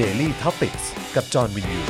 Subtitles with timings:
[0.00, 0.76] Daily t o p i c ก
[1.14, 1.80] กับจอห์นวินยู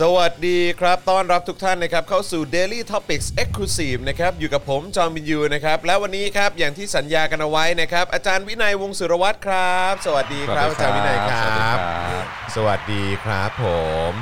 [0.00, 11.76] สวัสดีครับ ต้อนรับทุกท่านนะครับ เข้าสู่ Daily Topics Exclusive นะครับ อยู่กับผม จอห์นวินยูนะครับ และวันนี้ครับ อย่างที่สัญญากันเอาไว้นะครับ อาจารย์วินัยวงศ์สุรวัตรครับ สวัสดีครับ อาจารย์วินัยครับ
[12.56, 13.64] สวัสดีครับผ
[14.10, 14.12] ม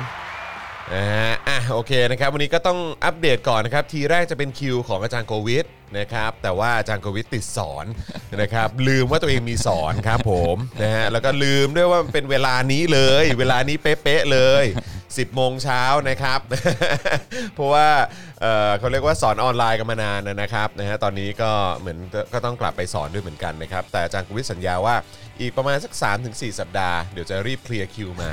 [0.93, 5.65] นะฮะอะโอเคนะครับ วันนี้ก็ต้องอัปเดตก่อนนะครับ ทีแรกจะเป็นคิวของอาจารย์โควิด
[5.99, 7.85] นะครับแต่ว่าอาจารย์โควิดติดสอน
[8.41, 14.65] นะครับลืมว่าตัวเองมีสอนครับผมนะฮะแล้วก็ลืมด้วยว่ามันเป็นเวลานี้เลย เวลานี้เป๊ะๆเลย
[14.99, 16.39] 10โมงเช้านะครับ
[17.55, 17.89] เพราะว่า
[18.41, 21.97] เอ่อเขาเรียกว่าสอนออนไลน์กันมานานนะครับนะฮะตอนนี้ก็เหมือน
[22.33, 24.95] ก็ต้องกลับไปสอนด้วยเหมือนกันนะครับ แต่อาจารย์กุวิทย์สัญญาว่า
[25.41, 25.93] อีกประมาณสัก
[26.25, 28.31] 3-4 สัปดาห์ เดี๋ยวจะรีบเคลียร์คิวมา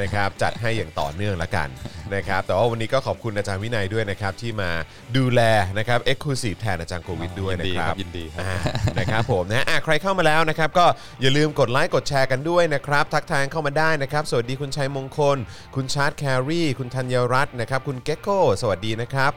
[0.00, 1.68] นะครับจัดให้อย่างต่อเนื่องละกัน
[2.14, 4.70] นะครับแต่ว่าวันนี้ก็ขอบคุณอาจารย์วินัยด้วยนะครับที่มา
[5.16, 5.40] ดูแล
[5.78, 8.54] นะครับ exclusive แทนอาจารย์โกวิทด้วยนะครับยินดีครับอ่า
[8.98, 10.86] นะครับผมนะอะใครเข้ามาแล้วนะครับก็
[11.20, 15.38] อย่าลืมกดไลค์กดแชร์กันด้วยนะครับทักทายเข้ามาได้นะครับ สวัสดีคุณชัยมงคล
[15.76, 19.32] คุณชาร์ตแครีคุณธัญรัตน์นะครับคุณเก็กโก้สวัสดีนะครับ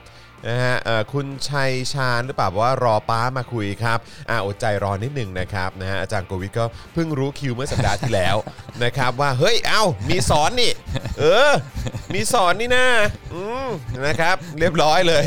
[0.48, 4.00] นะฮะเอ่อคุณชัยชาญหรือเปล่าว่ารอป้ามาคุยครับ
[4.30, 8.36] อ่าอดใจรอนิดหนึ่งนะครับนะฮะอาจารย์โกวิทก็เพิ่งรู้คิวเมื่อสัปดาห์ที่แล้ว
[8.84, 10.72] นะครับว่าเฮ้ยเอ้ามีสอนนี่
[11.20, 11.52] เออ
[12.14, 12.86] มีสอนนี่นะ
[13.34, 13.68] อืม
[14.06, 15.24] นะครับ เรียบร้อยเลย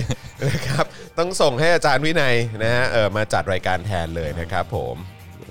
[0.49, 0.85] นะครับ
[1.19, 4.97] ต้องส่งให้อาจารย์วินัยนะฮะเออมาจัดรายการแทนเลยนะครับผม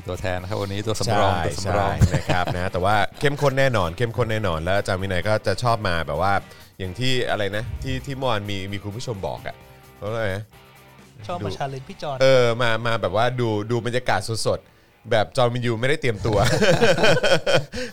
[0.07, 6.33] ตัวแทนนะครับวันนี้ตัวสำรองตัวสำรอง ใช่นะครับนะแต่ว่าเข้มข้นแน่นอนเข้มข้นแน่นอนแล้วอาจารย์วินัยก็จะชอบมาแบบว่า
[6.79, 9.55] อย่างที่อะไรนะ ที่ที่เมื่อวานมีมีคุณผู้ชมบอกอะ่ะ
[9.97, 10.43] เพราะอะไรนะ
[11.27, 14.78] ชอบมา challenge พี่จอห์นเออมามาแบบว่าดูดูบรรยากาศสดๆ
[15.11, 16.37] แบบจอห์นวิญญูไม่ได้เตรียมตัว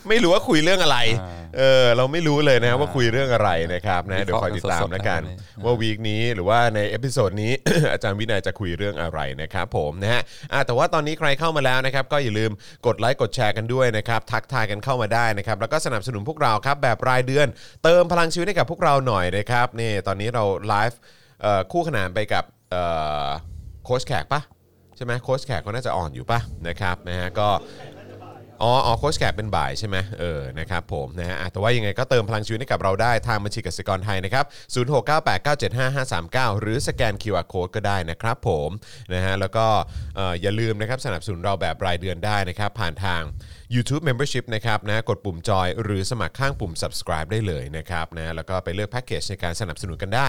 [0.09, 7.53] ไม่รู้ว่าคุยเรื่องอะไรอ่าเออเราไม่รู้เลยนะอ่าว่าคุยเรื่องอะไรนะครับนะวิเดี๋ยวเคราะห์คอยติดตามกันสดๆแล้วกันนะครับว่า week นี้หรือว่าใน episode นี้
[7.93, 12.51] อาจารย์วินัยจะคุยเรื่องอะไรนะครับผมนะฮะอะแต่ว่าตอนนี้ใครเข้ามาแล้วนะครับ ก็อย่าลืม
[12.87, 17.47] กดไลค์กดแชร์กันด้วยนะครับ ทักทายกันเข้ามาได้นะครับ แล้วก็สนับสนุนพวกเราครับแบบรายเดือน
[17.85, 20.99] เติมพลังชีวิตให้กับพวกเราหน่อยนะครับนี่ตอนนี้เราไลฟ์
[21.43, 22.83] เอ่อคู่ขนานไปกับเอ่
[23.25, 23.27] อ
[23.85, 24.43] โค้ชแขกปะ
[24.97, 27.49] ใช่ไหมโค้ชแขกก็น่าจะ on อยู่ปะนะครับนะฮะก็
[28.63, 38.71] อ๋ออ๋อโค้ชแขกเป็นบ่ายใช่ไหมเออ นะครับผมนะฮะแต่ว่ายังไงก็เติมพลังชีวิตให้กับเราได้ทางบัญชีกสิกรไทยนะครับ 0698975539 หรือสแกน QR Code ก็ได้นะครับผม
[39.15, 39.67] นะฮะ แล้วก็
[40.17, 43.23] เอ่ออย่าลืมนะครับสนับสนุนเราแบบรายเดือนได้นะครับ ผ่านทาง
[43.75, 50.29] YouTube Membership นะครับนะกดปุ่มจอยหรือสมัครข้างปุ่ม subscribe ได้เลยนะครับนะแล้วก็ไปเลือกแพ็กเกจในการสนับสนุนกันได้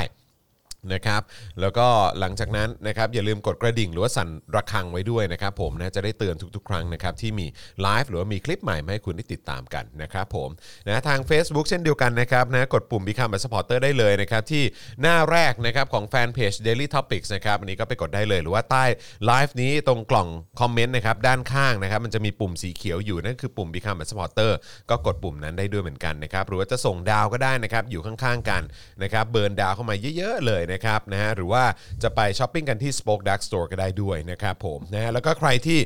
[0.94, 1.22] นะครับ
[1.62, 1.88] แล้วก็
[2.20, 7.46] หลังจากนั้นนะครับอย่าลืมกดกระดิ่งหรือว่าสั่นระฆังไว้ด้วยนะครับผมนะจะได้เตือนทุกๆ ครั้งนะครับที่มี
[7.82, 10.50] ไลฟ์หรือว่ามีคลิปใหม่มาให้คุณได้ติดตามกันนะครับผม
[10.88, 14.64] นะทาง Facebook เช่นเดียวกันนะครับนะกดปุ่ม Become a supporter ได้เลยนะครับที่
[15.02, 18.86] หน้าแรกนะครับของแฟนเพจ Daily Topics นะครับอันนี้ก็ไปกดได้เลย หรือว่าใต้
[19.26, 20.28] ไลฟ์นี้ตรงกล่อง
[20.60, 24.52] คอมเมนต์นะครับด้านข้างนะครับมันจะมีปุ่มสีเขียวอยู่นั่นคือปุ่ม Become a supporter
[24.90, 28.62] ก็กดปุ่มนั้นได้ด้วยเหมือนกันนะครับหรือว่าจะส่งดาวก็ได้นะครับอยู่ข้างๆกัน
[29.04, 31.64] นะครับ burn ดาวเข้ามาเยอะๆเลยนะครับนะฮะหรือว่า
[32.04, 35.80] จะไปช้อปปิ้งกันที่ SpokeDark Store ก็ได้ด้วยนะครับผมนะฮะแล้วก็ใครที่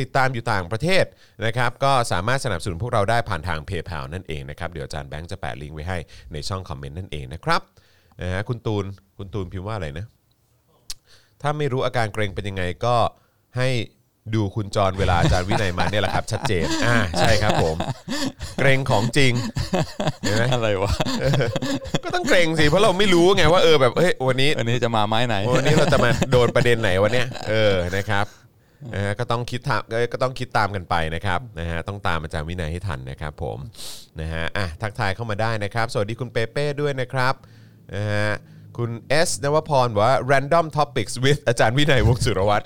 [0.00, 1.04] ติดตามอยู่ต่างประเทศ
[1.46, 5.98] นะครับก็สามารถสนับสนุนพวกเราได้ผ่านทาง PayPal นั่นเองนะครับเดี๋ยวอาจารย์แบงค์จะแปะลิงก์ไว้ให้
[6.32, 7.62] ในช่องคอมเมนต์นั่นเองนะครับ
[8.22, 8.84] นะฮะคุณตูน
[9.18, 10.06] คุณตูนพิมพ์ว่าอะไรนะ
[11.42, 12.96] ถ้าไม่รู้อาการเกร็งเป็นยังไงก็
[13.56, 13.68] ให้
[14.34, 17.76] ดูคุณจอห์นเวลาอาจารย์วินัยมาเนี่ยแหละครับ ชัดเจนอ่าใช่ครับผม
[18.58, 19.32] เกรงของจริง
[20.22, 20.92] เห็นไหมอะไรวะ
[22.04, 28.26] ก็ต้องเกรงสิเพราะเราไม่รู้ไงว่าเออแบบเฮ้ยวันนี้วันนี้จะมาไม้ไหนวันนี้เราจะมาโดนประเด็นไหนวันเนี้ยเออนะครับ
[28.94, 33.58] นะฮะก็ต้องคิดตามก็ก็ต้องคิดตามกันไปนะครับนะฮะต้องตามอาจารย์วินัยให้ทันนะครับ ผม
[34.20, 37.34] นะฮะอะทักทายเข้ามาได้นะครับ สวัสดีคุณเปเป้ด้วยนะครับ
[37.94, 38.30] นะฮะ
[38.78, 38.90] คุณ
[39.28, 42.64] S นวพรบอกว่า random topics with อาจารย์วินัยวงศ์สุรวัตร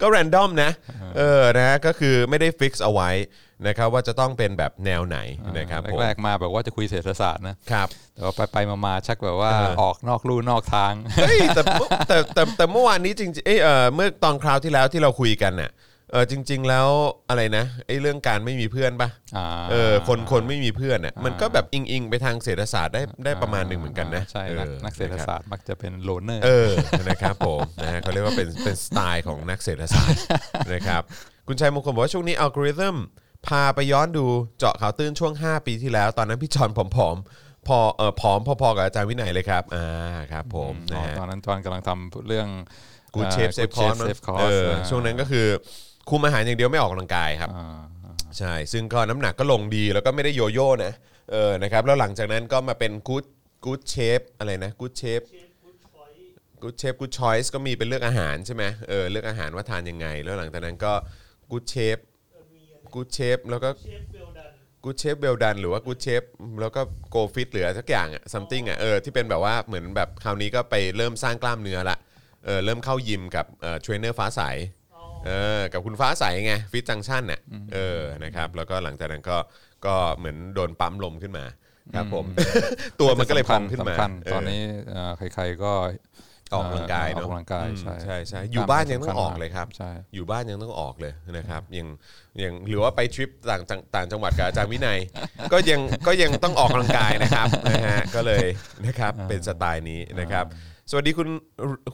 [0.00, 0.70] ก็ random นะ
[1.16, 3.10] เออนะฮะก็คือไม่ได้ fix เอาไว้
[3.66, 5.18] นะครับว่าจะต้องเป็นแบบแนวไหน
[5.58, 15.70] นะครับผมแรกๆมาแบบว่าจะคุยเศรษฐศาสตร์นะครับ แต่ว่าไปไปๆมาๆชักแบบว่าเออออกนอกลู่นอกทาง เฮ้ยแต่เมื่อแต่แต่แต่เมื่อวานนี้จริงๆเอยเออเมื่อตอนคราวที่แล้วที่เราคุยกันน่ะ
[16.12, 16.88] เออจริง ๆ แล้ว
[17.28, 26.70] อะไรนะไอ้เรื่องการไม่มีเพื่อนปะอ่า เออคนคนไม่มีเพื่อนน่ะมันก็แบบอิงอิงๆไปทางเศรษฐศาสตร์ได้ได้ประมาณหนึ่งเหมือนกันนะใช่นักออนักเศรษฐศาสตร์มักจะเป็น loner เออ
[27.08, 30.20] นะครับผมนะฮะเขาเรียกว่าเป็นเป็นสไตล์ของนักเศรษฐศาสตร์
[30.72, 31.02] นะครับ
[31.48, 32.96] คุณชัยมงคลบอกว่าช่วงนี้อัลกอริทึม
[33.46, 34.26] พาไปย้อนดู
[34.58, 42.48] เจาะข่าวตื้นช่วง 5 ปีที่แล้ว ตอนนั้นพี่จอห์นผอมๆพอเออผอมพอๆกับอาจารย์วินัยเลยครับอ่าครับผมอ๋นะอฮะ ตอนนั้นตอนกำลังทำเรื่อง
[43.14, 45.46] กูเชฟเซฟคอร์สเซฟคอเอร์สอช่วงนั้นก็คือ
[46.10, 47.50] คุมอาหารอย่างเดียวไม่ออกกำลังกายครับ
[48.38, 50.92] ใช่ ซึ่งก็น้ำหนักก็ลงดีแล้วก็ไม่ได้โยโย่นะ
[51.30, 53.24] เออ นะครับ แล้วหลังจากนั้นก็มาเป็นกู๊ด
[53.64, 55.20] กู๊ดเชฟอะไรนะ กู๊ดเชฟ
[56.62, 60.92] กู๊ดเชฟกู๊ดชอยส์ก็มีเป็นเลือกอาหารใช่ไหมเออ เลือกอาหารว่าทานยังไง แล้วหลังจากนั้นก็
[61.50, 61.98] กู๊ดเชฟ
[62.94, 63.70] กูเชฟ แล้วก็
[64.84, 66.22] กูเชฟเบลดัน หรือว่ากูเชฟ
[66.60, 66.80] แล้วก็
[67.10, 71.98] โกฟิตหรืออะไรสักอย่างอะ something อะเออ ที่เป็นแบบว่าเหมือนแบบคราวนี้ก็ไปเริ่มสร้างกล้ามเนื้อละ
[72.44, 74.40] เออ เริ่มเข้ายิมกับเออเทรนเนอร์ฟ้าใส
[75.28, 77.40] เออกับคุณฟ้าใสไงฟิตจังชั่นน่ะ
[77.74, 79.36] เออนะครับแล้วก็หลังจากนั้นก็
[79.86, 81.44] ก็เหมือนโดนปั๊มลมขึ้นมา
[81.94, 82.24] ครับผม
[83.00, 85.72] ตัวมันก็เลยพองขึ้นมาสำคัญเตอนนี้เอ่อใครๆก็
[86.54, 91.86] ออกกำลังกายอเนาะอกกำลังกายอืมใช่ใช่ใช่อยู่บ้านยังต้องออกเลยครับใช่อยู่บ้านยังต้องออกเลยนะครับยัง
[92.42, 94.98] ยังหรือว่าไปทริปต่างจังต่างจังหวัดกับอาจารย์วินัย
[95.52, 98.46] ก็ยังก็ยังต้องออกกำลังกายนะครับนะฮะก็เลย
[98.86, 100.44] นะครับเป็นสไตล์นี้นะครับ
[100.90, 101.28] สวัสดีคุณ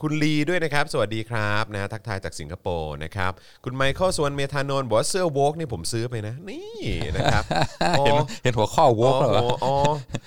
[0.01, 3.31] คุณลีด้วยนะครับ สวัสดีครับนะฮะทักทายจากสิงคโปร์นะครับ
[3.63, 6.69] คุณไมเคิลสวนเมธานนท์บอกว่าเสื้อ woke นี่ผมซื้อไปนะ นี่
[7.17, 7.43] นะครับ
[7.99, 9.75] อ๋อ เห็นเห็นหัวข้อ woke เหรออ๋ออ๋อ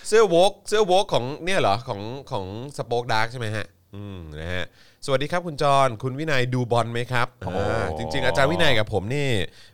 [0.09, 2.01] เสื้อ woke เสื้อ woke ของเนี่ยเหรอของ
[2.31, 2.45] ของ
[2.77, 4.65] สป็อคดาร์กใช่ไหมฮะ อืมนะฮะ
[5.05, 9.29] สวัสดีครับคุณจร คุณวินัยดูบอลไหมครับอ่าจริง ๆ อาจารย์วินัยกับผมนี่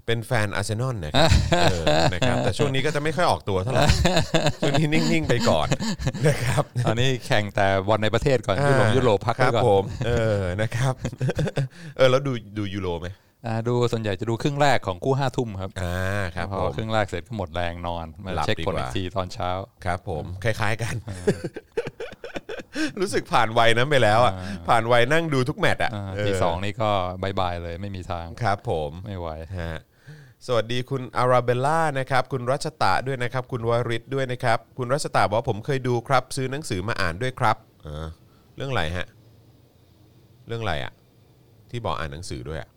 [0.06, 1.30] เป็นแฟนอาร์เซนอลนะครับ
[1.62, 3.82] เออนะครับ แต่ช่วงนี้ก็จะไม่ค่อยออกตัวเท่าไหร่
[4.60, 5.68] ช่วงนี้นิ่ง ๆ ไปก่อน
[6.26, 10.94] นะครับ ตอนนี้แข่งแต่บอลในประเทศก่อนยุโรปยุโรปพักไว้ก่อนครับผม เออนะครับ
[11.96, 13.08] เออแล้วดูดูยูโรไหม
[13.46, 15.96] อ่าดูส่วนใหญ่จะดูครึ่งแรกของกู้ห้าทุ่มครับอ่า
[16.34, 19.50] ครับพผอม ครึ่งแรกเสร็จก็หมดแรงนอนมาหลับดีกว่า เช็คผลอีกทีตอนเช้า
[19.84, 20.94] ครับผมคล้าย ๆกัน
[23.00, 24.34] รู้สึกผ่านวัยนั้นไปแล้วอะ
[24.68, 26.90] ผ่านวัยนั่งดูทุกแมตช์อะอ่าตีสองนี่ก็
[27.22, 29.28] บายบายเลยไม่มีทางครับ ผมไม่ไหว
[29.58, 29.78] ฮะ
[30.46, 37.56] สวัสดีคุณอาราเบลล่านะครับคุณรัชตะด้วยนะครับ คุณวริศด้วยนะครับ คุณรัชตะบอกว่าผมเคยดูครับ ซื้อหนังสือมาอ่านด้วยครับ
[37.86, 38.06] อ่า
[38.56, 39.06] เรื่องอะไรฮะ
[40.48, 40.92] เรื่องอะไรอะ
[41.70, 42.68] ที่บอกอ่านหนังสือด้วยอะ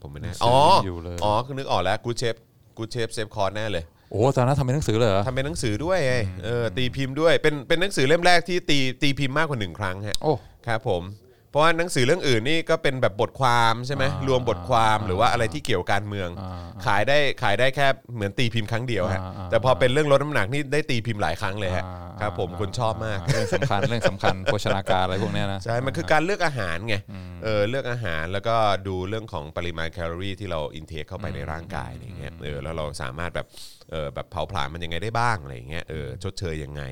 [0.00, 2.34] ผมไม่แน่หนังสืออ๋ออยู่เลยอ๋อคือนึกออกแล้วกู้ shape
[2.76, 6.14] กู้ shape save core แน่เลย โอ้ตอนนั้นทำเป็นหนังสือเลยเหรอ ทำเป็นหนังสือด้วยไง
[6.44, 10.34] เออตีพิมพ์ด้วยเป็นเป็นหนังสือเล่มแรกที่ตีตีพิมพ์มากกว่าหนึ่งครั้งฮะโอ้
[10.66, 11.02] ครับผม
[11.50, 26.96] เพราะว่าหนังสือเรื่องอื่นนี่ก็เป็นแบบบทความใช่ไหมอ่ารวมบทความหรือว่าอะไรที่เกี่ยวกับการเมือง อ่าขายได้ขายได้แค่เหมือนตีพิมพ์ครั้งเดียวฮะอ่าอ่าแต่พอเป็นเรื่องลดน้ำหนักนี่ได้ตีพิมพ์หลายครั้งเลยฮะอ่า ครับผมคนชอบมาก เรื่องสำคัญเรื่องสำคัญโภชนาการอะไรพวกเนี้ยนะใช่ มันคือการเลือกอาหารไง
[27.44, 28.56] เออ เลือกอาหารแล้วก็
[28.88, 33.46] ดูเรื่องของปริมาณแคลอรี่ที่เราอินเทคเข้าไปในร่างกายอะไรเงี้ย เออ แล้วเราสามารถแบบ
[33.90, 36.82] เออ แบบเผาผลาญมันยังไงได้บ้างอะไรเงี้ย เออ ชดเชยยังไง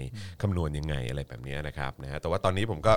[0.43, 2.95] คำนวณยังไงอะไรแบบเนี้ยนะครับ นะฮะ แต่ว่าตอนนี้ผมก็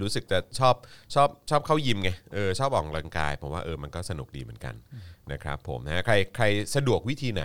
[0.00, 0.74] รู้สึกจะชอบ
[1.14, 4.74] ชอบชอบเข้ายิมไงเออชอบออกกำลังกายผมว่าเออมันก็สนุกดีเหมือนกัน
[5.32, 6.44] นะครับผมนะฮะใครใคร
[6.76, 7.44] สะดวกวิธีไหน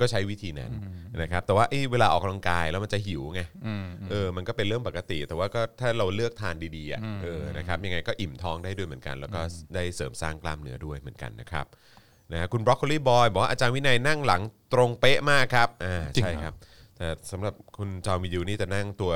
[0.00, 0.70] ก็ใช้วิธีนั้น
[1.22, 3.40] นะครับแต่ว่าเอ้เวลาออกกำลังกายแล้วมันจะหิวไง
[4.10, 9.40] เออมันก็เป็นเรื่องปกติ แต่ว่าก็ถ้าเราเลือกทานดีๆอะเออนะครับยังไงก็อิ่มท้องได้ด้วยเหมือนกัน แล้วก็
[9.74, 11.66] ได้เสริมสร้างกล้ามเนื้อด้วยเหมือนกันนะครับ
[12.32, 14.42] นะฮะคุณบรอกโคลีบอยบอกว่าอาจารย์วินัยนั่งหลัง
[14.74, 16.54] ตรงเป๊ะมากครับอ่าจริงใช่เหรอครับ
[16.98, 19.12] แต่สำหรับคุณจอมิยูนี่จะนั่งตัว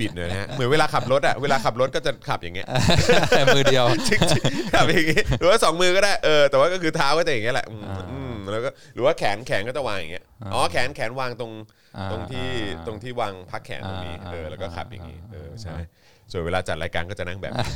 [0.00, 2.66] บิดๆหน่อยนะฮะเหมือนเวลาขับรถอะเวลาขับรถก็จะขับอย่างเงี้ย
[3.54, 11.52] มือเดียวจริงๆขับอย่างงี้หรือว่าสองมือก็ได้เออแต่ว่าก็คือเท้าก็จะอย่างเงี้ยแหละอืมอืมแล้วก็หรือว่าแขนแขนก็จะวางอย่างเงี้ยอ๋อแขนแขนวางตรง
[11.96, 12.46] อ่าตรงที่
[12.76, 15.76] อ่า ตรงที่วางพักแขนตรงนี้อ่าเออแล้วก็ขับอย่างงี้อ่าเออใช่
[16.32, 17.66] ส่วนเวลาจัดรายการก็จะนั่งแบบนี้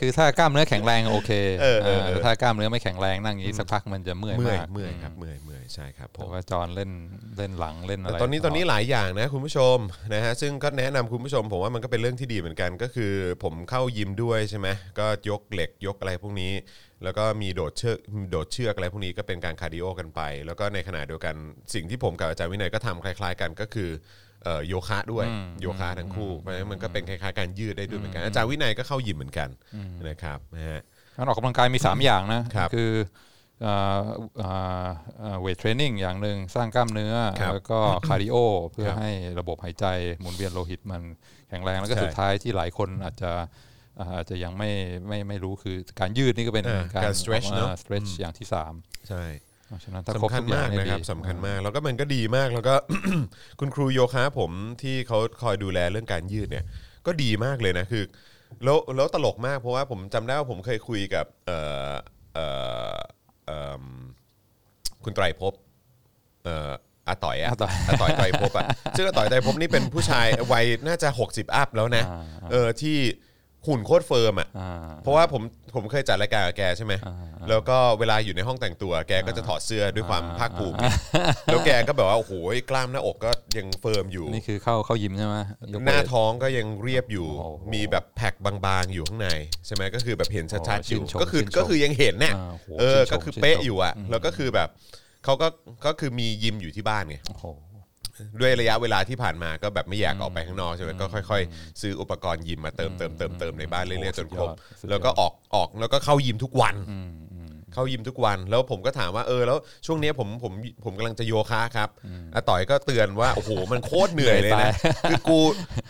[0.00, 1.30] คือถ้ากล้ามเนื้อแข็งแรงโอเค
[1.62, 6.90] เออเออเออ เออถ้ากล้ามเนื้อไม่แข็งแรงนั่งอย่างนี้สักพักมันจะเมื่อยเมื่อยมาก เมื่อยครับเมื่อยเมื่อย ใช่ครับผแต่มว่าจอนเล่น
[7.36, 9.76] เล่นหลังเล่นอะแต่ไรตอนนี้ตอนนี้หลายอย่างนะคุณผู้ชม
[10.14, 14.68] นะฮะซึ่งก็แนะนำคุณผู้ชม ผมว่ามันก็เป็นเรื่องที่ดีเหมือนกัน ก็คือผมเข้ายิมด้วยใช่ไหม
[14.98, 16.52] ก็ยกเหล็กยกอะไรพวกนี้
[17.04, 17.98] แล้วก็มีโดดเชือก
[18.30, 21.34] โดดเชือกอะไรพวกนี้ก็เป็นการ cardio กันไป แล้วก็ในขณะเดียวกัน
[21.74, 23.90] สิ่งที่ผมกับอาจารย์วินัยก็ทำคล้าย ๆ กันก็คือ
[24.44, 25.26] เอ่อโยคะด้วย
[25.60, 29.48] โยคะทั้งคู่เพราะฉะนั้นมันก็เป็นคล้ายๆการยืดได้ด้วยเหมือนกันอาจารย์วินัยก็เข้ายิมเหมือนกัน
[30.08, 30.80] นะครับนะฮะ
[31.16, 32.92] การออกกำลังกายมี 3 อย่างนะครับคือ
[33.60, 38.36] weight training อย่างหนึ่งสร้างกล้ามเนื้อครับแล้วก็ cardio
[38.72, 39.10] เพื่อครับให้
[39.40, 39.86] ระบบหายใจ
[40.20, 41.02] หมุนเวียนโลหิตมัน
[41.48, 43.32] แข็งแรง แล้วก็ใช่สุดท้ายที่หลายคนอาจจะ
[44.00, 44.70] อ่าอาจจะยังไม่
[45.08, 48.72] ไม่ไม่รู้คือการยืดนี่ก็เป็นอ่าการ stretch เนอะสเตรชอย่างที่สาม
[49.08, 49.22] ใช่
[49.68, 52.74] เพราะฉะนั้นถ้าครบสำคัญทุกอย่ามางกเนี่ยนะครับดีสำคัญมาก แล้วก็มันก็ดีมากแล้วก็
[53.60, 54.50] คุณครูโยคะผม
[54.82, 56.64] ที่เขาคอยดูแลเรื่องการยืดเนี่ย
[57.06, 58.04] ก็ดีมากเลยนะคือ
[58.64, 61.58] แล้วแล้วตลกมากเพราะว่าผมจำได้ว่าผมเคยคุยกับเอ่
[61.90, 61.92] อ
[62.34, 62.46] เอ่
[62.94, 63.25] อเอิ่ม
[65.04, 65.52] คุณไตรภพ
[66.44, 66.70] เอ่อ
[67.08, 72.96] อาต่อยอะอาต่อยอาต่อยไตรภพอะซึ่งอาต่อยไตรภพนี่เป็นผู้ชายวัยน่าจะ 60 up แล้วนะอ่าเออที่
[73.66, 74.70] หุ่นโคตร firm อะอ่า
[75.02, 75.42] เพราะว่าผม
[75.74, 77.16] ผมเคยจัดรายการกับแกใช่ไหมอ่า
[77.48, 80.76] แล้วก็เวลาอยู่ในห้องแต่งตัว แกก็จะถอดเสื้อด้วยความอ่าภาคภูมิ
[81.46, 82.32] แล้วแกก็แบบว่าโอ้โห
[82.70, 85.36] กล้ามหน้าอกก็ยัง firm อยู่นี่คือเข้าเข้ายิมใช่ไหม
[85.74, 89.28] ยก weight หน้าท้องก็ยังเรียบอยู่โอ้โหมีแบบแพ็คบางๆอยู่ข้างใน
[89.66, 94.68] ใช่ไหมก็คือแบบเห็นชัดๆอยู่ชื่นชมก็คือชื่นชมก็คือยังเห็นเนี่ยอ่าโหเออชื่นชมก็คือชื่นชมเป๊ะอยู่อะแล้วก็คือแบบ
[95.24, 95.48] เขาก็
[95.86, 97.44] ก็คือมียิมอยู่ที่บ้านไงโอ้โห
[98.40, 104.48] ด้วยระยะเวลาที่ผ่านมาก็แบบไม่อยากออกไปข้างนอกใช่ไหมก็ค่อย ๆ ซื้ออุปกรณ์ยิมมาเติมเติมเติมเติมในบ้านเรื่อยๆจนครบ
[104.80, 106.74] สุดยอดแล้วก็ออกออกแล้วก็เข้ายิมทุกวัน
[107.76, 110.52] เข้ายิมทุกวัน แล้วผมก็ถามว่าเออแล้วช่วงเนี้ยผมผม
[110.84, 111.88] ผมกำลังจะโยคะครับ
[112.34, 115.38] อาต่อยก็เตือนว่าโอ้โหมันโคตรเหนื่อยเลยเหนื่นะอยตายคือกู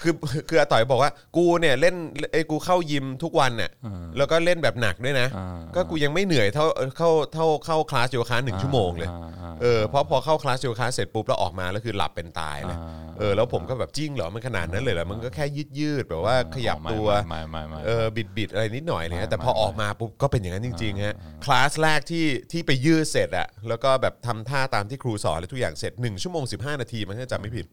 [0.02, 0.14] คือ
[0.48, 1.94] คืออาต่อยบอกว่ากูเนี่ยเล่น
[2.32, 3.70] ไอ้ยกูเข้ายิมทุกวันเนี่ย
[4.16, 6.66] แล้วก็เล่นแบบหนักด้วยนะอ่าก็กูยังไม่เหนื่อยเท่า
[6.96, 27.66] เข้าเท่าเข้าคลาสโยคะหนึ่งชั่วโมงเลยอ่าอ่าเออเพราะพอเข้าคลาสโยคะเสร็จปุ๊บแล้วออกมาแล้วคือหลับเป็นตายเลยอ่าเออแล้วผมก็แบบจริงเหรอมันขนาดนั้นเลยเหรอมันก็แค่ยืดยืดๆแบบว่าขยับตัวไม่ไม่ไม่ไม่เออบิดบิดๆอะไรนิดหน่อยอะไรเงี้ยแต่ไม่พอไม่ออกมาปุ๊บก็เป็นอย่างนั้นจริงๆฮะคลาสแรกที่ที่ไปยืดเสร็จอะแล้วก็แบบทำท่าตามที่ครูสอนแล้วทุกอย่างเสร็จ 1 ชั่วโมง 15 นาทีมันถ้าจำไม่ผิด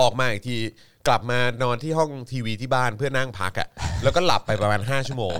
[0.00, 0.56] ออกมาอีกที
[1.08, 3.68] กลับมานอนที่ห้องทีวีที่บ้านเพื่อนั่งพักอะ่ะ
[4.02, 5.38] แล้วก็หลับไปประมาณ 5 ชั่วโมง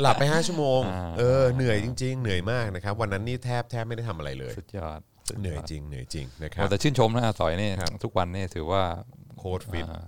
[0.00, 0.80] หลับไป 5 ชั่วโมง
[1.18, 8.82] เออเหนื่อยจริง ๆ เหนื่อยมากนะครับ วันนั้นนี่แทบแทบไม่ได้ทำอะไรเลย สุดยอดสุดเหนื่อยจริงเหนื่อยจริงนะครัโอ้บแต่ชื่นชมนะอาต่อยนี่ครับทุกวันนี่ถือว่า
[9.38, 10.02] โค้ดฟิต อ่า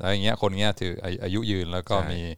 [0.00, 2.36] แล้วอย่างเงี้ยคนเงี้ยถืออาอายุยืนแล้วก็ใช่ มีอ่า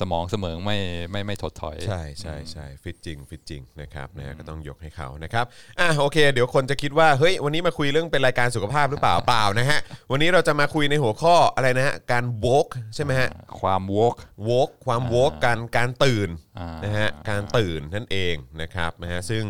[0.00, 0.78] สมองเสมอไม่
[1.10, 5.44] ไม่ไม่ถดถอย ใช่ใช่ใช่ฟิตจริงฟิตจริงนะครับนะฮะก็ต้องยกให้เขานะครับ
[5.78, 9.78] อะโอเค เดี๋ยวคนจะคิดว่าเฮ้ยวันนี้มาคุยเรื่องเป็นรายการสุขภาพหรือเปล่าเปล่านะฮะ
[10.10, 13.28] วันนี้เราจะมาคุยในหัวข้ออะไรนะฮะการ walk ใช่ไหมฮะ
[13.60, 14.14] ความวก
[14.48, 19.44] walk ความ walk การการตื่นอ่านนะฮะการตื่นนั่นเองนะครับนะฮะซึ่ง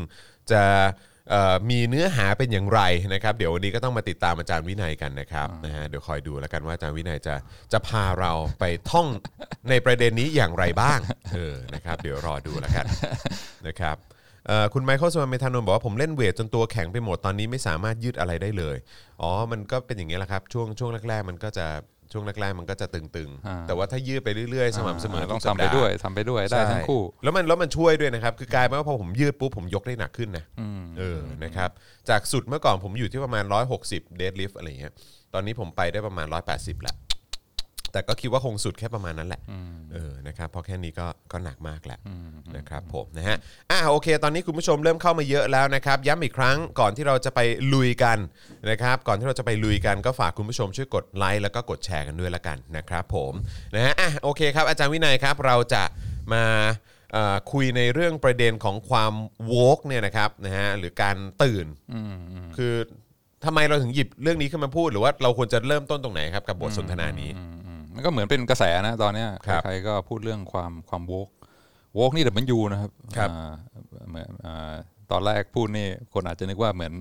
[0.53, 1.10] จะเอ่อ
[1.71, 2.81] มีเนื้อหาเป็นอย่างไร
[3.15, 7.35] นะครับ เดี๋ยววันนี้ก็ต้องมาติดตามอาจารย์วินัยกันนะครับนะฮะเดี๋ยวคอยดูแล้วกันว่าอาจารย์วินัยจะ
[7.73, 9.07] จะพาเราไปท่อง
[9.71, 10.99] ในประเด็นนี้อย่างไรบ้าง
[11.35, 12.87] เออนะครับ เดี๋ยวรอดูแล้วกัน
[13.69, 13.97] นะครับ
[14.47, 18.77] เอ่อคุณไมเคิลสมานเมธานนท์บอกว่าผมเล่นเวทจนตัวแข็งไปหมดตอนนี้ไม่สามารถยืดอะไรได้เลย
[19.23, 21.67] อ๋อ มันก็เป็นอย่างนี้ยแหละครับ ช่วงช่วงแรก ๆ มันก็จะ
[22.13, 30.45] ช่วงแรกๆมันก็จะตึงอ่าๆแต่ว่าถ้ายืดไปเรื่อยๆ สม่ำเสมอต้องทุกสัทำไปดาห์ด้วยทำไปด้วยได้ทั้งคู่ใช่แล้วมันแล้วมันช่วยด้วยนะครับ คือกลายเป็นว่าพอผมยืดปุ๊บผมยกได้หนักขึ้นนะ
[30.99, 31.71] เออนะครับ
[32.09, 33.45] จากสุดเมื่อก่อนผมอยู่ที่ประมาณ
[33.81, 34.93] 160 เดดลิฟอะไรเงี้ย
[35.35, 36.97] ตอนนี้ผมไปได้ประมาณ 180แล้ว
[37.93, 39.41] แต่ก็คิดว่าคงสุดแค่ประมาณนั้นแหละ
[39.93, 42.01] เออนะครับเพราะแค่นี้ก็ก็หนักมากแล้ว
[42.57, 43.37] นะครับผมนะฮะ
[43.71, 47.41] อะโอเค ตอนนี้คุณผู้ชมเริ่มเข้ามาเยอะแล้วนะครับ ย้ำอีกครั้งก่อนที่เราจะไป
[47.75, 48.19] ลุยกัน
[48.71, 53.33] นะครับ ก่อนที่เราจะไปลุยกันก็ฝากคุณผู้ชมช่วยกดไลค์แล้วก็กดแชร์กันด้วยละกันนะครับผม
[53.75, 55.83] นะฮะอะโอเคครับอาจารย์วินัยครับ เราจะ
[56.33, 56.45] มา
[57.13, 59.13] เอ่อคุยในเรื่องประเด็นของความ
[59.47, 61.67] โวกเนี่ยนะครับนะฮะหรือการตื่น
[62.57, 62.75] คือ
[63.45, 67.45] ทำไมเราถึงหยิบเรื่องนี้ขึ้นมาพูด หรือว่าเราควรจะเริ่มต้นตรงไหนครับกับบทสนทนานี้อื
[67.91, 71.29] มมันก็เหมือนเป็นกระแสนะตอนเนี้ยครับใครๆก็พูดเรื่องความความวก
[71.99, 73.53] วกนี่แต่มันยูนะครับครับอ่า
[74.09, 74.75] เหมือนอ่า
[75.11, 76.93] ตอนแรกพูดนี่คนอาจจะนึกว่าเหมือน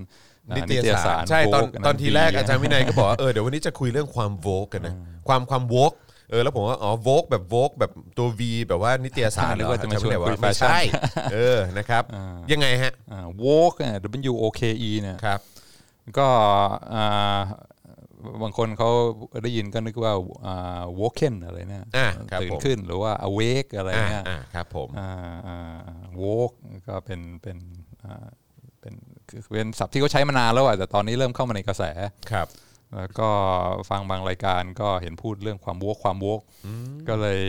[0.50, 4.93] อ่านิตยสารใช่ตอน Vogue ตอนทีแรกะอาจารย์วินัยก็บอกว่าเออเดี๋ยววันนี้จะคุยเรื่องความโวกกันนะ
[5.27, 5.93] ความความโวก
[6.29, 10.81] เออแล้วผมว่าอ๋อโวกแบบโวกแบบตัว V แบบว่านิตยสารนึกว่าจะมาชวนอจรย์คุยวินัยบอกว่าไม่แฟชั่นใช่
[11.34, 12.03] เออนะครับ
[12.51, 13.93] ยังไงฮะอ่าวกเนี่ย
[14.31, 15.39] W O K E เนี่ยครับ
[16.17, 16.27] ก็
[16.93, 17.39] อ่า
[18.44, 18.90] บางคนเขา
[19.44, 20.14] ได้ยินก็นึกว่า
[20.46, 25.10] อ่า woken อะไรเนี่ยอ่าครับตื่นผมขึ้นหรือว่า awake อะไรอ่าเนี่ยอ่าครับผมอ่า
[25.48, 26.56] อ่าอ่า woke
[26.88, 27.58] ก็เป็นเป็น
[28.04, 28.28] อ่า
[28.82, 28.94] เป็น
[29.30, 31.84] คือเป็นศัพท์ที่เขาใช้มานานแล้วอะแต่ตอนนี้เริ่มเข้ามาในกระแส
[32.32, 32.48] ครับ
[32.98, 33.30] แล้วก็
[33.90, 36.42] ฟังบางรายการก็เห็นพูดเรื่องความวกความวก
[37.08, 37.42] ก็เลย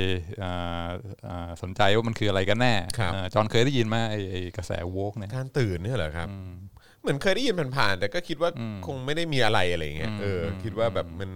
[0.42, 0.88] อ่า
[1.28, 6.28] อ่าสนใจว่ามันคืออะไรกันแน่ครับอ่าจอห์นเคยได้ยินไหมไอ้ไอ้กระแสวกเนี่ยการตื่นเนี่ยเหรอครับ
[7.00, 8.50] เหมือนเคยได้ยินผ่านๆแต่ก็คิดว่า
[8.86, 11.30] คงไม่ได้มีอะไรอะไรอย่างเงี้ยเอออ คิดว่าแบบมัน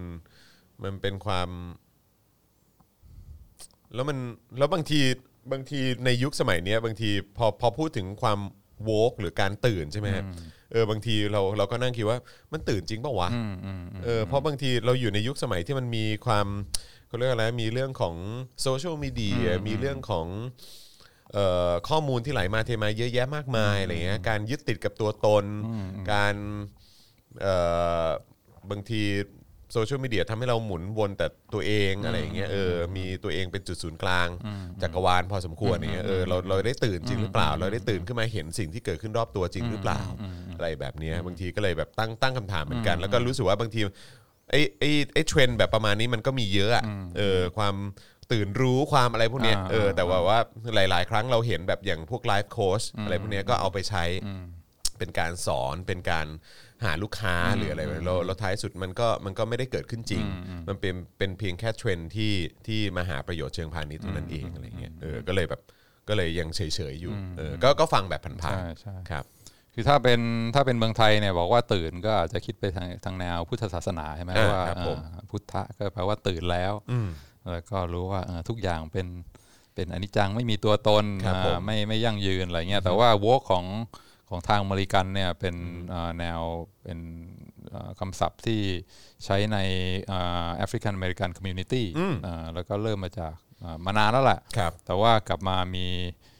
[0.83, 1.49] มันเป็นความ
[3.94, 4.18] แล้วมัน
[4.59, 5.00] แล้วบางที
[5.52, 8.38] บางทีในยุคสมัยเนี้ยบางทีพอพอพูดถึงความ
[8.85, 10.25] โวกหรือการตื่นใช่ไหมฮะ
[10.73, 12.18] เออบางทีเราเราก็นั่งคิดว่า
[12.52, 13.30] มันตื่นจริงเปล่าวะ
[14.04, 16.47] เออเพราะบางทีเราอยู่ในยุคสมัยที่มันมีความ
[17.09, 18.14] เขาเรียกอะไรมีเรื่องของ
[18.62, 20.52] โซเชียลมีเดียมีเรื่องของเอ่อ
[21.88, 25.45] ข้อมูลที่ไหลมาเทมาเยอะแยะมากมายอะไรเงี้ยการยึดติดกับตัวตน
[26.12, 26.35] การ
[27.41, 27.55] เอ่
[28.07, 28.09] อ
[28.71, 29.03] บางที
[29.73, 34.29] โซเชียลมีเดียทำให้เราหมุนวนแต่ตัวเองอะไรอย่างเงี้ยเออมีตัวเองเป็นจุดศูนย์กลาง
[34.83, 40.00] จักรวาลพอสมควรอย่างเงี้ยเออเราเราได้ตื่นจริงหรือเปล่า เราได้ตื่นขึ้นมาเห็นสิ่งที่เกิดขึ้นรอบตัวจริงหรือเปล่า
[40.57, 43.81] อะไรแบบเนี้ยบางทีก็เลยแบบตั้งตั้งคำถามเหมือนกัน แล้วก็รู้สึกว่าบางที
[44.50, 46.85] ไอ้ไอ้ไอ้เทรนด์แบบประมาณนี้มันก็มีเยอะอะ
[47.17, 47.75] เออความ
[48.35, 50.38] ตื่นรู้ความอะไรพวกเนี้ยอ่าเออแต่ว่าว่า
[50.75, 54.05] หลาย ๆ ครั้งเราเห็นแบบอย่างพวกไลฟ์โค้ชอะไรพวกเนี้ยก็เอาไปใช้
[54.99, 56.26] เป็นการสอนเป็นการ
[56.85, 60.25] หาลูกค้าหรืออะไรแบบนี้แล้วแล้วท้ายสุดมันก็มันก็ไม่ได้เกิดขึ้นจริง
[60.69, 62.33] มันเป็นเป็นเพียงแค่เทรนด์ที่
[62.67, 65.61] ที่มาหาประโยชน์เชิงพาณิชย์เท่านั้นเองอะไรเงี้ยเออก็เลยแบบ
[66.09, 66.61] ก็เลยยังเฉ
[66.93, 69.25] ยๆอยู่เออก็ก็ฟังแบบผ่านใช่ใช่ ๆครับ
[69.75, 70.21] คือถ้าเป็น
[70.55, 77.09] ถ้าเป็นเมืองไทยเนี่ยบอกว่าตื่นก็อาจจะคิดไปทางทางแนวพุทธศาสนาใช่ไหมอ่าว่าครับผม เอ่อพุทธะก็แปลว่าตื่นแล้วอืม
[77.53, 79.07] แล้วก็รู้ว่าเอ่อทุกอย่างเป็น
[79.75, 83.65] เป็นอนิจจังไม่มีตัวตนครับผมอ่าไม่ไม่ยั่งยืนอะไรเงี้ยแต่ว่าวกของ
[84.29, 85.55] ของทางอเมริกันเนี่ยเป็น
[85.93, 86.41] อ่าแนว
[86.83, 86.99] เป็น
[87.75, 88.61] อ่าคำศัพท์ที่
[89.25, 89.59] ใช้ใน
[90.57, 91.87] African American community
[92.55, 96.34] แล้วก็เริ่มมาจากอ่ามานานแล้วแหละครับแต่ว่ากลับมามีเอ่อ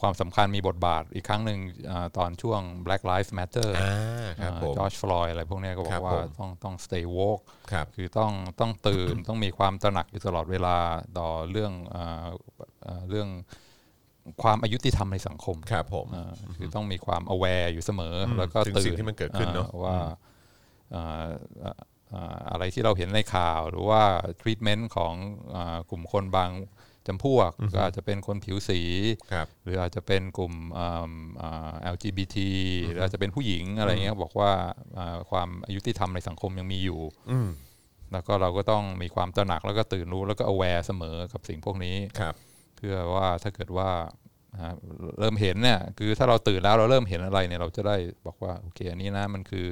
[0.00, 7.42] ความสำคัญมีบทบาทอีกครั้งหนึ่งเอ่อตอนช่วง Black Lives Matter อ่าครับผมจอร์จฟลอยด์อะไรพวกเนี้ยก็ครับบอกว่าผมต้องต้อง stay woke
[7.72, 10.76] ครับคือต้องต้องตื่นต้องมีความตระหนักอยู่ตลอดเวลา
[11.18, 12.26] ต่อเรื่องเอ่อ
[12.82, 13.28] เอ่อเรื่อง
[14.42, 19.96] ความอายุติธรรมในสังคมครับผมเอ่อคือต้องมีความ aware อยู่เสมออมแล้วก็ถึงตื่นสิ่งที่มันเกิดขึ้นเนอะอ่อว่า
[20.92, 21.26] เอ่อ
[21.60, 21.80] เอ่อ
[22.10, 24.02] เอ่ออะไรที่เราเห็นในข่าวหรือว่า
[24.40, 25.14] treatment ของ
[25.50, 26.50] เอ่อกลุ่มคนบาง
[27.08, 28.80] จำพวกก็อาจจะเป็นคนผิวสี
[29.32, 32.36] ครับหรืออาจจะเป็นกลุ่มเอิ่มเอ่อ LGBT
[32.86, 34.52] หรืออาจจะเป็นผู้หญิงอะไรเงี้ยบอกว่า
[34.94, 37.00] เอ่อความอายุติธรรมในสังคมยังมีอยู่
[37.30, 37.48] อืม
[38.12, 42.34] แล้วก็เราก็ต้องมีความตระหนักแล้วก็ตื่นรู้แล้วก็ aware เสมอกับสิ่งพวกนี้ครับ
[42.76, 43.90] เพื่อว่าถ้าเกิดว่า
[44.56, 44.74] อ่า
[45.18, 47.96] เริ่มเห็นเนี่ยคือถ้าเราตื่นแล้วเราเริ่มเห็นอะไรเนี่ยเราจะได้
[48.26, 49.68] บอกว่าโอเคอันนี้นะมันคือ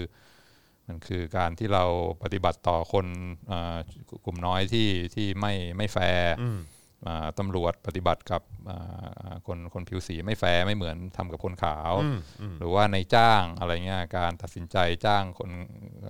[0.88, 1.84] มันคือการที่เรา
[2.22, 3.06] ปฏิบัติต่อคน
[3.50, 3.76] อ่า
[4.24, 6.75] กลุ่มน้อยที่ที่ไม่ไม่แฟร์อืมอ่า
[7.38, 14.76] ตำรวจปฏิบัติกับอ่าอ่าคนคนผิวสีไม่แฟร์ไม่เหมือนทำกับคนขาวอืมอืมหรือว่าในจ้างอะไรเงี้ยการตัดสินใจ
[15.06, 15.50] จ้างคน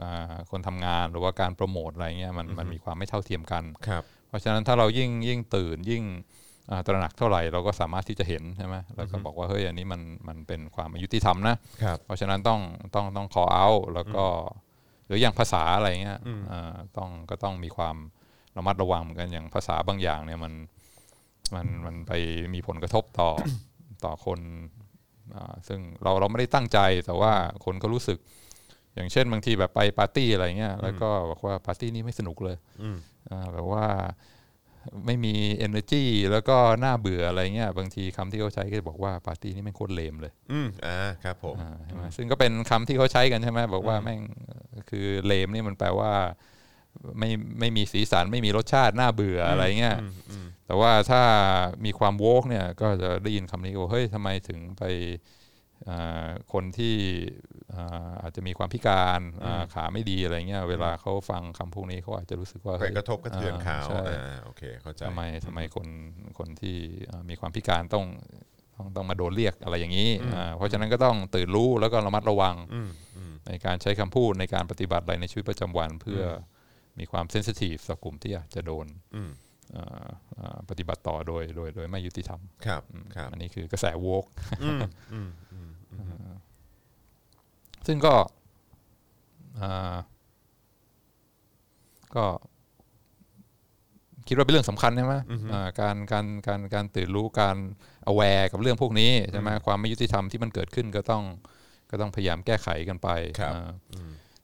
[0.02, 6.04] อ่าคนทำงาน หรือว่าการโปรโมทอะไรเงี้ยมันมันมีความไม่เท่าเทียมกันครับเพราะฉะนั้นถ้าเรายิ่งยิ่งตื่นยิ่ง
[6.70, 12.60] อ่าตระหนักเท่าไหร่เราก็สามารถที่จะเห็นใช่ไหมแล้วก็บอกว่าเฮ้ยอันนี้มันมันเป็นความอายุติธรรมนะครับเพราะฉะนั้นต้อง
[12.94, 14.24] ต้องต้อง call out แล้วก็
[15.06, 17.96] หรืออย่างภาษาอะไรเงี้ยอืมอ่าต้องก็ต้องมีความ
[18.56, 20.52] ระมัดระวังเหมือนกันอย่างภาษาบางอย่างเนี่ยมัน
[21.54, 22.12] มันมันไป
[22.54, 23.30] มีผลกระทบต่อ
[24.04, 24.40] ต่อคน
[25.36, 27.32] อ่าซึ่งเราเราไม่ได้ตั้งใจแต่ว่า
[27.64, 28.18] คนก็รู้สึก
[28.94, 32.96] อย่างเช่นบางทีแบบไปปาร์ตี้อะไรเงี้ยแล้วก็บอกว่าปาร์ตี้นี้ไม่สนุกเลยอืม
[33.30, 33.86] อ่าแบบว่า
[35.06, 35.34] ไม่มี
[35.66, 44.20] energy แล้วก็น่าเบื่ออะไรเงี้ยบางทีคำที่เขาใช้ก็จะบอกว่าปาร์ตี้นี้แม่งโคตรเลมเลย อืมอ่าครับผมอ่าใช่ไหมซึ่งก็เป็นคำที่เขาใช้กันใช่ไหมบอกว่าแม่ง
[44.90, 46.12] คือเลมนี่มันแปลว่า
[47.18, 51.22] ไม่ไม่มีสีสันไม่มีรสชาติน่าเบื่ออะไรเงี้ยอืมอืมแต่ว่าถ้า
[51.84, 54.84] มีความโวกเนี่ยก็จะได้ยินคำนี้ก็บอกเฮ้ยทำไมถึงไป
[55.88, 56.94] อ่าคนที่
[57.74, 65.88] อ่าอาจจะมีความพิการอ่าขาไม่ดีอะไรเงี้ยเวลาเขาฟังคำพวกนี้เขาอาจจะรู้สึกว่าไปเฮ้ยกระทบกระเทือนข่าวใช่อ่าโอเคเข้าใจทำไมทำไมคน
[66.38, 68.04] คนที่เอ่อมีความพิการต้อง
[68.76, 76.22] ต้องต้องมาโดนเรียกอะไรอย่างนี้อ่าเพราะฉะนั้นก็ต้องตื่นรู้แล้วก็ระมัดระวังอืมอืมในการใช้คำพูดในการปฏิบัติอะไรในชีวิตประจำวันเพื่อ
[76.98, 79.30] มีความเซนซิทีฟต่อกลุ่มที่อาจจะโดนอืม
[79.72, 80.06] เอ่อ
[80.36, 82.82] เอ่อปฏิบัติต่อโดยโดยโดยไม่ยุติธรรมครับ
[83.16, 84.24] ครับอันนี้คือกระแสโวก
[84.62, 84.80] อืม
[85.12, 86.34] อืมอืม
[87.86, 88.14] ซึ่งก็
[89.60, 89.96] อ่า
[92.16, 92.26] ก็
[94.28, 95.14] คิดว่าเป็นเรื่องสำคัญใช่ไหม
[95.52, 97.56] อ่าการการการการตื่นรู้การ
[98.10, 101.22] aware กับเรื่องพวกนี้ใช่ไหมความไม่ยุติธรรมที่มันเกิดขึ้นก็ต้อง
[101.90, 103.08] ก็ต้องพยายามแก้ไขกันไป
[103.40, 103.70] ครับอ่า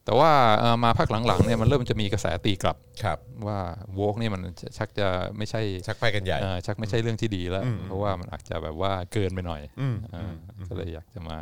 [0.04, 3.58] แต่ว่าเอ่อมาพักหลังๆเนี่ยมันเริ่มจะมีกระแสตีกลับครับ ว่า
[3.94, 4.42] โวกนี่มัน
[4.78, 10.32] ชักจะไม่ใช่ชักไปกันใหญ่เอ่อชักไม่ใช่เรื่องที่ดีแล้วอืมเพราะว่ามันอาจจะแบบว่าเกินไปหน่อยอืมอ่า
[10.68, 11.36] ก็เลยอยากจะมา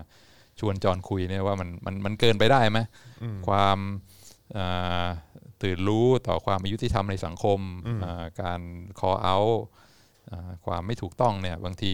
[0.59, 2.79] ชวนจอนคุยเนี่ยว่ามันมันมันเกินไปได้ไหม
[3.49, 3.79] ความ
[4.57, 5.07] อ่า
[5.63, 7.59] ตื่นรู้ต่อความอายุติธรรมในสังคม
[8.05, 8.61] อ่าการ
[9.01, 9.59] call out
[10.31, 11.93] อ่าความไม่ถูกต้องเนี่ยบางที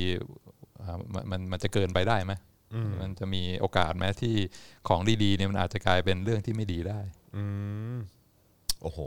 [0.83, 2.33] อ่ามันมันมันจะเกินไปได้ไหม
[3.01, 4.35] มันจะมีโอกาสไหมที่
[4.89, 7.01] ของดีๆเนี่ยมันอาจจะกลายเป็นเรื่องที่ไม่ดีได้
[7.37, 7.45] อื
[7.95, 7.97] ม
[8.83, 8.99] โอ้โห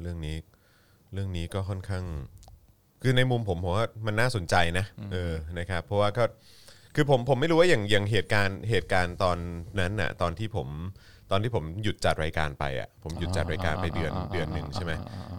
[0.00, 0.36] เรื่องนี้
[1.12, 2.04] เรื่องนี้ก็ค่อนข้าง
[3.02, 6.24] คือในมุมผมผมว่ามันน่าสนใจนะเออนะครับ เพราะว่าก็
[6.94, 9.38] คือผมผมไม่รู้ว่าอย่างอย่างเหตุการณ์เหตุการณ์ตอน
[9.80, 10.68] นั้นน่ะ ตอนที่ผม
[11.30, 14.92] ตอนที่ผมหยุดจัดรายการไปอะผมหยุดจัดรายการไปเดือนเดือนหนึ่งใช่ไหม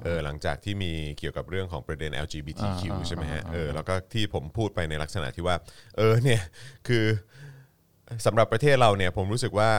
[0.03, 5.55] เออหลังจากที่มีเกี่ยวกับเรื่องของประเด็น LGBTQ ใช่ไหมฮะเออแล้วก็ที่ผมพูดไปในลักษณะที่ว่า
[5.97, 6.41] เออเนี่ย
[6.87, 7.05] คือ
[8.25, 9.71] สำหรับประเทศเราเนี่ยผมรู้สึกว่า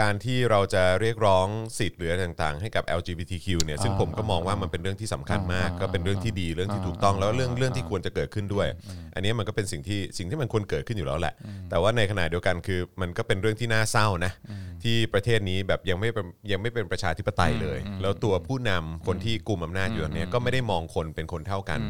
[0.00, 1.46] การที่เราจะเรียกร้อง
[1.78, 8.66] สิทธิ์หรืออะไรต่างๆ ให้กับ LGBTQ เนี่ยซึ่งผมก็มองว่ามันเป็นเรื่องที่สำคัญมาก ก็เป็นเรื่องที่ดีเรื่องที่ถูกต้องแล้วเรื่องเรื่องที่ควรจะเกิดขึ้นด้วย
[9.14, 11.34] อันนี้มันก็เป็นสิ่งที่สิ่งที่มันควรเกิดขึ้นอยู่แล้วแหละ
[11.70, 14.32] แต่ว่าในขณะเดียวกันคือมันก็เป็นเรื่องที่น่าเศร้านะ
[14.82, 21.80] ที่ประเทศนี้แบบยังไม่เป็นยังไม่เป็นประชาธิปไตยเลย แล้วตัวผู้นำคนที่กุมอำนาจอยู่ตอนเนี้ยก็ไม่ได้มองคนเป็นคนเท่ากัน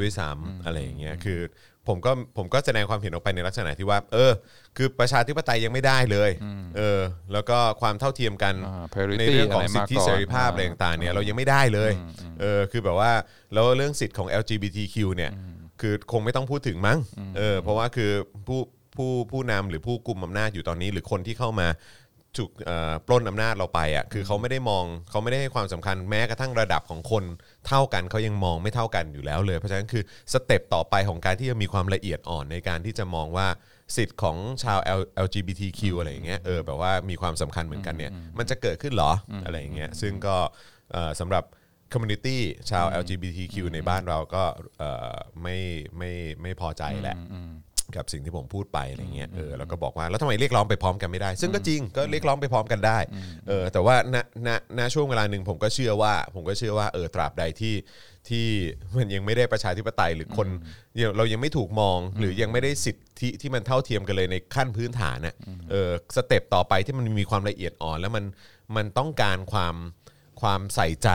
[0.00, 1.40] ด้วยซ้ำอะไรอย่างเงี้ยคือ
[1.88, 4.32] ผมก็ผมก็แสดงความเห็นออกไปในลักษณะที่ว่า เออ
[4.76, 6.30] คือประชาธิปไตยยังไม่ได้เลย
[6.76, 7.00] เออ
[7.32, 11.92] แล้วก็ความเท่าเทียมกันอ่า parity ในเรื่องของอะไรสิมาทธิก่อนเสรีภาพอ่าอะไรต่างๆเนี่ยเรายังไม่ได้เลย
[12.40, 13.12] เออ คือแบบว่า
[13.54, 15.30] แล้วเรื่องสิทธิ์ของ LGBTQ เนี่ย
[15.80, 16.98] คือคงไม่ต้องพูดถึงมั้ง
[17.36, 18.10] เออ เพราะว่าคือ
[18.46, 18.60] ผู้
[18.96, 21.68] ผู้ผู้นำหรือผู้กุมอำนาจอยู่ตอนนี้ หรือคนที่เข้ามา
[22.38, 27.24] ถูกเอ่อปล้นอำนาจเราไปอะคือเขาไม่ได้มองเขาไม่ได้ให้ความสำคัญแม้กระทั่งระดับของคน
[27.68, 33.46] เท่ากันเขายังมองไม่เท่ากันอยู่แล้วเลยเพราะฉะนั้นคือ step ต่อไปของการที่จะมีความละเอียดอ่อนในการที่จะมองว่า
[33.96, 39.12] สิทธิ์ของชาว L- LGBTQ อะไรอย่างเงี้ยเออแบบว่ามีความสำคัญเหมือนกันเนี่ยมันจะเกิดขึ้นเหรอ
[39.44, 40.36] อะไรอย่างเงี้ยซึ่งก็
[40.92, 41.44] เอ่อสำหรับ
[41.92, 44.44] community ชาว LGBTQ ในบ้านเราก็
[44.78, 45.56] เอ่อไม่
[45.98, 47.16] ไม่ไม่พอใจแหละ
[47.96, 52.98] กับสิ่งที่ผมพูดไปอะไรเงี้ยเออแล้วก็บอกว่าแล้วทำไมเรียกร้องไปพร้อมกันไม่ได้ ซึ่งก็จริงก็เรียกร้องไปพร้อมกันได้
[53.48, 57.74] เออแต่ว่าณณณช่วงเวลาหนึ่งผมก็เชื่อว่า ผมก็เชื่อว่าเออตราบใดที่
[58.28, 58.46] ที่
[58.96, 60.48] มันยังไม่ได้ประชาธิปไตยหรือคน
[61.16, 65.34] เรายังไม่ถูกมองหรือยังไม่ได้สิทธิที่มันเท่าเทียมกันเลยในขั้นพื้นฐานน่ะ
[65.70, 68.24] เออสเต็ปต่อไปที่มันมีความละเอียดอ่อน แล้วมัน
[68.76, 69.74] มันต้องการความ
[70.40, 71.10] ความใส่ใจ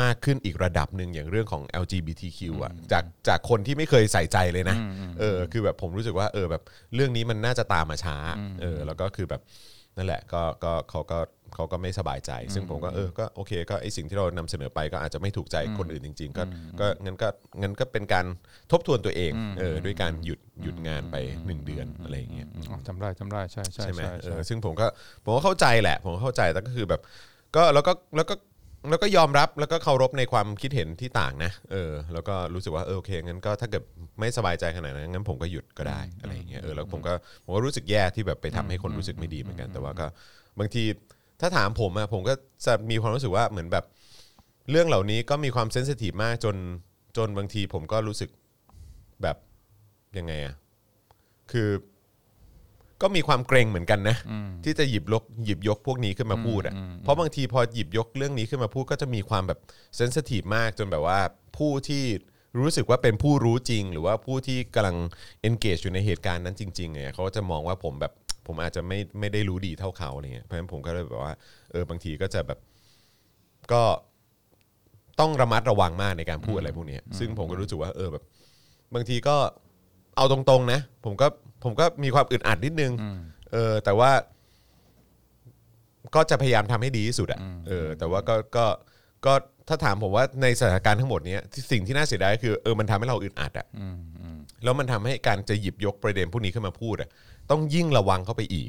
[0.00, 4.76] มากขึ้นอีกระดับหนึ่งอย่างเรื่องของ LGBTQ อะจากจากคนที่ไม่เคยใส่ใจเลยนะ
[5.20, 6.62] เออคือแบบผมรู้สึกว่าเออแบบ
[6.94, 8.16] เรื่องนี้มันน่าจะตามมาช้า
[8.60, 9.42] เออแล้วก็คือแบบ
[9.96, 11.18] นั่นแหละก็ก็เขาก็
[11.54, 16.42] เขาก็ไม่สบายใจ ซึ่งผมก็เออก็โอเคก็ไอสิ่งที่เรานำเสนอไปก็อาจจะไม่ถูกใจคนอื่นจริง ๆ ก็
[16.80, 17.28] ก็งั้นก็
[17.60, 18.26] งั้นก็เป็นการ
[18.72, 24.86] ทบทวนตัวเองเออด้วยการหยุดหยุดงานไปหนึ่งเดือนอะไรอย่างเงี้ยอ๋อจำได้จำได้ใช่ใช่ใช่ไหมใช่เอใช่อซึ่งผมก็
[25.24, 27.00] ผมก็เข้าใจแหละ ผมก็เข้าใจแต่ก็คือแบบ
[27.56, 28.34] ก็แล้วก็แล้วก็
[28.88, 33.82] แล้วก็ยอมรับแล้วก็เคารพในความคิดเห็นที่ต่างนะเออแล้วก็รู้สึกว่าเออโอเคงั้นก็ถ้าเกิด
[34.20, 37.14] ไม่สบายใจขนาดนั้นงั้นผมก็หยุดก็ได้อะไรอย่างเงี้ยเออแล้วผมก็
[37.44, 40.06] ผมก็รู้สึกแย่ที่แบบไปทำให้คนรู้สึกไม่ดีเหมือนกัน แต่ว่าก็
[40.58, 40.84] บางที
[41.40, 42.34] ถ้าถามผมอะผมก็
[42.66, 43.84] จะมีความรู้สึกว่าเหมือนแบบ
[44.70, 46.56] เรื่องเหล่านี้ก็มีความเซนซิทีฟมากจน
[47.16, 48.30] จนบางทีผมก็รู้สึก
[49.22, 49.36] แบบ
[50.18, 50.54] ยังไงอะ
[51.52, 51.68] คือ
[53.02, 54.16] ก็มีความเกรงเหมือนกันนะ
[54.64, 59.58] ที่จะหยิบลกหยิบยกพวกนี้ขึ้นมาพูดอะเพราะบางทีพอหยิบยกเรื่องนี้ขึ้นมาพูดก็จะมีความแบบ
[59.96, 61.18] เซนซิทีฟมากจนแบบว่า
[61.56, 62.04] ผู้ที่
[62.60, 64.96] รู้สึกว่าเป็นผู้รู้จริง หรือว่าผู้ที่กำลัง
[65.48, 68.12] engage อยู่ในเหตุการณ์นั้นจริงๆเนี่ยเขาก็จะมองว่าผมแบบ
[68.46, 71.34] ผมอาจจะไม่ไม่ได้รู้ดีเท่าเขาอะไรเงี้ยเพราะฉะนั้นผมก็เลยแบบว่า
[71.70, 72.58] เออบางทีก็จะแบบ
[73.72, 73.82] ก็
[75.20, 78.24] ต้องระมัดระวังมากในการพูดอะไรพวกเนี้ยซึ่งผมก็รู้สึกว่าเออแบบ
[78.94, 79.36] บางทีก็
[80.16, 81.26] เอาตรงๆนะ ผมก็
[81.64, 82.92] ผมก็มีความอึดอัดนิดนึง
[83.52, 84.10] เออ แต่ว่า
[86.14, 88.66] ก็จะพยายามทำให้ดีที่สุดอะเออ แต่ว่าก็ก็
[89.26, 89.34] ก็
[89.68, 93.66] ถ้าถามผมว่าในสถานการณ์ทั้งหมดเนี้ยที่สิ่งที่น่าเสียดายก็คือเออมันทำให้เราอึดอัดอะ
[94.64, 97.08] แล้วมันทำให้การจะหยิบยกประเด็นพวกนี้ขึ้นมาพูดอะ
[97.50, 98.68] ต้องยิ่งระวังเข้าไปอีก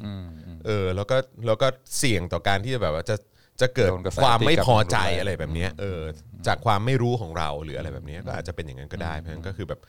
[0.65, 3.15] เออแล้วก็แล้วก็เสี่ยงต่อการที่จะแบบว่าจะ
[3.61, 5.99] จะเกิดโดนกระแสความไม่ตีกลับพอใจมารุนแรงอะไรแบบเนี้ยเออ
[6.47, 9.79] จากความไม่รู้ของเราหรืออะไรแบบเนี้ยก็อาจจะเป็นอย่างนั้นก็ได้เพราะฉะนั้นก็คือแบบ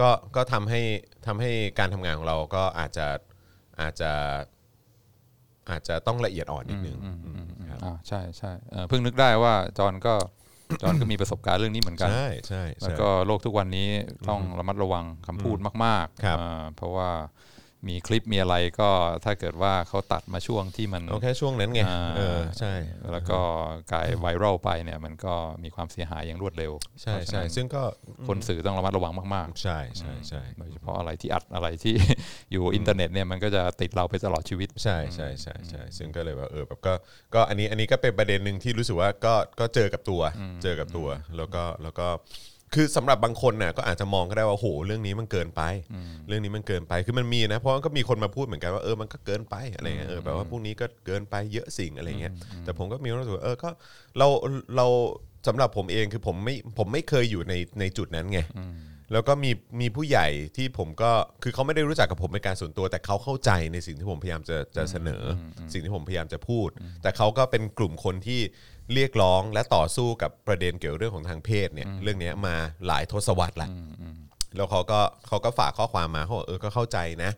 [0.00, 0.80] ก็ก็ทำให้
[1.26, 3.06] ทำให้การทำงานของเราก็อาจจะ
[3.80, 4.12] อาจจะ
[5.70, 6.98] อาจจะต้องละเอียดอ่อนนิดนึง
[7.70, 10.14] ครับอ่าใช่ใช่เอ่อเพิ่งนึกได้ว่าจอห์นก็
[10.82, 13.88] จอห์นก็มีประสบการณ์เรื่องนี้เหมือนกันใช่ใช่แล้วใช่ก็โลกทุกวันนี้
[14.28, 17.10] ต้องระมัดระวังคำพูดมากครับๆอ่าเพราะว่า
[17.88, 18.90] มีคลิปมีอะไรก็
[19.24, 22.72] ถ้าเกิดว่าเขาตัดมาช่วงที่มันเอาแค่ช่วงนั้นไงอ่าเออใช่
[23.12, 23.40] แล้วก็
[23.92, 27.82] กลายไวรัลไปเนี่ยมันก็มีความเสียหายอย่างรวดเร็ว ใช่เพราะฉะใช่นั้นซึ่งก็
[28.28, 31.94] คนสื่อต้องระมัดระวังมากใช่ใช่ใช่ๆโดยเฉพาะอะไรที่อัดอะไรที่
[32.52, 36.94] อยู่อินเทอร์เน็ตเนี่ยมันก็จะติดเราไปตลอดชีวิต ใช่ใช่ใช่ใช่ซึ่งก็เลยว่าเออแบบก็
[37.34, 40.22] ก็อันนี้อันนี้ก็เป็นประเด็นหนึ่งที่รู้สึกว่าก็ก็เจอกับตัว
[40.62, 42.08] เจอกับตัว แล้วก็แล้วก็
[42.74, 45.62] คือสำหรับบางคนน่ะก็อาจจะมองก็ได้ว่าโหเรื่องนี้มันเกินไป
[46.28, 52.32] เรื่องนี้มันเกินไปคือมันมีนะเพราะว่าก็มีคนมาพูดเหมือนกันว่าเออมันก็เกินไปอะไรเงี้ยเออแบบว่าพวกนี้ก็เกินไปเยอะสิ่งอะไรเงี้ย
[52.64, 53.70] แต่ผมก็มีความรู้สึกว่าเออก็
[54.18, 54.26] เรา
[54.76, 54.86] เรา
[55.46, 58.40] สำหรับผมเองคือผมไม่ผมไม่เคยอยู่ในในจุดนั้นไง
[59.12, 61.10] แล้วก็มีมีผู้ใหญ่ที่ผมก็
[61.42, 65.22] คือเขาไม่ได้รู้จักกับผมเป็นการส่วนตัว แต่เขาเข้าใจในสิ่งที่ผมพยายามจะจะเสนอ
[65.64, 66.68] อสิ่งที่ผมพยายามจะพูด
[67.02, 68.40] แต่เขาก็เป็นกลุ่มคนที่
[68.94, 72.54] เรียกร้องและต่อสู้กับประเด็นเกี่ยวเรื่องของทางเพศเนี่ยเรื่องเนี้ยมา
[72.86, 73.70] หลายทศวรรษละ
[74.56, 77.30] แล้วเขาก็เขาก็ฝากข้อความมาเขาบอกเออก็เข้าใจนะ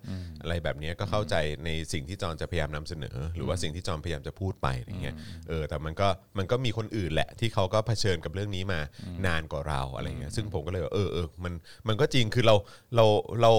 [0.43, 5.17] อะไรแบบเนี้ยก็เข้าใจในสิ่งที่จอนจะพยายามนำเสนอ หรือว่าสิ่งที่จอนพยายามจะพูดไปอย่างเงี้ย
[5.49, 8.81] เออแต่มันก็มันก็มีคนอื่นแหละ ที่เขาก็เผชิญกับเรื่องนี้มา
[9.27, 11.53] นานกว่าเราอะไรเงี้ยซึ่งผมก็เลยว่าเออเออมัน
[11.89, 12.55] มันก็จริงคือเรา
[12.97, 13.05] เรา
[13.43, 13.53] เรา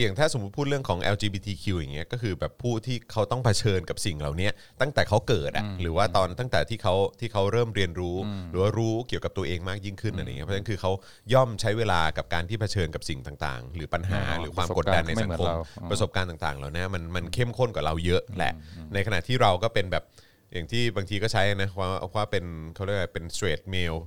[0.00, 4.48] อย่างถ้าสมมติพูดเรื่องของ LGBTQ อย่างเงี้ยก็คือแบบผู้ที่เขาต้องเผชิญกับสิ่งเหล่านี้
[4.80, 8.16] ตั้งแต่เขาเกิดอะหรือว่าตอนตั้งแต่ที่เขาที่เขาเริ่มเรียนรู้
[8.50, 10.92] หรือว่ารู้เกี่ยวกับตัวเองมากยิ่งขึ้นอะไรเงี้ยเพราะฉะนั้นคือเขา
[11.34, 18.52] ย่อมใช้เวลากับการที่เผชิญกับสิ่งต่างๆ หรือปัญหาอ๋อหรือความกดดันในสังคมประสบการณ์ไม่เหมือนเราประสบการณ์ต่างๆเหล่านี้มันมันเข้มข้นกว่าเราเยอะแหละ
[18.94, 20.04] ในขณะที่เราก็เป็นแบบ
[20.52, 24.00] อย่างที่บางทีก็ใช้นะว่าว่าเป็นเขาเรียกว่าเป็น straight male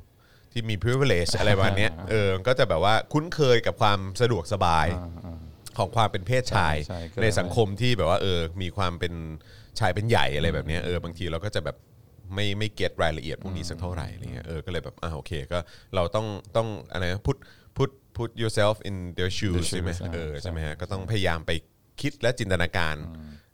[0.52, 4.88] ที่มี privilege อะไรประมาณเนี้ยเออก็จะแบบว่าคุ้นเคยกับความสะดวกสบาย
[5.78, 9.14] ของความเป็นเพศชายใช่ใช่ก็ ในสังคมที่แบบว่าเออมีความเป็น
[9.80, 11.78] ชายเป็นใหญ่อะไรแบบเนี้ยเออบางทีเราก็จะแบบ
[12.34, 15.60] ไม่ไม่เก็ตรายละเอียดพวกนี้สักเท่าไหร่อะไรเงี้ยเออก็เลยแบบอ่าโอเคก็
[15.96, 17.38] เราต้องต้องอะไรนะ put
[17.78, 21.52] put put yourself in their shoes shoes ใช่ไหมอ่าเออใช่ใช่ไหมฮะก็ต้องพยายามไป
[22.02, 22.96] คิดและจินตนาการ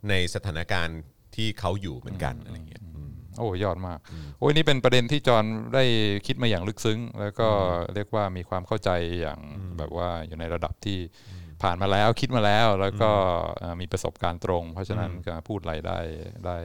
[0.10, 1.00] ในสถานการณ์
[1.36, 4.00] ที่เขาอยู่เหมือนกันอะไรเงี้ยอืม โอ้ยอดมาก
[4.40, 5.84] โอ้ยนี่เป็นประเด็นที่จอห์นได้
[6.28, 7.50] คิดมาอย่างลึกซึ้ง แล้วก็
[7.96, 9.40] เรียกว่ามีความเข้าใจอย่าง
[9.78, 11.00] แบบว่าอยู่ในระดับที่
[11.62, 13.12] ผ่านมาแล้วคิดมาแล้วแล้วก็
[13.60, 16.00] เอ่อมีประสบการณ์ตรง เพราะฉะนั้นการพูดอะไรได้
[16.45, 16.58] ได้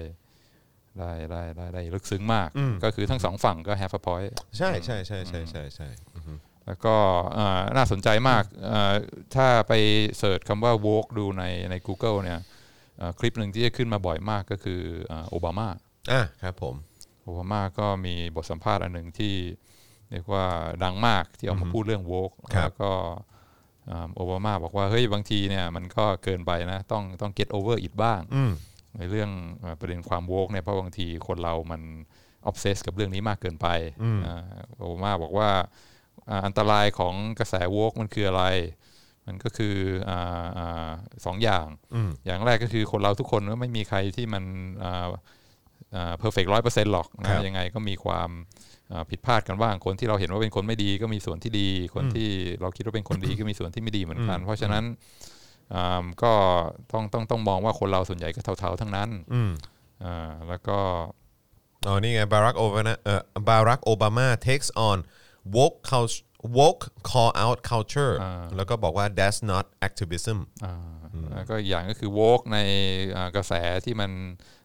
[0.98, 2.48] ได้ได้ได้ได้ลึกซึ้งมาก
[2.85, 6.35] ก็คือทั้งสองฝั่งก็ have a point ใช่ใช่ใช่ใช่ใช่ใช่อือฮึ
[6.66, 6.96] แล้วก็
[7.38, 8.94] อ่าน่าสนใจมากอ่า
[9.35, 9.72] ถ้าไป
[10.18, 12.40] เสิร์ชคำว่า woke ดูในใน Google เนี่ย
[13.00, 14.80] อ่าคลิปหนึ่งที่จะขึ้นมาบ่อยมากก็คือ
[15.11, 15.68] อ่าโอบามา
[16.12, 16.74] อะครับผม
[17.22, 19.35] โอบามาก็มีบทสัมภาษณ์อันหนึ่งที่
[20.11, 20.46] เรียกว่า
[20.85, 23.36] ดังมากที่ออกมาพูดเรื่อง woke แล้วก็อ่า
[24.14, 28.53] โอบามาบอกว่าเฮ้ยบางทีเนี่ยมันก็เกินไปนะต้องต้อง get over it บ้างอืม
[28.99, 31.83] ในเรื่องเอ่อประเด็นความโวกเนี่ยเพราะบางทีคนเรามัน
[32.46, 33.66] obsess กับเรื่องนี้มากเกินไป
[34.25, 35.51] อ่าโอบามาบอกว่า
[36.29, 38.44] อ่าอันตรายของกระแส woke มันคืออะไร
[39.27, 39.77] มันก็คือ
[40.11, 40.90] อ่าอ่า
[41.25, 44.44] สองอย่างอืมอย่างแรกก็คือคนเราทุกคนก็ไม่มีใครที่มัน
[44.81, 48.75] perfect ร้อยเปอร์เซ็นต์หรอกนะครับยังไงก็มีความอ่า
[49.11, 52.29] ผิดพลาดกันบ้างคนที่เราเห็นว่าเป็นคนไม่ดีก็มีส่วนที่ดี คนที่
[52.61, 54.85] เราคิดว่าเป็นคนดีก็มีส่วนที่ไม่ดีเหมือนกัน เพราะฉะนั้น
[55.75, 56.33] อ่าก็
[56.92, 59.51] ต้องต้องต้องมองว่าคนเราส่วนใหญ่ก็เท่าๆทั้งนั้นอืม
[60.05, 60.79] อ่าแล้วก็
[61.87, 64.99] อ๋อนี่ไงบารักโอบามาเอ่อบารักโอบามา takes on
[65.57, 66.22] woke culture
[66.59, 68.14] woke call out culture
[68.57, 70.75] แล้วก็บอกว่า that's not activism อ่า
[71.33, 72.59] แล้วก็อีกอย่างก็คือโวกใน
[73.16, 73.53] อ่ากระแส
[73.85, 74.11] ที่มัน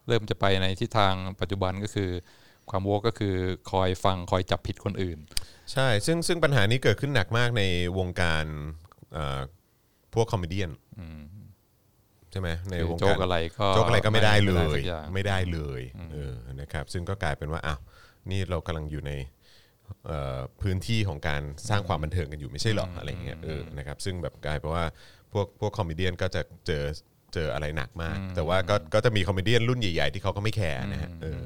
[0.08, 2.10] เริ่มจะไปในทิศทางปัจจุบันก็คือ
[2.70, 3.34] ความโวกก็คือ
[3.70, 5.18] คอยฟังคอยจับผิดคนอื่น
[5.72, 7.62] ใช่ ซึ่งซึ่งปัญหานี้เกิดขึ้นหนักมากใน
[7.98, 8.44] วงการ
[9.12, 9.40] เอ่อ
[10.14, 10.62] พวกคอมเมดี้
[12.30, 17.80] ใช่ไหมในคือวงการกอะไรก็โจ๊กอะไรก็ไม่ได้เลยไม่ได้สักอย่างไม่ได้เลยเออนะครับซึ่งก็กลายเป็นว่าอ้าว
[18.30, 19.12] นี่เรากำลังอยู่ใน
[20.06, 24.84] เอ่อพื้นที่ของการสร้างความบันเทิงกันอยู่ไม่ใช่หรออะไรเงี้ยเออนะครับซึ่งแบบกลายเป็นว่า
[25.32, 26.84] พวกพวก comedy ก็จะเจอ
[27.34, 31.42] เจออะไรหนักมาก แต่ว่าก็ก็จะมี comedy รุ่นใหญ่ ๆ ที่เขาก็ไม่ care นะฮะเออ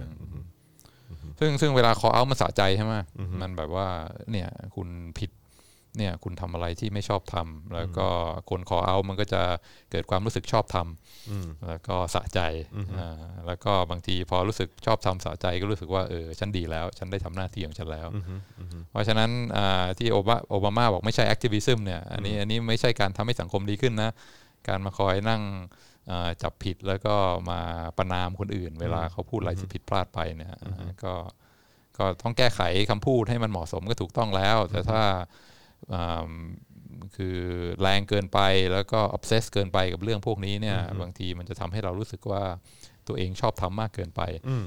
[1.40, 2.94] ซึ่งซึ่งเวลาเขาเอามันสะใจใช่ไหม
[3.40, 3.88] มันแบบว่า
[4.30, 5.30] เนี่ยคุณผิด
[5.98, 8.06] เนี่ยคุณทำอะไรที่ไม่ชอบทำแล้วก็
[8.50, 9.42] คนคอเอามันก็จะ
[9.90, 12.40] เกิดความรู้สึกชอบทำแล้วก็สะใจ
[12.98, 13.10] อ่า
[13.46, 18.08] แล้วก็บางทีพอรู้สึกชอบทำสะใจก็รู้สึกว่าเออฉันดีแล้ว ฉันได้ทำหน้าที่ของฉันแล้ว
[18.90, 24.10] เพราะฉะนั้นอ่าที่โอบาโอบามาบอกไม่ใช่แอคทิวิซึมเนี่ยอันนี้อันนี้ไม่ใช่การทำให้สังคมดีขึ้นนะ
[24.68, 25.85] การมาคอยนั่งอ่า
[26.42, 27.14] จับผิดแล้วก็
[27.50, 27.60] มา
[27.98, 31.14] ประนามคนอื่น เวลาเขาพูดอะไรที่ผิดพลาดไปเนี่ยอ่าก็
[31.98, 35.02] ก็ต้องแก้ไขคำพูดให้มันเหมาะสมก็ถูกต้องแล้ว แต่ถ้า
[35.94, 36.30] อ่า
[37.16, 37.38] คือ
[37.80, 38.38] แรงเกินไป
[38.72, 42.42] แล้วก็ obsess เกินไปกับเรื่องพวกนี้เนี่ยบางทีมันจะทำให้เรารู้สึกว่า
[43.08, 44.22] ตัวเองชอบธรรมมากเกินไป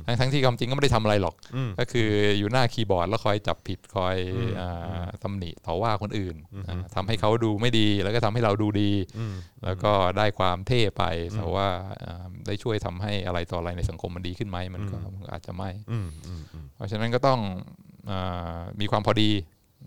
[0.08, 1.36] ทั้งทั้งที่ความจริงก็ไม่ได้ทำอะไรหรอก
[1.80, 4.17] ก็คืออยู่หน้าคีย์บอร์ดแล้วคอยจับผิดคอย
[4.60, 6.36] อาตำหนิต่อว่าคนอื่น
[6.67, 8.91] อ่าทำให้เขาดูไม่ดีแล้วก็ทำให้เราดูดี
[9.65, 11.04] แล้วก็ได้ความเท่ไป
[11.36, 11.67] แต่ว่า
[12.04, 17.39] อ่าได้ช่วยทำให้อะไรต่ออะไรในสังคมมันดีขึ้นไหมมันก็มันก็อาจจะไม่อืมอืมอืมเพราะฉะนั้นก็ต้อง
[18.12, 19.32] อามีความพอดี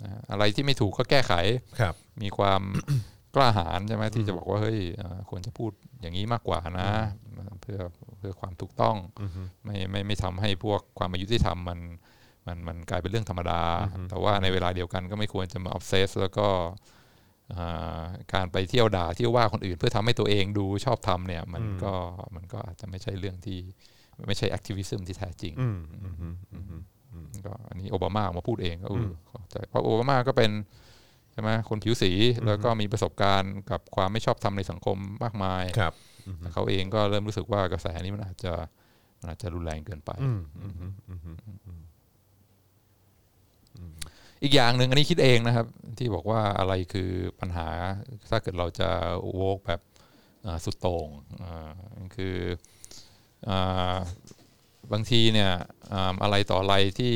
[0.02, 1.32] นะอะไรที่ไม่ถูกก็แก้ไข
[1.80, 2.62] ครับมีความ
[3.34, 6.88] กล้าหาญใช่ไหมที่จะบอกว่าเฮ้ยอ่าควรจะพูดอย่างนี้มากกว่านะ
[7.62, 8.96] เพื่อเพื่อความถูกต้อง
[9.64, 11.78] ไม่ไม่ไม่ทำให้พวกความอายุที่ทำมัน
[12.46, 13.62] มันมันกลายเป็นเรื่องธรรมดา
[14.10, 16.48] แต่ว่าในเวลาเดียวกันก็ไม่ควรจะมาออฟเซสแล้วก็
[17.54, 18.02] อ่า
[18.34, 21.92] การไปเที่ยวด่าเที่ยวว่าคนอื่น เพื่อทำให้ตัวเองดูชอบทำเนี่ย มันก็
[22.36, 23.58] มันก็อาจจะไม่ใช่เรื่องที่
[24.28, 26.82] ไม่ใช่แอคทิวิซึมที่แท้จริงอืมอืมอืม
[27.12, 30.50] อืมก็อันนี้โอบามาออกมาพูดเองก็เออเข้าใจเพราะโอบามาก็เป็น
[31.32, 32.12] ใช่ไหมคนผิวสี
[32.46, 35.92] แล้วก็มีประสบการณ์กับความไม่ชอบธรรมในสังคมมากมายครับ
[36.38, 38.52] แต่เขาเองก็เริ่มรู้สึกว่ากระแสนี้มันอาจจะ
[39.20, 40.10] มันอาจจะรุนแรงเกินไป
[44.42, 45.66] อีกอย่างหนึ่งอันนี้คิดเองนะครับ
[45.98, 47.68] ที่บอกว่าอะไรคือปัญหา
[48.30, 48.88] ถ้าเกิดเราจะ
[49.36, 49.80] โวกแบบ
[50.46, 51.08] อ่าสุดโต่ง
[51.42, 51.70] อ่า
[52.16, 52.36] คือ
[53.48, 53.96] อ่า
[54.92, 55.50] บางทีเนี่ย
[55.92, 57.14] อ่าอะไรต่ออะไรที่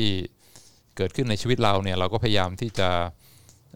[0.97, 2.89] เกิดขึ้นในชีวิตเราเนี่ย เราก็พยายามที่จะ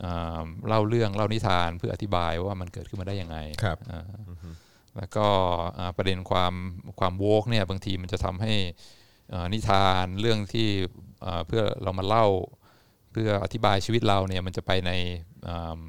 [0.04, 4.04] อ่าเล่าเรื่องเล่านิทานเพื่ออธิบายว่ามันเกิดขึ้นมาได้ยังไงครับอ่า
[4.98, 5.28] แล้วก็
[5.78, 6.54] อ่าประเด็นความ
[7.00, 8.54] ความโวกเนี่ยบางทีมันจะทำให้
[9.34, 10.70] อ่านิทานเรื่องที่
[11.26, 12.26] อ่าเพื่อเรามาเล่า
[13.12, 14.92] เพื่ออธิบายชีวิตเราเนี่ยมันจะไปใน
[15.48, 15.80] อ่า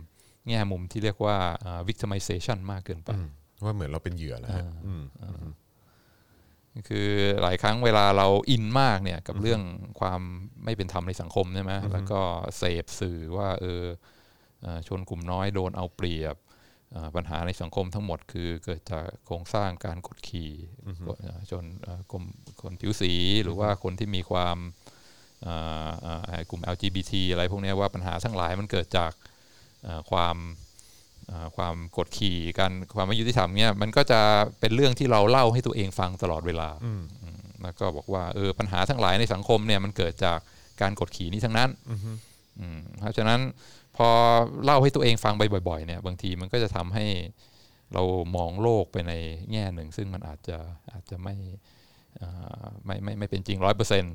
[0.48, 3.10] แง่มุมที่เรียกว่าอ่า victimization มากเกินไป
[3.64, 5.04] ว่าเหมือนเราเป็นเหยื่อแล้วฮะอืม
[6.88, 7.08] คือ
[7.42, 9.62] หลายครั้งเวลาเราอินมากเนี่ยกับเรื่อง
[10.00, 10.20] ความ
[10.64, 12.20] ไม่เป็นธรรมในสังคมใช่ไหมแล้วก็
[12.58, 13.84] เสพสื่อว่าเออ
[14.62, 16.51] เอ่อชนกลุ่มน้อยโดนเอาเปรียบเอ่อ
[17.16, 20.50] ปัญหาในสังคมทั้งหมดคือเกิดจากโครงสร้างการกดขี่
[21.22, 22.24] เอ่อจนเอ่อกลุ่ม
[22.62, 23.12] คนผิวสี
[23.44, 24.57] หรือว่าคนที่มีความ
[25.42, 25.55] เอ่
[25.87, 29.12] อเอ่อกลุ่ม LGBT อะไรพวกเนี้ยว่าปัญหาทั้งหลายมันเกิดจาก
[29.85, 30.37] เอ่อความ
[31.28, 34.20] เอ่อความกดขี่การความไม่ยุติธรรมเนี่ยมันก็จะ
[34.61, 37.02] เป็นเรื่องที่เราเล่าให้ตัวเองฟังตลอดเวลาอืม
[37.62, 40.38] แล้วก็บอกว่าเออปัญหาทั้งหลายในสังคมเนี่ยมันเกิดจาก
[40.81, 41.70] การกดขี่นี้ทั้งนั้น
[42.61, 43.40] อืมเพราะฉะนั้น
[43.96, 44.09] พอ
[44.64, 47.07] เล่าให้ตัวเองฟังไปบ่อยๆเนี่ยบางทีมันก็จะทำให้
[47.94, 48.02] เรา
[48.37, 49.12] มองโลกไปใน
[49.52, 50.59] แง่หนึ่ง ซึ่งมันอาจจะ
[50.92, 51.35] อาจจะไม่
[52.22, 54.14] อ่าไม่ไม่ไม่เป็นจริงร้อยเปอร์เซ็นต์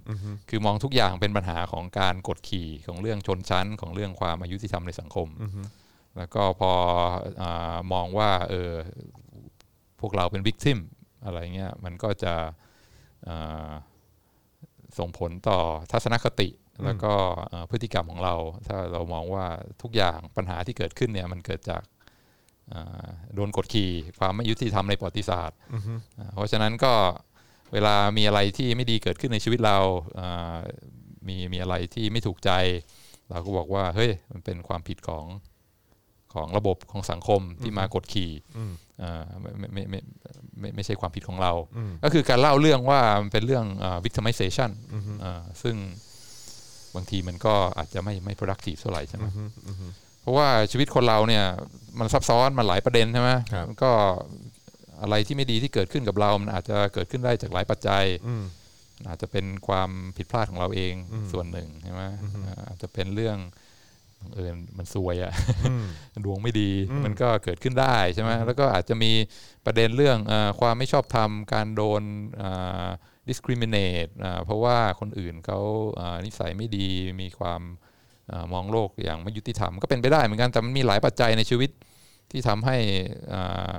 [0.50, 5.28] คือมองทุกอย่างเป็นปัญหาของการกดขี่ของเรื่องชนชั้นของเรื่องความอายุติธรรมในสังคม
[6.18, 6.72] แล้วก็พอ
[7.42, 8.72] อามองว่าเออ
[10.00, 10.80] พวกเราเป็นวิกทิม
[11.26, 12.34] อะไรเงี้ยมันก็จะ
[13.28, 13.72] อ่า
[15.00, 15.60] ส่งผลต่อ
[15.92, 16.50] ทัศนคติ
[16.86, 17.14] แล้วก็
[17.50, 18.36] เอ่อพฤติกรรมของเรา
[18.68, 19.46] ถ้าเรามองว่า
[19.82, 21.82] ทุกอย่างปัญหาที่เกิดขึ้นเนี่ยมันเกิดจาก
[22.74, 25.58] อ่าโดนกดขี่ความไม่ยุติธรรมในประวัติศาสตร์
[26.20, 26.94] อ่าเพราะฉะนั้นก็
[27.74, 29.78] เวลามีอะไรที่ไม่ดีเกิดขึ้นในชีวิตเรา
[30.20, 30.58] อ่า
[31.28, 32.52] มีมีอะไรที่ไม่ถูกใจ
[33.30, 35.26] เราก็บอกว่าเฮ้ยมันเป็นความผิดของ
[36.34, 38.32] ของระบบของสังคมที่มากดขี่
[39.04, 40.00] อ่าไม่ไม่ไม่ไม่
[40.60, 41.54] ไม่ไม่ใช่ความผิดของเรา
[42.04, 44.72] ก็คือการเล่าเรื่องว่ามันเป็นเรื่องอ่า victimization
[45.24, 45.76] อ่าซึ่ง
[46.98, 49.26] บางทีมันก็อาจจะไม่ไม่ productive เท่าไหร่ใช่ไหม
[50.22, 51.46] เพราะว่าชีวิตคนเราเนี่ย
[52.00, 53.92] มันซับซ้อนมันหลายประเด็นใช่ไหมครับมันก็
[55.02, 58.06] อะไรที่ไม่ดีที่เกิดขึ้นกับเรา มันอาจจะเกิดขึ้นได้จากหลายปัจจัย
[59.10, 60.94] อาจจะเป็นความผิดพลาดของเราเอง
[61.32, 62.04] ส่วนหนึ่งใช่ไหม
[62.46, 63.38] อ่าอาจจะเป็นเรื่อง
[64.22, 65.34] บังเออมันซวยอะ
[66.26, 66.72] ดวงไม่ดี
[67.06, 69.12] มันก็เกิดขึ้นได้ใช่ไหมแล้วก็อาจจะมี
[69.66, 72.02] ประเด็นเรื่องเออความไม่ชอบธรรมการโดน
[72.42, 72.88] อ่า
[73.30, 75.60] discriminate อ่าเพราะว่าคนอื่นเขา
[76.00, 76.88] อ่านิสัยไม่ดี
[77.22, 77.62] มีความ
[78.32, 81.70] อามองโลกอย่างไม่ยุติธรรมก็เป็นไปได้เหมือนกันแต่มันมีหลายปัจจัยในชีวิต
[82.32, 82.78] ที่ทำให้
[83.34, 83.76] อ่า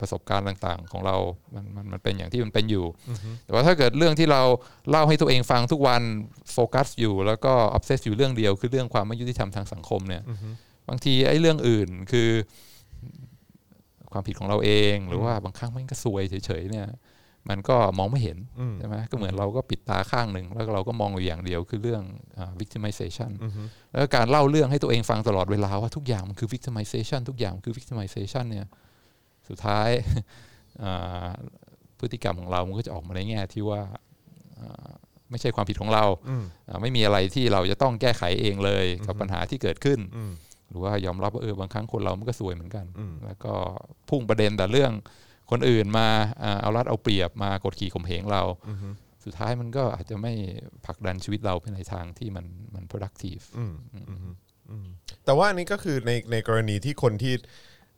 [0.00, 1.16] ประสบการณ์ต่างๆ ของเรา
[1.54, 2.84] มันมันมันเป็นอย่างที่มันเป็นอยู่
[3.44, 4.42] แต่ว่าถ้าเกิดเรื่องที่เรา
[4.90, 6.02] เล่าให้ตัวเองฟังทุกวัน
[6.52, 10.22] โฟกัสอยู่ แล้วก็ออฟเซสอยู่เรื่องเดียว คือเรื่องความไม่ยุติธรรมทางสังคมเนี่ย
[10.88, 12.30] บางทีไอ้เรื่องอื่นคือ
[14.12, 16.86] ความผิดของเราเอง หรือว่าบางครั้งมันก็ซวยเฉยๆเนี่ย
[17.48, 18.38] มันก็มองไม่เห็น
[18.78, 22.02] ใช่ไหมก็เหมือนเราก็ปิดตาข้างหนึ่งแล้วก็เราก็มองอยู่อย่างเดียวคือเรื่อง
[22.38, 23.30] อ่า victimization
[23.90, 28.66] แล้วก็การเล่าเรื่องให้ตัวเองฟังตลอดเวลาว่าทุกอย่างมันคือ victimization ทุกอย่างมันคือ victimization เนี่ย
[29.48, 29.88] สุดท้าย
[30.82, 31.28] อ่า
[31.98, 33.80] พฤติกรรมของเรามันก็จะออกมาในแง่ที่ว่า
[34.60, 34.90] อ่า
[35.30, 36.04] ไม่ใช่ความผิดของเรา
[36.68, 39.98] อ่าไม่มีอะไรที่เราจะต้องแก้ไขเองเลยกับปัญหาที่เกิดขึ้น
[40.68, 42.86] หรือว่ายอมรับว่าเออบางครั้งคนเรามันก็สวยเหมือนกัน
[43.26, 43.52] แล้วก็
[44.08, 44.92] พุ่งประเด็นแต่เรื่อง
[45.50, 46.08] คนอื่นมา
[46.42, 48.42] อ่าเอารัดเอาเปรียบมากดขี่ข่มเหงเรา
[49.24, 50.32] สุดท้ายมันก็อาจจะไม่
[50.86, 53.44] ผลักดันชีวิตเราไปในทางที่มันมัน productive
[55.24, 57.34] แต่ว่าอันนี้ก็คือในในกรณีที่คนที่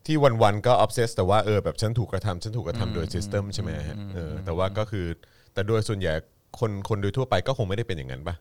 [0.05, 5.05] ที่วันๆก็ obsess แต่ว่าเออแบบฉันถูกกระทำฉันถูกกระทำโดย system ใช่ไหมฮะเออแต่ว่าก็คือ
[5.53, 6.13] แต่โดยส่วนใหญ่
[6.59, 8.35] คนคนโดยทั่วไปก็คงไม่ได้เป็นอย่างนั้นปะ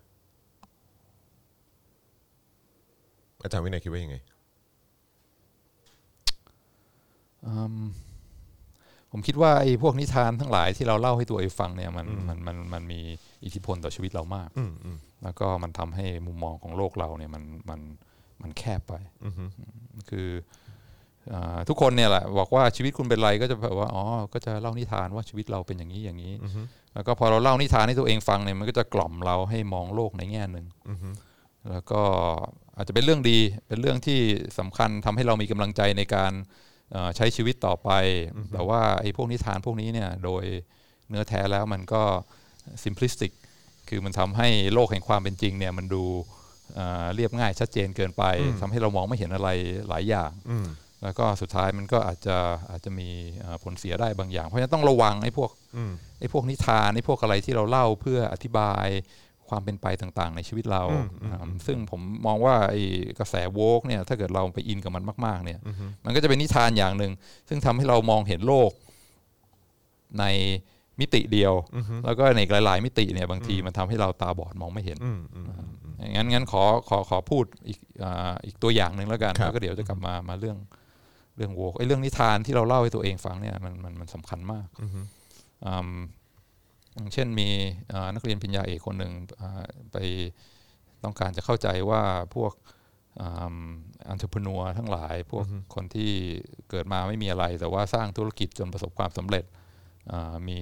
[3.42, 4.16] อาจารย์วินัยคิดว่ายังไง
[7.46, 7.54] อื
[7.86, 7.88] ม
[9.12, 13.00] ผมคิดว่าไอ้พวกนิทานทั้งหลายที่เราเล่าให้ตัวเองฟังเนี่ยมันมันมันมันมี
[13.44, 14.48] อิทธิพลต่อชีวิตเรามาก
[15.24, 17.80] แล้วก็มันทำให้มุมมองของโลกเราเนี่ยมันมัน
[18.42, 18.94] มันแคบไป
[20.10, 20.28] คือ
[21.32, 26.34] อาทุกคนเนี่ยแหละบอกว่าชีวิตคุณเป็นไรก็จะแบบว่าอ๋อก็จะเล่านิทานว่าชีวิตเราเป็นอย่างนี้อย่างนี้
[26.94, 30.66] แล้วก็พอเราเล่านิทานให้ตัวเองฟังเนี่ยมันก็จะกล่อมเราให้มองโลกในแง่หนึ่ง
[31.70, 32.02] แล้วก็
[32.76, 34.20] อาจจะเป็นเรื่องดีเป็นเรื่องที่
[34.58, 36.68] สำคัญทำให้เรามีกำลังใจในการเอ่อ
[37.16, 37.90] ใช้ชีวิตต่อไป
[38.52, 40.44] แต่ว่าไอ้พวกนิทานพวกนี้เนี่ยโดย
[41.08, 42.02] เนื้อแท้แล้วมันก็
[42.84, 43.32] simplistic
[43.88, 46.04] คือมันทำให้โลกแห่งความเป็นจริงเนี่ยมันดู
[46.74, 48.24] เอ่อเรียบง่ายชัดเจนเกินไป
[48.60, 49.48] ทำให้เรามองไม่เห็นอะไร
[49.88, 50.30] หลายอย่าง
[51.02, 52.36] แล้วก็สุดท้ายมันก็อาจจะ
[52.70, 53.08] อาจจะมี
[53.40, 55.50] เอ่อผลเสียได้บางอย่าง เพราะฉะนั้นต้องระวังไอ้พวก
[56.20, 58.86] ไอ้พวกนิทานไอ้พวกอะไรที่เราเล่าเพื่ออธิบาย
[59.50, 60.82] ความเป็นไปต่างๆ ในชีวิตเรา
[61.24, 62.82] อ่าซึ่งผมมองว่าไอ้
[63.18, 65.60] กระแสโวกเนี่ยถ้าเกิดเราไปอินกับมันมาก ๆ เนี่ย
[66.04, 67.12] มันก็จะเป็นนิทานอย่างหนึ่ง
[67.48, 68.70] ซึ่งทำให้เรามองเห็นโลก
[70.20, 70.24] ใน
[71.00, 71.54] มิติเดียว
[72.04, 74.98] แล้วก็ในหลาย ๆ มิติเนี่ยบางทีมันทำให้เราตาบอดมองไม่เห็น
[76.14, 80.56] งั้นงั้นขอขอขอพูดอีกอ่าอีกตัวอย่างหนึ่งแล้วกันครับแล้วก็เดี๋ยวจะกลับมามาเรื่อง
[81.36, 84.90] เรื่องโวกไอ้เรื่องนิทานที่เราเล่าให้ตัวเองฟังเนี่ยมันมันมันสำคัญมากอืม
[85.64, 85.84] อย่าง
[87.12, 87.48] เช่นมี
[87.92, 89.96] อ่านักเรียนปริญญาเอกคนหนึ่งอ่าไป
[91.04, 92.02] ต้องการจะเข้าใจว่า
[92.34, 92.52] พวก
[93.20, 96.12] อันเทอร์พนัวทั้งหลาย พวกคนที่
[96.70, 99.44] เกิดมาไม่มีอะไร แต่ว่าสร้างธุรกิจจนประสบความสำเร็จ
[100.12, 100.60] อ่ามี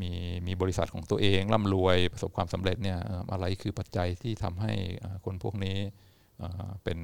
[0.00, 0.12] มี
[0.46, 5.76] มีบริษัทของตัวเองร่ำรวยประสบความสำเร็จเนี่ยเอ่ออะไรคือปัจจัยที่ทำให้อ่าคนพวกนี้
[6.42, 6.98] อ่าเป็น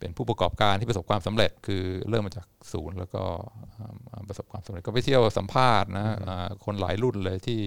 [0.00, 3.22] เป็นผู้ประกอบการที่ประสบความสำเร็จ คือเริ่มมาจากศูนย์แล้วก็
[3.78, 7.60] อ่าประสบความสำเร็จก็ไปเที่ยวสัมภาษณ์นะอ่าคนหลายรุ่นเลยที่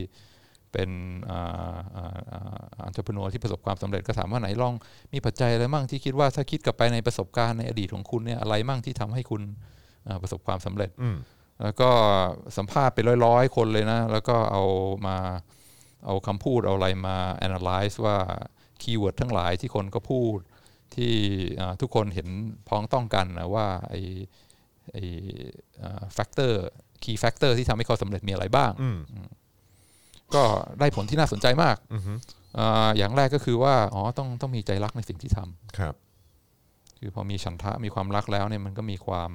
[0.74, 0.90] เป็น
[1.30, 4.74] entrepreneur ที่ประสบความสำเร็จก็ถามว่าไหนลอง
[5.14, 9.42] มีปัจจัยอะไรมั่งที่คิดว่าถ้าคิดกลับไปในประสบการณ์ในอดีตของคุณเนี่ยอะไรมั่งที่ทำให้คุณ
[10.08, 10.92] อ่าประสบความสำเร็จ
[11.64, 11.90] แล้วก็
[12.58, 14.64] สัมภาษณ์ไปร้อยๆ คนเลยนะ แล้วก็เอา
[15.08, 15.18] มา
[16.06, 17.18] เอาคำพูดเอาอะไรมา
[17.48, 18.18] analyze ว่า
[18.82, 20.40] keyword ทั้งหลายที่คนก็พูด
[20.96, 21.14] ที่
[21.60, 22.28] อ่าทุกคนเห็น
[22.68, 23.96] พ้องต้องกันนะว่าไอ
[24.92, 24.98] ไอ
[26.14, 28.72] factor key factor ที่ทำให้เขาสำเร็จมีอะไรบ้าง
[30.36, 30.44] ก็
[30.80, 32.14] ได้ผลที่น่าสนใจมากอือฮึ
[32.60, 35.96] อ่าอย่างแรกก็คือว่าอ๋อต้องต้องมีใจรักในสิ่งที่ทำครับ
[37.00, 39.32] คือพอมีฉันทะมีความรักแล้วเนี่ยมันก็มีความ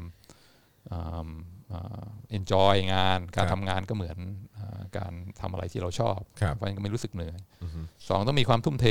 [0.92, 1.28] อ่า
[1.72, 2.04] อ่า
[2.38, 4.18] enjoy งาน การครับทำงานก็เหมือน
[4.56, 8.86] อาการทำอะไรที่เราชอบครับเพราะฉะนั้นก็ไม่รู้สึกเหนื่อยอือฮึสองต้องมีความทุ่มเท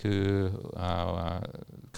[0.00, 0.22] คือ
[0.80, 1.38] อา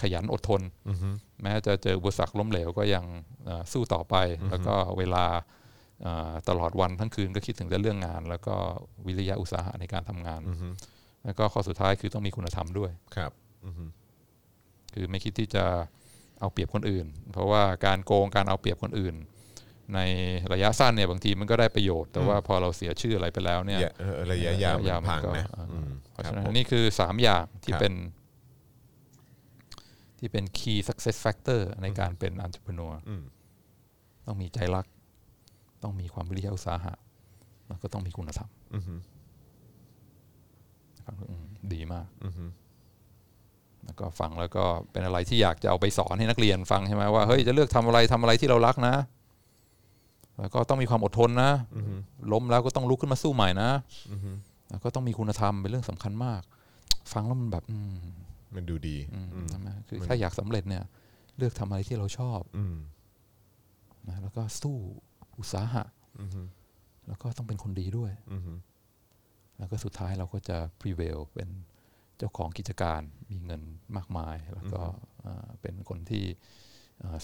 [0.01, 1.09] ขยันอดทนอือฮึ
[1.41, 3.05] แม้จะเจออุปสรรคล้มเหลวก็ยัง
[3.47, 4.15] อ่าสู้ต่อไป
[4.49, 5.25] แล้วก็เวลา
[6.05, 8.55] อ่าตลอดวันทั้งคืนก็คิดถึงแต่เรื่องงาน แล้วก็
[9.05, 10.67] วิริยะอุตสาหะในการทำงานอือฮึ
[11.25, 13.31] แล้วก็ข้อสุดท้ายคือต้องมีคุณธรรมด้วยครับ
[13.65, 13.85] อือฮึ
[14.93, 15.65] คือไม่คิดที่จะ
[16.39, 19.15] เอาเปรียบคนอื่น เพราะว่าการโกงการเอาเปรียบคนอื่น
[19.95, 19.99] ใน
[20.53, 27.93] ระยะสั้นเนี่ยบางทีมันก็ได้ประโยชน์ แต่ว่าพอเราเสียชื่ออะไรไปแล้วเนี่ยอย่าเออระยะยาวระยะยาวมันพังมันก็นะอ่าอืมเพราะครัฉะบนั้นผมนี่คือสามอย่างที่ครับเป็น
[30.19, 33.23] ที่เป็น key success factor ในการเป็น entrepreneur อืม
[34.27, 34.85] ต้องมีใจรัก
[35.83, 36.93] ต้องมีความวิริยะอุตสาหะ
[37.67, 38.95] แล้วก็ต้องมีคุณธรรมอือฮึ
[41.05, 42.45] ฟังดูอืมดีมากอือฮึ
[43.85, 48.95] แล้วก็ฟังแล้วก็เป็นอะไรที่อยากจะเอาไปสอนให้นักเรียนฟังใช่ไหมว่าเฮ้ยจะเลือกทำอะไรทำอะไรที่เรารักนะ
[50.39, 51.93] แล้วก็ต้องมีความอดทนนะอือฮึ
[52.31, 53.69] ล้มแล้วก็ต้องลุกขึ้นมาสู้ใหม่นะ
[54.11, 54.31] อือฮึ
[54.69, 56.41] แล้วก็ต้องมีคุณธรรมเป็นเรื่องสำคัญมาก
[57.11, 57.95] ฟังแล้วมันแบบอืม
[58.55, 60.83] มันดูดีอืมอืมใช่ไหมคือมันถ้าอยากสำเร็จเนี่ย
[61.37, 62.75] เลือกทำอะไรที่เราชอบอืม
[64.07, 64.75] นะแล้วก็สู้
[65.39, 65.83] อุตสาหะ
[66.21, 66.41] อือฮึ
[67.07, 68.53] แล้วก็ต้องเป็นคนดีด้วยอือฮึ
[69.57, 71.49] แล้วก็สุดท้ายเราก็จะ prevail เป็น
[72.17, 73.61] เจ้าของกิจการมีเงิน
[73.95, 74.81] มากมาย แล้วก็
[75.21, 76.39] เอ่อเป็นคนที่เอ่อ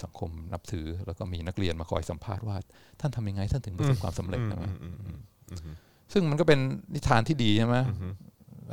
[0.03, 2.57] สังคมนับถือ แล้วก็มีนักเรียนมาคอยสัมภาษณ์ว่า
[2.99, 5.19] ท่านทำยังไงท่านถึงประสบความสำเร็จใช่ไหมอืมอืมอืม
[5.51, 5.75] อืม
[6.13, 6.59] ซึ่งมันก็เป็น
[6.95, 8.07] นิทานที่ดีใช่ไหมอือฮึ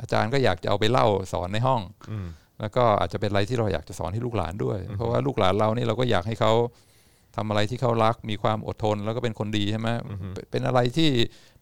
[0.01, 1.81] อาจารย์ก็อยากจะเอาไปเล่าสอนในห้อง
[2.11, 2.27] อืม
[2.61, 6.53] แล้วก็อาจจะเป็นอะไรที่เราอยากจะสอนให้ลูกหลานด้วย เพราะว่าลูกหลานเรานี่เราก็อยากให้เขา
[7.35, 9.89] ทำอะไรที่เขารักมีความอดทนแล้วก็เป็นคนดีใช่ไหม
[10.33, 11.09] เป็นเป็นอะไรที่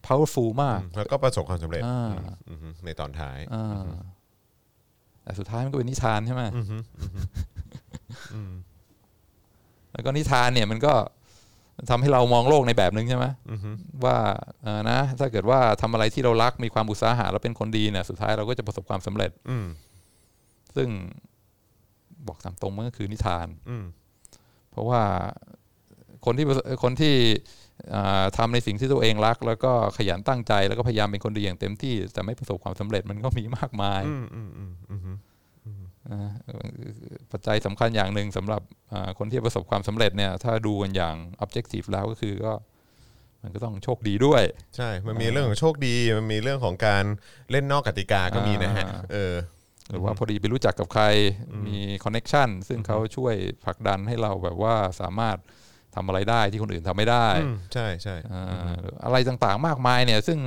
[0.06, 2.12] powerful มาก แล้วก็ประสบความสำเร็จอ่า
[2.48, 3.86] อืมอืมในตอนท้ายอ่า
[5.22, 7.20] แต่สุดท้ายมันก็เป็นนิทานใช่ไหมอือฮึอือฮึ
[8.34, 8.52] อืม
[9.96, 10.94] แล้วก็นิทานเนี่ยมันก็
[11.90, 13.70] ทำให้เรามองโลกในแบบหนึ่งใช่ไหมอือฮึ
[14.04, 14.16] ว่า
[14.62, 19.66] เออนะถ้าเกิดว่าทำอะไรที่เรารักมีความอุตสาหะเราเป็นคนดีเนี่ยสุดท้ายเราก็จะประสบความสำเร็จ อืม
[20.76, 20.88] ซึ่ง
[22.26, 23.84] บอกตามตรงมันก็คือนิทาน อืม
[24.70, 25.00] เพราะว่า
[26.24, 27.14] คนที่ประสคนที่
[27.94, 35.00] อ่าทำในสิ่งที่ตัวเองรัก แล้วก็ขยันตั้งใจแล้วก็พยายามเป็นคนดีอย่างเต็มที่ แต่ไม่ประสบความสำเร็จมันก็มีมากมายอืมอืมอืมอืม
[35.66, 35.82] อืม
[36.12, 36.32] นะ
[37.30, 38.85] ปัจจัยสำคัญอย่างหนึ่งสำหรับอ่า
[39.18, 41.14] คนที่ประสบความสำเร็จเนี่ยถ้าดูกันอย่าง
[41.44, 42.54] objective แล้วก็คือก็
[43.42, 44.42] มันก็ต้องโชคดีด้วย
[44.76, 47.04] ใช่ มันมีเรื่องของโชคดี มันมีเรื่องของการ
[47.50, 49.34] เล่นนอกกติกาก็มีนะฮะอ่าเออ
[49.90, 51.04] หรือว่าพอดีไปรู้จักกับใคร
[51.66, 53.34] มี connection ซึ่งเขาช่วย
[53.64, 55.36] ผลักดันให้เราแบบว่าสามารถ
[55.94, 58.44] ทำอะไรได้ที่คนอื่นทำไม่ได้อืมใช่ใช่อ่า
[58.80, 60.38] หรืออะไรต่างๆมากมายเนี่ย ซึ่ง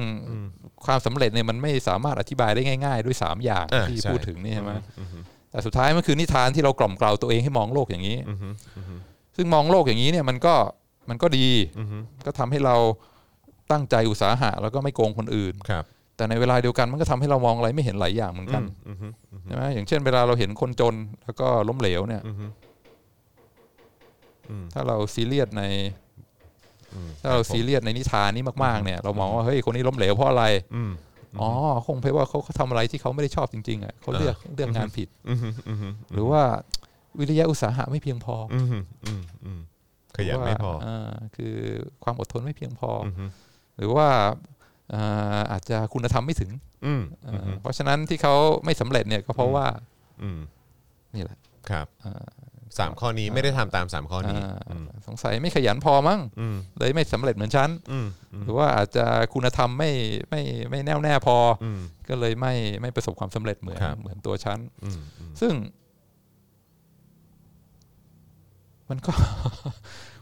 [0.86, 5.20] ความสำเร็จเนี่ยมันไม่สามารถอธิบายได้ง่าย ๆ ด้วย 3 อย่างอ่าที่ใช่พูดถึงนี่ใช่ไหมอือฮึ
[5.52, 8.96] แต่สุดท้ายมันคือนิทานที่เรากล่อมเกลาตัวเองให้มองโลกอย่างนี้อือฮึอือฮึ
[9.36, 10.56] ซึ่งมองโลกอย่างนี้เนี่ยมันก็
[11.10, 11.48] มันก็ดี
[11.80, 12.76] อือฮึก็ทำให้เรา
[13.72, 15.84] ตั้งใจอุตสาหะ แล้วก็ไม่โกงคนอื่นครับ
[16.18, 22.46] แต่ในเวลาเดียวกันมันก็ทำให้เรามองอะไรไม่เห็นหลายอย่างเหมือนกันอือฮึอือฮึใช่ไหมอย่างเช่น เวลาเราเห็นคนจนแล้วก็ล้มเหลวเนี่ยอือฮึ
[24.50, 25.64] อืมถ้าเราซีเรียสใน
[26.94, 30.44] อืมถ้าเราซีเรียสในนิทานนี้มากๆเนี่ย เรามองว่าเฮ้ยคนนี้ล้มเหลวเพราะอะไร
[31.34, 31.50] อืมอ๋อ
[31.88, 36.42] คงเพราะว่าเขาเขาทำอะไรที่เขาไม่ได้ชอบจริงๆอะเขาเลือกเลือกงานผิดอือฮึอือฮึหรือว่า
[37.20, 38.68] วิริยะอุตสาหะไม่เพียงพออืม
[39.06, 39.60] อืมอืม
[40.16, 41.56] ขยันไม่พอหรืว่าาคือ
[42.04, 43.26] ความอดทนไม่เพียงพอออือฮึ
[43.78, 44.08] หรือว่า
[44.94, 46.52] อ่าอาจจะคุณธรรมไม่ถึง
[46.86, 49.66] อืมอ่าอือฮึเพราะฉะนั้นที่เขาไม่สำเร็จเนี่ยก็เพราะว่า
[50.22, 50.40] อืม
[51.16, 51.38] นี่แหละ
[51.70, 52.28] ครับอ่า
[52.78, 59.92] สามข้อนี้ไม่ได้ทำตามสามข้อนี้อ่าอืมสงสัยไม่ขยันพอมั้งอืมเลยไม่สำเร็จเหมือนฉันอืมอืมหรือว่าอาจจะคุณธรรมไม่
[60.30, 65.54] ไม่ไม่แน่วแน่พอออืมก็เลยไม่ไม่ประสบความสำเร็จเหมือนครับเหมือนตัวฉันอืมอืมซึ่ง
[68.90, 69.14] มันก็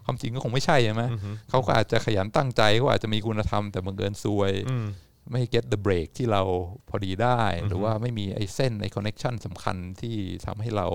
[0.06, 4.88] ความจริงก็คงไม่ใช่ใช่ไหมอือฮึเขาก็อาจจะขยันตั้งใจเขาอาจจะมีคุณธรรมแต่บังเอิญซวยอืม
[5.32, 6.41] ไม่ get the break ที่เรา
[6.89, 10.88] พอดีได้ หรือว่าไม่มีไอ้เส้นไอ้ connection สำคัญที่ทำให้เรา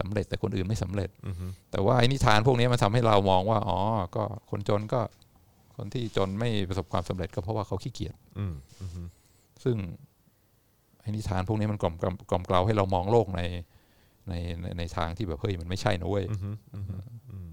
[0.00, 3.78] สำเร็จแต่คนอื่นไม่สำเร็จอือฮึแต่ว่าไอ้นิทานพวกนี้มันทำให้เรามองว่าอ๋อ
[4.16, 5.00] ก็คนจนก็
[5.76, 9.02] คนที่จนไม่ประสบความสำเร็จก็เพราะว่าเขาขี้เกียจอืมอือฮึ
[9.64, 9.76] ซึ่ง
[11.00, 13.40] ไอ้นิทานพวกนี้มันกล่อมกล่อมกล่อมเกลาให้เรามองโลกใน
[14.28, 16.96] ในในในทางที่แบบเฮ้ยมันไม่ใช่นะเว้ยอือฮึอือฮึ
[17.30, 17.50] อืม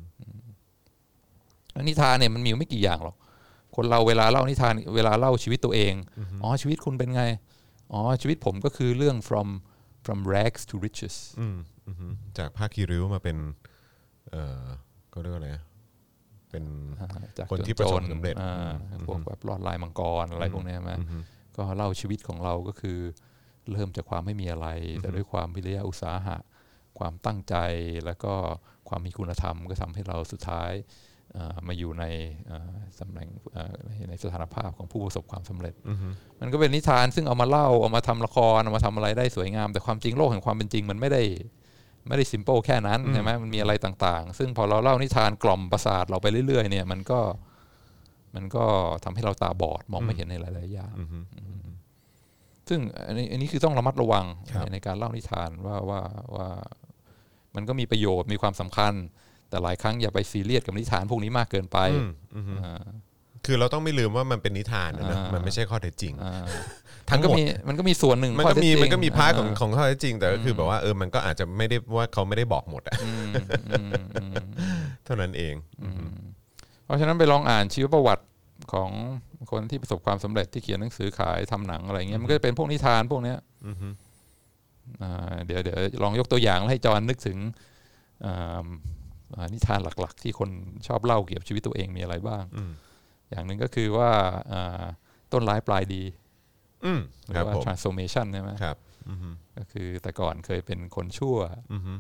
[1.71, 3.15] แล้วนิทานเนี่ยมันมีไม่กี่อย่างหรอก
[3.75, 5.93] คนเราเวลาเล่านิทานเวลาเล่าชีวิตตัวเอง
[6.43, 7.23] อ๋อชีวิตคุณเป็นไง
[7.93, 9.47] อ๋อชีวิตผมก็คือเรื่อง from
[10.05, 11.78] from rags to riches อืมอือฮึ
[12.37, 13.37] จากผ้าคีริ้วมาเป็น
[14.31, 14.65] เอ่อ
[15.13, 15.63] ก็เรียกว่าอะไรอะ
[16.49, 16.65] เป็น
[16.99, 18.53] อ่าจากคนที่จประสบนๆสำเร็จอ่า
[18.91, 21.17] อืมพวกแบบรอดลายมังกรอะไรพวกเนี้ยใช่ไหมอือฮึ
[21.55, 22.97] ก็ก็เล่าชีวิตของเราก็คือ
[23.71, 24.67] เริ่มจากความไม่มีอะไร
[25.01, 26.37] แต่ด้วยความวิริยะอุตสาหะ
[26.99, 27.55] ความตั้งใจ
[28.05, 28.33] แล้วก็
[28.89, 30.71] ความมีคุณธรรมก็ทำให้เราสุดท้าย
[31.33, 32.05] เอ่อมาอยู่ใน
[32.47, 33.75] เอ่อตำแหน่งเอ่อ
[34.09, 35.73] ในสถานภาพของผู้ประสบความสำเร็จ
[36.41, 41.23] มันก็เป็นนิทานซึ่งเอามาเล่าเอามาทำละครเอามาทำอะไรได้สวยงาม แต่ความจริงโลกแห่งความเป็นจริงมันไม่ได้
[42.09, 47.19] ไม่ได้ s ิม p ป e แค่นั้นใช่ไหมมันมีอะไรต่างๆ ซึ่งพอเราเล่านิทานกล่อมประสาทเราไปเรื่อยๆ เนี่ย มันก็
[48.35, 48.65] มันก็
[49.03, 51.19] ทำให้เราตาบอดมองไม่เห็นในหลายๆอย่างอือฮึ
[52.69, 56.01] ซึ่งอันนี้อันนี้คือต้องระมัดระวังครับในในการเล่านิทานว่าว่า
[56.35, 56.47] ว่า
[57.55, 58.93] มันก็มีประโยชน์มีความสำคัญ
[59.49, 62.87] แต่หลายครั้งอย่าไปซีเรียสกับนิทานพวกนี้มากเกินไปอืมอือฮึอ่า
[63.45, 66.45] คือเราต้องไม่ลืมว่ามันเป็นนิทานนะนะอ่ามัมันไม่ใช่ข้อเท็จจริงอ่า
[67.11, 73.31] ทั้มังนก็หมดมีมันก็มีส่วนหนึ่งมันข้อก็เท็จมีจริงมันก็มี part ของอ่าของข้อเท็จจริง แต่ก็คือแบบว่าเออมันก็อาจจะไม่ได้ว่าเขาไม่ได้บอกหมดอะอืม
[73.71, 73.91] อืม
[74.21, 74.33] อืม
[75.05, 75.55] เท่านั้นเอง
[76.85, 78.25] เพราะฉะนั้นไปลองอ่านชีวประวัติ
[78.73, 78.89] ของ
[79.51, 83.37] คนที่ประสบความสำเร็จที่เขียนหนังสือขายทำหนังอะไรเงี้ยมันก็จะเป็นพวกนิทานพวกเนี้ย
[83.67, 83.87] อือฮึ
[85.01, 87.37] อ่าเดี๋ยวเดี๋ยวลองยกตัวอย่างให้จอห์นนึกถึง
[88.25, 88.65] อ่า
[89.35, 90.49] อ่านิทานหลัก ๆ ที่คน
[90.87, 92.71] ชอบเล่าเกี่ยวกับชีวิตตัวเองมีอะไรบ้างอืม
[93.31, 94.09] อย่างหนึ่งก็คือว่า
[94.51, 94.83] อ่า
[95.33, 96.03] ต้นร้ายปลายดี
[96.85, 98.77] อืมหรืครับอว่า ผม transformation ใช่ไหมครับ
[99.09, 101.37] อือฮึก็คือแต่ก่อนเคยเป็นคนชั่ว
[101.73, 101.93] อือฮึ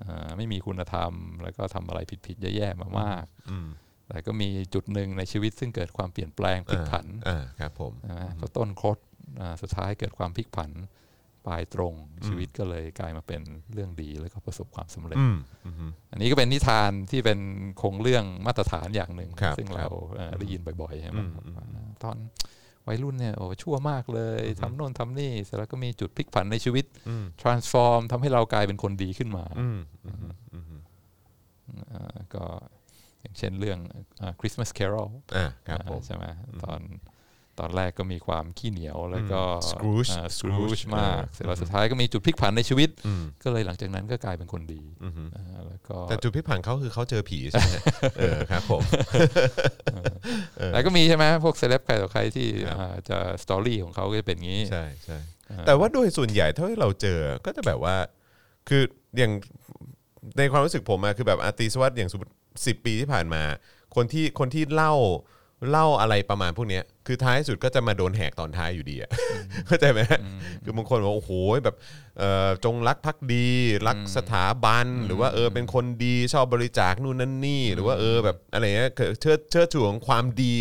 [0.00, 1.12] อ่าไม่มีคุณธรรม
[1.42, 3.68] แล้วก็ทำอะไรผิดๆแย่ๆมามาก อืม
[4.08, 8.98] แต่ก็มีจุดหนึ่งในชีวิตซึ่งเกิดความเปลี่ยนแปลงพลิกผันอ่าครับผมนะพอต้นคด
[9.40, 10.72] อ่าสุดท้ายเกิดความพลิกผัน
[11.46, 11.94] ปลายตรง
[12.26, 17.40] ชีวิตก็เลยกลายมาเป็นเรื่องดีแล้วก็ประสบความสำเร็จ อืมอือฮึ อันนี้ก็เป็นนิทานที่เป็น
[17.78, 21.50] โครงเรื่องมาตรฐานอย่างหนึ่งครับซึ่งเราเอ่อได้ยินบ่อยๆใช่ไหมอืมอื
[21.86, 22.16] มตอน
[22.88, 30.16] วัยรุ่นเนี่ยโอ้ชั่วมากเลยทำโน่นทำนี่เสร็จแล้วก็มีจุดพลิกผันในชีวิตอืม transform ทำให้เรากลายเป็นคนดีขึ้นมาอืมอืม
[30.54, 30.80] อืม
[31.92, 32.44] อ่าก็
[33.22, 33.78] อย่างเช่นเรื่อง
[34.20, 36.24] อ่า Christmas Carol อ่าครับผมใช่ไหม
[36.64, 36.80] ตอน
[37.60, 47.70] ตอนแรกก็มีความขี้เหนียวแล้วก็อืม Scrooge อ่า Scrooge Scrooge มากเออเสร็จแล้วสุดท้ายก็มีจุดพลิกผันในชีวิตอืมก็เลยหลังจากนั้นก็กลายเป็นคนดีอืมอ่าแล้วก็แต่จุดพลิกผันเขาคือเขาเจอผีใช่ไหม
[48.18, 48.82] เออครับผม
[50.72, 55.18] แล้วก็มีใช่ไหมพวกเซเลบใครต่อใครที่ครับอ่าจะสตอรี่ของเขาก็จะเป็นอย่างนี้ใช่ใช่
[55.66, 57.96] แต่ว่าโดยส่วนใหญ่เท่าที่เราเจอก็จะแบบว่า
[58.68, 58.82] คือ
[59.18, 59.32] อย่าง
[60.38, 62.32] ในความรู้สึกผมอะคือแบบอาร์ติสวัตอย่างสมมติ
[62.66, 63.42] สิปีที่ผ่านมา
[63.94, 64.94] คนที่คนที่เล่า
[65.70, 69.10] เล่าอะไรประมาณพวกเนี้ยคือท้ายสุดก็จะมาโดนแหกตอนท้ายอยู่ดีอะ
[69.66, 70.00] เข้าใจไหม
[70.64, 71.32] คือบางคนบอกโอ้โห
[71.64, 71.76] แบบ
[72.18, 73.48] เอ่อจงรักภักดี
[73.86, 78.90] รักสถาบัน หรือว่าเออเป็นคนดีชอบบริจาคนู่นนั่นนี่ หรือว่าเออแบบอะไรเงี้ย
[79.20, 80.54] เชิดเชิดชูของความดี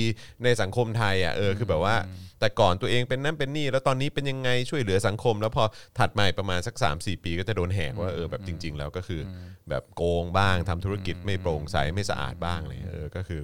[0.44, 1.96] ในสังคมไทยอะเออคือแบบว่า
[2.40, 5.64] แต่ก่อนตัวเองเป็นนั่นเป็นนี่ แล้วตอนนี้เป็นยังไงช่วยเหลือสังคม แล้วพอ
[6.00, 9.30] ถัดมาอีกประมาณสัก 3-4 ปีก็จะโดนแหกว่าเออแบบจริง ๆ แล้วก็คืออ
[9.70, 13.42] แบบโกงบ้างทำธุรกิจไม่โปร่งใสไม่สะอาดบ้างอะไรเลยเออก็คือ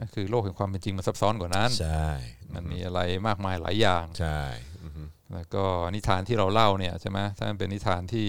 [0.00, 2.06] ก็คือโลกแห่งความเป็นจริงมันซับซ้อนกว่านั้นใช่
[2.54, 4.40] มันมีอะไรมากมายหลายอย่างใช่
[4.84, 5.02] อือฮึ
[5.34, 5.64] แล้วก็
[5.94, 8.28] นิทานที่เราเล่าเนี่ยใช่ไหมถ้ามันเป็นนิทานที่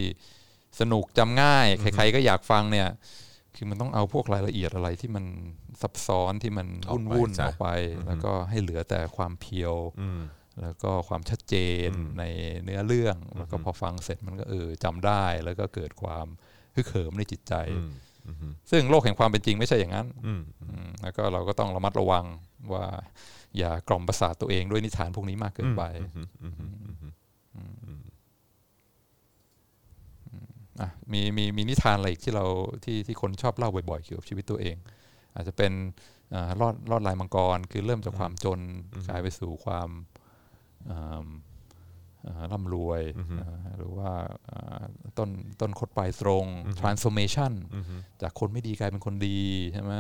[0.80, 2.89] สนุกจำง่ายใครๆก็อยากฟังเนี่ย
[3.55, 5.26] คือมันต้องเอาพวกรายละเอียดอะไรที่มัน
[5.82, 7.68] ซับซ้อนที่มันวุ่นวุ่นๆออกไป
[8.07, 10.22] แล้วก็ให้เหลือแต่ความเพียวอืม
[10.61, 11.55] แล้วก็ความชัดเจ
[11.88, 11.89] น
[12.20, 12.24] ใน
[12.64, 16.28] เนื้อเรื่องแล้วก็พอฟังเสร็จมันก็เออจำได้แล้วก็เกิดความ
[16.76, 17.91] ฮึกเหิมในจิตใจอืมอืม
[18.72, 22.26] ซึ่งโลกแห่งความเป็นจริงไม่ใช่อย่างนั้นอืมอืมแล้วก็เราก็ต้องระมัดระวัง
[22.74, 22.86] ว่า
[23.58, 25.84] อย่ากล่อมประสาทตัวเองด้วยนิทานพวกนี้มากเกินไป
[30.82, 32.46] อะมีมีมีนิทานอะไรอีกที่เรา
[32.84, 34.76] ที่ที่คนชอบเล่าบ่อยๆเกี่ยวกับชีวิตตัวเอง
[35.36, 35.72] อาจจะเป็น
[36.34, 38.60] อ่ารอดรอดลายมังกร คือเริ่มจากความจน
[39.10, 39.90] กลายไปสู่ความ
[40.90, 41.28] อ่าอ่า
[42.52, 43.02] ร่ำรวย
[43.42, 44.10] อ่าหรือว่า
[44.50, 44.84] อ่า
[45.18, 45.30] ต้น
[45.62, 46.46] ต้นคดปลายตรง
[46.82, 47.52] transformation
[48.22, 49.40] จากคนไม่ดีกลายเป็นคนดี
[49.74, 49.94] ใช่ไหม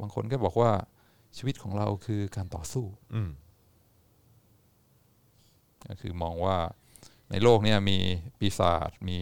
[0.00, 0.70] บางคนก็บอกว่า
[1.36, 3.30] ชีวิตของเราคือการต่อสู้อืม
[5.88, 6.56] ก็คือมองว่า
[7.30, 7.98] ในโลกเนี้มี
[8.38, 9.18] ปีศาจมี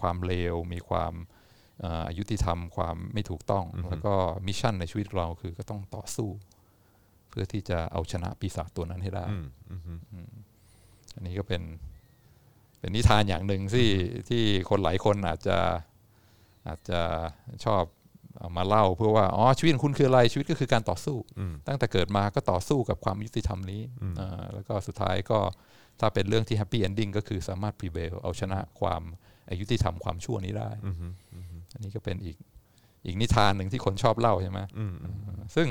[0.00, 1.12] ความเลว มีความ
[1.80, 4.14] เอ่ออายุติธรรม ความไม่ถูกต้อง แล้วก็
[4.46, 9.46] มิชชั่นในชีวิตเราคือก็ต้องต่อสู้เพื่อที่จะเอาชนะปีศาจตัวนั้นให้ได้อืม
[10.12, 10.30] อืม
[11.14, 11.62] อันนี้ก็เป็น
[12.78, 13.88] เป็นนิทานอย่างหนึ่งที่
[14.28, 15.58] ที่คนหลายคนอาจจะ
[16.68, 17.00] อาจจะ
[17.64, 17.82] ชอบ
[18.38, 23.82] เอามาเล่าเพื่อว่าอ๋อชีวิตของคุณคืออะไรชีวิตก็คือการต่อสู้อืมตั้งแต่เกิดมาก็ต่อสู้กับความยุติธรรมนี้
[24.20, 25.38] อ่าแล้วก็สุดท้ายก็
[26.00, 29.02] ถ้าเป็นเรื่องที่ happy ending ก็คือสามารถ prevail เอาชนะความ
[29.50, 30.96] อยุติธรรมความชั่วนี้ได้อืม
[31.74, 32.36] อันนี้ก็เป็นอีก
[33.06, 34.94] อีกนิทานหนึ่งที่คนชอบเล่าใช่ไหมอืม
[35.56, 35.68] ซึ่ง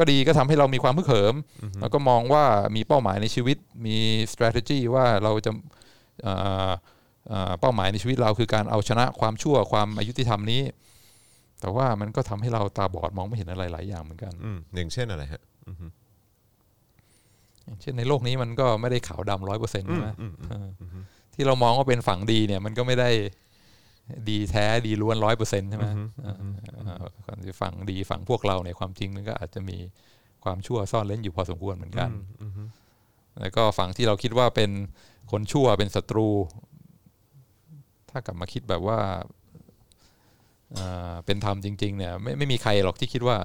[0.00, 1.34] ก็ดีก็ทำให้เรามีความฮึกเหิม
[1.80, 2.44] แล้วก็มองว่า
[2.76, 3.96] มีเป้าหมายในชีวิตมี
[4.32, 5.50] strategy ว่าเราจะ
[6.22, 6.34] เอ่
[6.68, 6.70] อ
[7.28, 10.62] เอ่อเป้าหมายในชีวิตเราคือการเอาชนะความชั่วความอยุติธรรมนี้
[11.60, 15.42] แต่ว่ามันก็ทำให้เราตาบอดมองไม่เห็นอะไรหลายอย่างเหมือนกันอืมอย่างเช่นอะไรฮะ
[17.80, 20.68] เช่นในโลกนี้มันก็ไม่ได้ขาวดำร้อยเปอร์เซ็นต์ใช่ไหมอืมอืมเออ
[21.34, 23.10] ที่เรามองว่าเป็นฝั่งดีเนี่ย มันก็ไม่ได้
[24.28, 25.86] ดีแท้ดีล้วนร้อยเปอร์เซ็นต์ใช่ไหม
[26.22, 29.78] เออเออคนที่ฝั่งดีฝั่งพวกเราเนี่ยความจริงมันก็อาจจะมี
[30.44, 32.10] ความชั่วซ่อนเล่นอยู่พอสมควรเหมือนกัน
[33.40, 34.70] แล้วก็ฝั่งที่เราคิดว่าเป็น
[35.30, 36.28] คนชั่วเป็นศัตรู
[38.10, 38.98] ถ้ากลับมาคิดแบบว่า
[40.72, 43.36] เอ่อเป็นธรรมจริง ๆ เนี่ย ไม่ไม่มีใครหรอกที่คิดว่า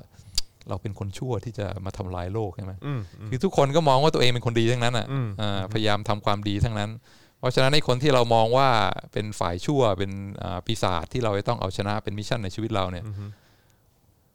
[0.70, 3.00] เราเป็นคนชั่วที่จะมาทำลายโลกใช่ไหมอืม
[3.30, 8.70] คือทุกคนก็มองว่าตัวเองเป็นคนดีทั้งนั้นอะอืมอ่าพยายามทำความดีทั้งนั้นเพ ราะฉะนั้นในคนที่เรามองว่า
[9.14, 13.06] เป็นฝ่ายชั่วเป็นอ่าปีศาจที่เราจะต้องเอาชนะเป็นมิชชั่นในชีวิตเราเนี่ย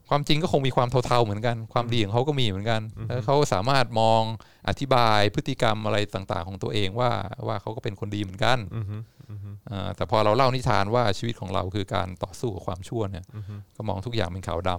[0.09, 4.23] ความจริงก็คงมีความเทาๆเหมือนกัน ความดีของเขาก็มีเหมือนกัน แล้วเขาสามารถมอง
[4.69, 7.11] อธิบายพฤติกรรมอะไรต่างๆ ของตัวเองว่า
[7.47, 8.59] ว่าเขาก็เป็นคนดีเหมือนกัน
[9.71, 13.25] อ่าแต่พอเราเล่านิทานว่าชีวิตของเราคือการต่อสู้กับความชั่วเนี่ย
[13.77, 14.71] ก็มองทุกอย่างเป็นขาวด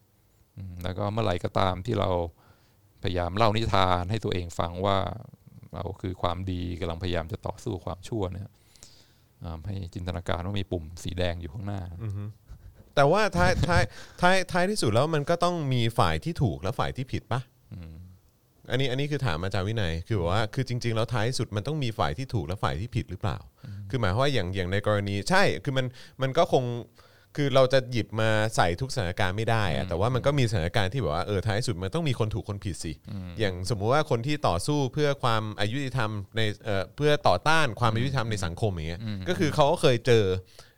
[0.00, 2.08] ำอืมแล้วก็เมื่อไหร่ก็ตามที่เรา
[3.02, 4.98] พยายามเล่านิทานให้ตัวเองฟังว่า
[5.76, 8.48] เราคือความดีกำลังพยายามจะต่อสู้กับความชั่วเนี่ย
[9.44, 11.80] อ่าให้จินตนาการว่ามีปุ่มสีแดงอยู่ข้างหน้า
[12.94, 13.82] แต่ว่าท้ายท้าย
[14.20, 17.40] ท้ายท้ายที่สุดแล้วมันก็ต้องมีฝ่ายที่ถูกและฝ่ายที่ผิดปะ
[18.70, 23.38] อันนี้อันนี้คือถามอาจารย์วินัย คือแบบว่าคือจริง ๆ แล้วท้ายที่สุดมันต้องมีฝ่ายที่ถูกและฝ่ายที่ผิดหรือเปล่า
[23.90, 25.86] คือหมายความว่าอย่างอย่างในกรณีใช่ คือมัน
[26.22, 26.64] มันก็คง
[27.36, 32.92] คือเราจะหยิบมาใส่ทุกสถานการณ์ไม่ได้อะแต่ว่ามันก็มีสถานการณ์ที่แบบว่าเออท้ายสุดมันต้องมีคนถูกคนผิดสิ
[33.38, 40.24] อย่างสมมุติว่าคนที่ต่อสู้เพื่อความอายุติธรรมในเอ่อเพื่อต่อต้านความอายุติธรรมในสังคมอย่างเงี้ยก็คือเขาก็เคยเจอ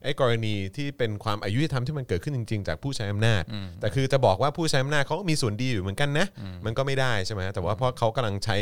[0.04, 3.42] ไอ้กรณีที่เป็นความอายุติธรรมที่มันเกิดขึ้นจริง ๆ จากผู้ใช้อำนาจ
[3.80, 6.26] แต่คือจะบอกว่าผู้ใช้อำนาจเขาก็มีส่วนดีอยู่เหมือนกันนะ
[6.64, 8.56] มันก็ไม่ได้ใช่ไหมแต่ว่าเพราะเขากำลังใช้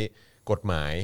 [0.51, 0.95] กฎหมาย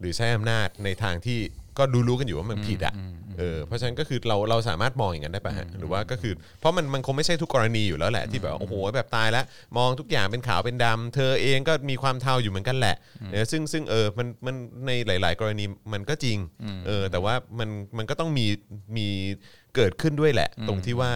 [0.00, 1.38] หรือใช้อำนาจในทางที่
[1.78, 2.94] ก็ดูรู้กันอยู่ว่ามันผิดอะ
[3.38, 9.44] เออเพราะฉะนั้นก็คือเราเราสามารถมองอย่างนั้นได้ป่ะฮะหรือว่าก็คือ เพราะมันมันคงไม่ใช่ทุกกรณีอยู่แล้วแหละที่แบบโอ้โหแบบตายแล้ว
[9.76, 12.96] มองทุกอย่างเป็นขาวเป็นดำเธอเองก็มีความเทาอยู่เหมือนกันแหละ
[13.32, 14.54] เออซึ่งซึ่งเออมันมัน
[14.86, 16.38] ในหลาย ๆ กรณีมันก็จริง
[16.86, 17.68] เออแต่ว่ามัน
[17.98, 18.46] มันก็ต้องมี
[18.96, 19.06] มี
[19.76, 21.12] เกิดขึ้นด้วยแหละ ตรงที่ว่า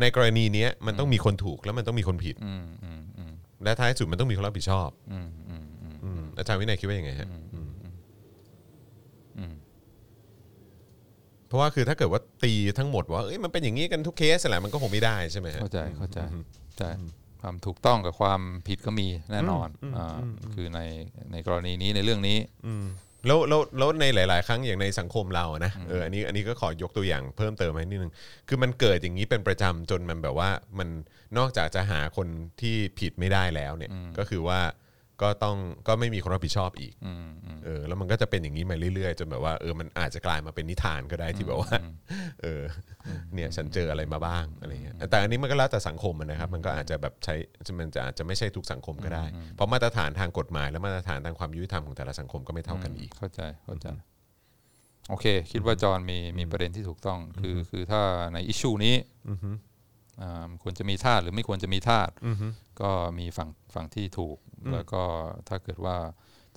[0.00, 3.32] ในกรณีเนี้ยมันต้องมีคนถูกแล้วมันต้องมีคนผิดอืมอืมอืม
[3.64, 7.68] และท้ายสุดมันต้องมีคนรับผิดชอบอืมอืมอืมอืมอาจารย์วินัยคิดว่ายังไงฮะอืม
[9.38, 9.54] อืม
[11.50, 16.18] เพราะว่าคือถ้าเกิดว่าตีทั้งหมดว่าเอ้ยมันเป็นอย่างนี้กันทุกเคสแหละมันก็คงไม่ได้ใช่ไหมฮะเข้าใจเข้าใจ
[16.78, 16.90] ใช่
[17.42, 20.18] ความถูกต้องกับความผิดก็มีแน่นอนอ่า
[20.54, 20.80] คือใน
[21.32, 22.38] ในกรณีนี้ในเรื่องนี้
[23.26, 28.12] แล้วแล้วแล้วในหลาย ๆ ครั้งอย่างในสังคมเราอะนะเอออันนี้อันนี้ก็ขอยกตัวอย่างเพิ่มเติมให้นิดนึง
[28.48, 30.88] คือมันเกิดอย่างนี้เป็นประจำจนมันแบบว่ามัน
[31.38, 32.28] นอกจากจะหาคน
[32.60, 34.60] ที่ผิดไม่ได้แล้วเนี่ยก็คือว่า
[35.22, 35.56] ก็ต้อง
[35.88, 41.72] ก็ไม่มีคนรับผิดชอบอีกอืมอืมเออแล้วมันก็จะเป็นอย่างนี้มาเรื่อยๆจนแบบว่าเออมันอาจจะกลายมาเป็นนิทานก็ได้ที่แบบว่า
[42.42, 42.62] เออ
[43.34, 47.34] เนี่ยฉันเจออะไรมาบ้างอะไรเงี้ยแต่อันนี้มันก็แล้วแต่สังคมอะนะครับ มันก็อาจจะแบบใช้
[47.80, 53.88] มันจะอาจจะไม่ใช่ทุกสังคมก็ได้ เพราะมาตรฐานทางกฎหมาย และมาตรฐานทางความยุติธรรมของแต่ละสังคมก็ไม่เท่ากันอีกเข้าใจเข้าใจ
[55.08, 58.02] โอเค คิดว่าจอห์นมีมีประเด็นที่ถูกต้อง คือคือถ้า
[58.34, 58.94] ในอิชชูนี้
[59.28, 59.56] อ่า
[60.62, 62.10] ควรจะมีทาสหรือไม่ควรจะมีทาส
[62.80, 64.38] ก็มีฝั่งฝั่งที่ถูก
[64.72, 65.02] แล้วก็
[65.48, 65.96] ถ้าเกิดว่า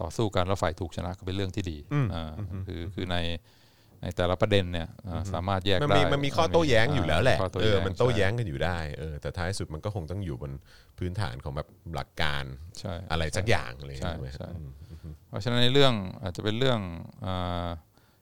[0.01, 1.77] ต่อสู้กันแล้วฝ่ายถูกชนะก็เป็นเรื่องที่ดี
[2.13, 2.31] อ่า
[2.67, 3.17] คือคือใน
[4.01, 10.51] ในแต่ละประเด็นเนี่ยอ่าสามารถแยกมันได้มีมันมีข้อโต้แย้งอยู่แล้วแหละข้โต้เออแย้งมันโต้ใช่แย้งกันอยู่ได้เออแต่ท้ายสุดมันก็คงต้องอยู่บน
[10.97, 12.43] พื้นฐานของแบบหลักการ
[12.79, 14.71] ใช่อะไรสักอย่างอะไรอย่างใช่เงี้ยใช่อืม
[15.29, 15.93] เพราะฉะนั้นในเรื่อง
[16.23, 16.79] อาจจะเป็นเรื่อง
[17.25, 17.67] อ่า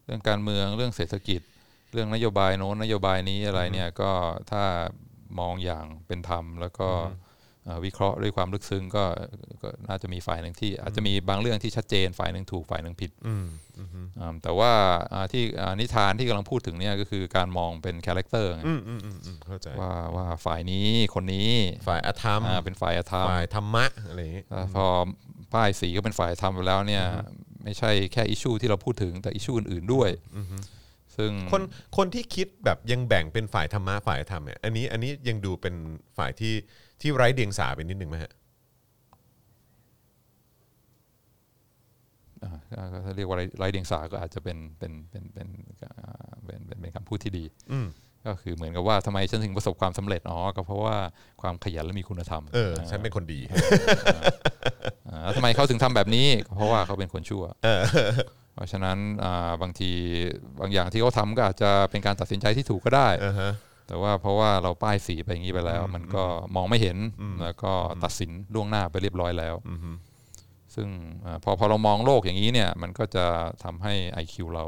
[0.06, 1.42] เรื่องการเมืองเรื่องเศรษฐกิจ
[1.94, 4.12] เรื่องนโยบายโน้นนโยบายนี้อะไรเนี่ยก็
[4.52, 4.64] ถ้า
[5.40, 6.90] มองอย่างเป็นธรรม แล้วก็
[7.66, 9.04] เอ่อวิเคราะห์ด้วยความลึกซึ้งก็
[9.62, 13.48] ก็น่าจะมีฝ่ายหนึ่งที่ อาจจะมีบางเรื่องที่ชัดเจนฝ่ายหนึ่งถูกฝ่ายหนึ่งผิดอืม
[14.20, 14.72] อ่าแต่ว่า
[15.14, 21.50] อ่าที่อ่านิทานที่กำลังพูดถึงเนี่ยก็คือการมองเป็น character ไงอืมอืมอืมอืมเข้าใจว่าว่าฝ่ายนี้คนนี้
[21.88, 24.86] ฝ่ายอธรรมอ่าเป็นฝ่ายอธรรมฝ่ายธรรมะอะไรอย่างเงี้ยแล้วพอ
[25.54, 27.04] ป้ายสีก็เป็นฝ่ายทำไปแล้วเนี่ย
[27.64, 30.10] ไม่ใช่แค่อิชชูที่เราพูดถึงแต่อิชชูอื่นๆด้วย
[31.18, 31.62] ซึ่งคน
[31.98, 35.76] คนที่คิดแบบยังแบ่งเป็นฝ่ายธรรมะฝ่ายธรรมเนี่ยอันนี้อันนี้ยังดูเป็น
[36.18, 36.54] ฝ่ายที่
[37.02, 38.32] ที่ไร้เดียงสาไปนิดนึงไหมฮะ
[42.44, 45.48] อ่าก็ถ้าเรียกว่าไร้ไร้เดียงสาก็อาจจะเป็นเป็นเป็นเป็น
[45.84, 47.88] อ่าเป็นเป็นเป็นคำพูดที่ดีอืม
[48.28, 50.96] ก็คือเหมือนกับว่าทำไมฉันถึงประสบความสำเร็จอ๋อก็เพราะว่า
[51.42, 53.40] ความขยันและมีคุณธรรมเออฉันเป็นคนดี
[55.10, 59.92] อ่าแล้วทำไมเขาถึงทำแบบนี้ก็เพราะว่าเขาเป็นคนชั่วเออเพ ราะฉะนั้นอ่าบางที
[60.60, 63.52] บางอย่างที่เขาทำก็อาจจะเป็นการตัดสินใจที่ถูกก็ได้เออฮะ
[63.88, 66.24] แต่ว่าเพราะว่าเราป้ายสีไปอย่างนี้ไปแล้ว มันก็
[66.56, 66.98] มองไม่เห็น
[67.44, 69.92] แล้วก็ตัดสินล่วงหน้าไปเรียบร้อยแล้วอือฮึ
[70.76, 70.88] ซึ่ง
[71.26, 73.26] อาพอพอเรามองโลกอย่างนี้เนี่ยมันก็จะ
[73.64, 73.94] ทำให้
[74.24, 74.66] IQ เรา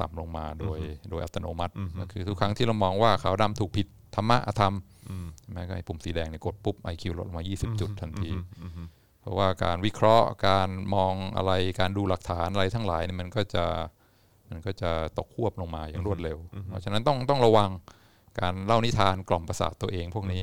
[0.00, 0.78] ต่ำลงมาโดย
[1.10, 4.74] โดยอัตโนมัติก็คือทุกครั้งที่เรามองว่าขาวดำถูกผิดธรรมะอธรรม
[5.52, 8.30] แม้ก็ไอ้ปุ่มสีแดงเนี่ยกดปุ๊บ IQ ลดลงมา 20 จุดทันที
[9.22, 13.64] เพราะว่าการวิเคราะห์การมองอะไรการดูหลักฐานอะไรทั้งหลายเนี่ยมันก็จะ
[14.50, 17.70] มันก็จะตกควบลงมาอย่างรวดเร็ว เพราะฉะนั้นต้องต้องระวัง
[18.40, 20.42] การเล่านิทานกล่อมประสาทตัวเองพวกนี้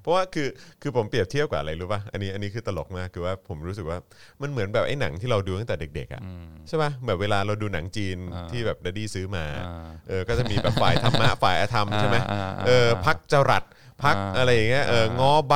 [0.00, 0.48] เพราะว่าคือ
[0.82, 3.98] คือผมเปรียบเทียบกับอะไรรู้ป่ะอันนี้อันนี้คือตลกมากคือว่าผมรู้สึกว่า
[4.42, 6.22] มันเหมือนแบบไอ้หนังที่เราดูตั้งแต่เด็กๆอะ
[6.68, 13.64] ใช่ป่ะแบบเวลาเราดูหนังจีนอ่าที่แบบ daddy ซื้อมาอ่าเออก็จะมีแบบฝ่ายธรรมะฝ่ายอธรรมใช่ไหมอ่าอ่าเออพักจรัด
[14.04, 15.54] พักอ่าอะไรอย่างเงี้ยเอออ่าง้อไบ๊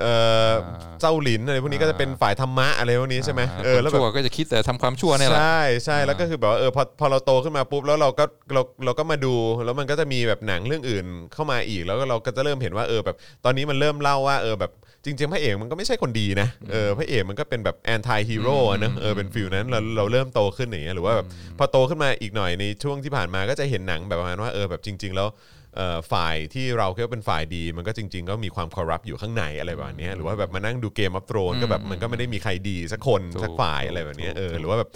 [0.00, 0.06] เอ
[0.50, 8.24] ออ่าเส้าหลินอะไรพวกนี้ก็จะเป็นฝ่ายธรรมะอะไรพวกนี้ใช่ไหมเออคนแล้วแบบชั่วก็จะคิดแต่ทำความชั่วเนี่ยแหละใช่ใช่แล้วก็คือแบบว่าเออพอพอเราโตขึ้นมาปุ๊บแล้วเราก็
[8.54, 9.34] เราเราก็มาดู
[9.64, 14.72] แล้วมันก็จะมีแบบหนังเรื่องอื่นเข้ามาอีกแล้วก็เราก็จะเริ่มเห็นว่าเออแบบ ตอนนี้มันเริ่มเล่าว่าเออแบบ
[15.04, 21.26] จริงๆพระเอกมันก็ไม่ใช่คนดีนะเออพระเอกมันก็เป็นแบบ anti-heroนะเออเป็นฟิลนั้นเราเราเริ่มโตขึ้นอย่างเงี้ยหรือว่าแบบ
[21.58, 25.63] พอโตขึ้นมาอีกหน่อยในช่วงที่ผ่านมาก็จะเห็นหนังแบบประมาณว่าเออแบบจริง ๆ แล้วเอ่อ
[26.12, 34.90] ฝ่ายที่เราคิดว่าเป็นฝ่ายดี มันก็จริง ๆ ก็มีความคอร์รัปอยู่ข้างในอะไรแบบเนี้ยหรือว่าแบบมานั่งดูเกมอัพโตรนก็แบบมันก็ไม่ได้มีใครดีสักคนถูกสักฝ่ายอะไรแบบเนี้ยเออถูกหรือว่าแบบ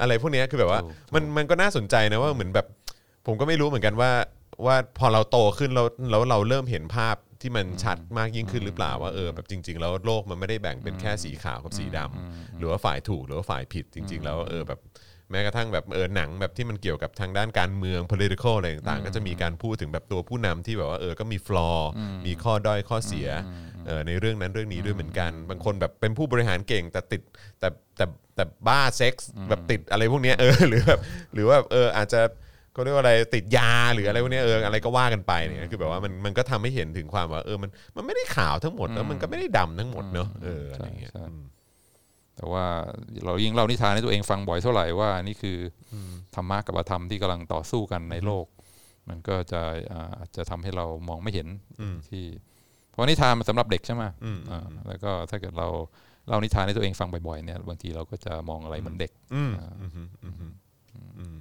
[0.00, 2.66] อะไรพวกเนี้ยคือแบบว่าถูกมันมันก็น่าสนใจนะว่าเหมือนแบบ
[3.26, 4.10] ผมก็ไม่รู้เหมือนกันว่า
[4.66, 14.80] ว่าพอเราโตขึ้นแล้วแล้วเราเริ่มเห็นภาพที่มันชัดมากยิ่งขึ้นหรือเปล่าว่าเออแบบจริง ๆ แล้วโลกมันไม่ได้แบ่งเป็นแค่สีขาวกับสีดำหรือว่าฝ่ายถูกหรือว่าฝ่ายผิดจริง ๆ แล้วเออแบบ
[15.30, 21.78] แม้กระทั่งแบบเออหนังแบบที่มันเกี่ยวกับทางด้านการเมือง political อะไรต่างๆ ก็จะมีการพูดถึงแบบตัวผู้นำที่แบบว่าเออก็มี flaw
[22.26, 23.28] มีข้อด้อยข้อเสีย
[23.86, 27.22] เออในเรื่องนั้นเรื่องนี้ด้วยเหมือนกัน บางคนแบบเป็นผู้บริหารเก่งแต่ติด
[27.60, 31.00] แต่แต่แต่บ้าเซ็กส์แบบติดอะไรพวกเนี้ยเออหรือแบบ
[31.34, 32.20] หรือว่าแบบเอออาจจะ
[32.72, 41.42] เขาเรียกว่าอะไรติดยาหรืออะไรพวกเนี้ยเอออะไรก็ว่ากันไปเนี่ยคือแบบว่ามันมันก็ทำให้เห็นถึงความว่าเออมันมันไม่ได้ขาวทั้งหมดแล้วมันก็ไม่ได้ดำทั้งหมดเนอะเอออะไรอย่างเงี้ยใช่อืม
[42.38, 42.64] แต่ว่า
[43.26, 45.58] เรายิ่งเล่านิทานให้ตัวเองฟังบ่อยเท่าไหร่ว่านี่คือ
[45.92, 45.94] อ
[46.34, 48.46] ธรรมะกับอธรรมที่กำลังต่อสู้กันในโลก
[49.08, 49.60] มันก็จะ
[49.92, 51.48] อ่าอาจจะทำให้เรามองไม่เห็น
[51.80, 52.24] อืมที่
[52.90, 55.68] เพราะนิทานมันสำหรับเด็กใช่ไหมอืมอ่าแล้วก็ถ้าเกิดเรา
[56.28, 60.52] เล่านิทานให้ตัวเองฟังบ่อยๆเนี่ยบางทีเราก็จะมองอะไรเหมือนเด็กอืมอืมอืมอืม
[61.18, 61.40] อืม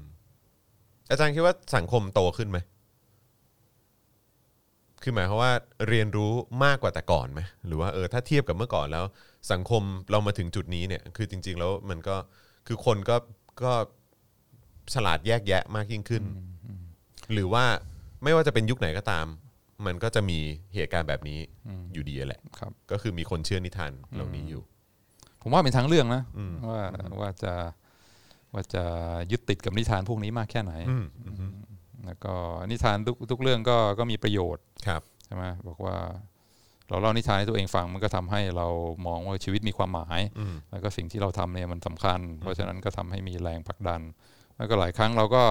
[1.09, 2.57] อาจารย์คิดว่าสังคมโตขึ้นไหม
[5.03, 5.53] คือหมายความว่า
[5.87, 6.31] เรียนรู้
[6.63, 9.05] มากกว่าแต่ก่อนไหมหรือว่าเออถ้าเทียบกับเมื่อก่อนแล้ว
[9.51, 12.15] สังคมเรามาถึงจุดนี้เนี่ย คือจริง ๆ แล้วมันก็
[12.67, 13.15] คือคนก็
[13.63, 13.73] ก็
[14.93, 16.23] ฉลาดแยกแยะมากยิ่งขึ้น
[17.33, 17.65] หรือว่า
[18.23, 19.25] ไม่ว่าจะเป็นยุคไหนก็ตาม
[19.85, 20.39] มันก็จะมี
[20.75, 21.39] เหตุการณ์แบบนี้
[21.93, 24.61] อยู่ดีแหละครับ ก็คือมีคนเชื่อนิทานเหล่านี้อยู่
[25.41, 26.81] ผมว่าเป็นทางเรื่องนะอืมว่า
[27.21, 27.53] ว่าจะ
[28.53, 28.83] ว่าจะ
[29.31, 31.51] ยึดติดกับนิทานพวกนี้มากแค่ไหนอืมอืม
[32.05, 32.33] แล้วก็
[32.71, 35.97] นิทานทุกทุกเรื่องก็ก็มีประโยชน์ครับใช่ไหมบอกว่า
[36.89, 38.67] เราเล่านิทานให้ตัวเองฟังมันก็ทำให้เรา
[39.07, 44.01] มองว่าชีวิตมีความหมายอืมแล้วก็สิ่งที่เราทำเนี่ยมันสำคัญ เพราะฉะนั้นก็ทำให้มีแรงผลักดัน
[44.57, 45.43] แล้วก็หลายครั้งเราก็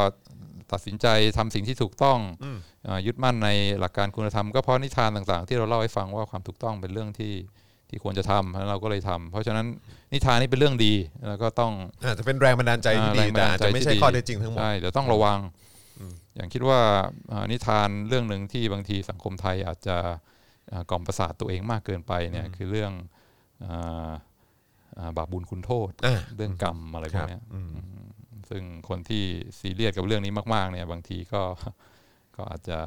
[0.73, 1.07] ตัดสินใจ
[1.39, 3.49] ทำสิ่งที่ถูกต้องอืมเอ่อยึดมั่นใน
[3.81, 7.35] หลักการคุณธรรมก็เพราะนิทานต่างๆ ที่เราเล่าให้ฟังว่าความถูกต้องเป็นเรื่องที่
[7.91, 9.67] ที่ควรจะทำแล้วเราก็เลยทำเพราะฉะนั้น
[10.13, 10.95] นิทานนี่เป็นเรื่องดี
[11.29, 11.73] แล้วก็ต้อง
[12.05, 15.39] อาจจะเป็นแรงบันดาลใจที่ดีอ่าแรงบัแต่นดาลอาจใจจะไม่ใช่ที่ดีข้อเท็จจริงทั้งหมดใช่เดี๋ยวต้องระวัง
[16.37, 16.81] อย่างคิดว่า
[17.33, 20.17] อ่านิทานเรื่องหนึ่งที่บางทีสังคมไทยอาจจะอ่า
[20.91, 22.93] กล่อมประสาทตัวเองมากเกินไปเนี่ยคือเรื่อง
[23.65, 24.11] อ่า
[24.99, 27.71] อ่าบาปบุญคุณโทษอ่าเรื่องกรรมอะไรพควรักบเนี้ยอืม
[28.51, 29.25] ซึ่งคนที่
[29.59, 31.43] ซีเรียสกับเรื่องนี้มากๆเนี่ยบางทีก็
[32.37, 32.79] ก็อาจจะ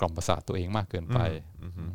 [0.00, 1.18] กล่อมประสาทตัวเองมากเกินไป
[1.62, 1.92] อืมอืม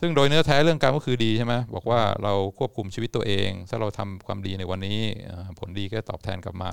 [0.00, 6.70] ซึ่งโดยเนื้อแท้เรื่องกรรมก็คือดีใช่ไหมบอกว่าเราควบคุมชีวิตตัวเอง ถ้าเราทำความดีในวันนี้เอ่อผลดีก็ตอบแทนกลับมา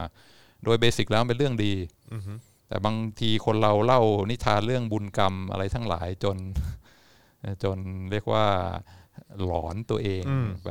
[0.64, 1.74] โดยเบสิกแล้วมันเป็นเรื่องดี
[2.12, 2.38] อืมอืม
[2.68, 6.38] แต่บางทีคนเราเล่านิทานเรื่องบุญกรรมอะไรทั้งหลายจน
[7.64, 7.78] จน
[8.12, 8.46] เรียกว่า
[9.46, 10.24] หลอนตัวเอง
[10.66, 10.70] ไป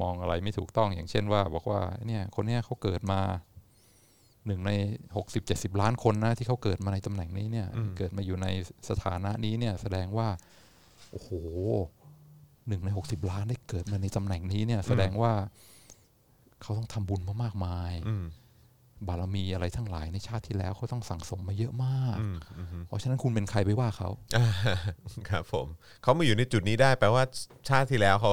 [0.00, 3.20] มองอะไรไม่ถูกต้องอย่างเช่นว่า บอกว่าเนี่ยคนเนี้ยเขาเกิดมา
[4.46, 4.72] หนึ่งใน
[5.16, 7.66] หกสิบเจ็ดสิบล้านคนนะที่เขาเกิดมาในตำแหน่งนี้เนี่ย
[7.98, 8.46] เกิดมาอยู่ใน
[8.88, 10.28] สถานะนี้เนี่ย แสดงว่า
[11.10, 11.30] โอ้โห
[12.68, 15.32] หนึ่งในหกสิบล้านได้เกิดมาในตำแหน่งนี้เนี่ย แสดงว่า
[16.62, 18.24] เขาต้องทำบุญมามากมายอืม
[19.06, 24.46] บารมีอะไรทั้งหลายในชาติที่แล้วเขาต้องสั่งสมมาเยอะมากอืมอืมเพราะฉะนั้นคุณเป็นใครไปว่าเขาอ่า
[25.30, 25.66] ครับผม
[26.02, 27.22] เขามาอยู่ในจุดนี้ได้แปลว่า
[27.68, 28.32] ชาติที่แล้วเขา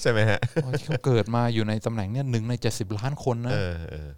[0.00, 4.10] ใช่ไหมฮะเพราะที่เขาเกิดมาอยู่ในตำแหน่งเนี่ยหนึ่งในเจ็ดสิบล้านคนนะเออเออ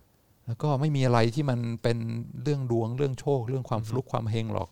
[0.46, 1.98] แล้วก็ไม่มีอะไรที่มันเป็น
[2.42, 4.70] เรื่องดวงเรื่องโชค เรื่องความฟลุกความเฮงหรอก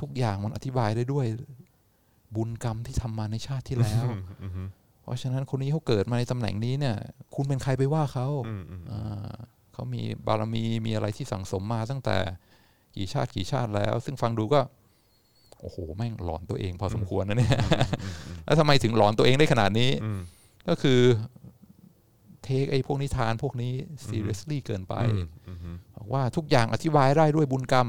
[0.00, 1.26] ทุกอย่างมันอธิบายได้ด้วย
[2.36, 4.68] บุญกรรมที่ทำมาในชาติที่แล้วอืมอืม
[5.02, 6.96] เพราะฉะนั้นคนนี้เขาเกิดมาในตำแหน่งนี้เนี่ย
[7.34, 9.32] คุณเป็นใครไปว่าเขาอืมอืมอ่า
[9.72, 12.16] เขามีบารมีมีอะไรที่สั่งสมมาตั้งแต่
[12.96, 14.60] กี่ชาติกี่ชาติแล้ว ซึ่งฟังดูก็
[15.60, 17.58] โอ้โห แม่งหลอนตัวเองพอสมควรนะเนี่ย
[18.44, 19.90] แล้วทำไมถึงหลอนตัวเองได้ขนาดนี้
[20.68, 21.00] ก็คือ
[22.44, 23.72] เทคไอ้พวกนิทานพวกนี้
[24.08, 24.94] seriously เกินไป
[25.96, 27.88] บอกว่าทุกอย่างอธิบายได้ด้วยบุญกรรม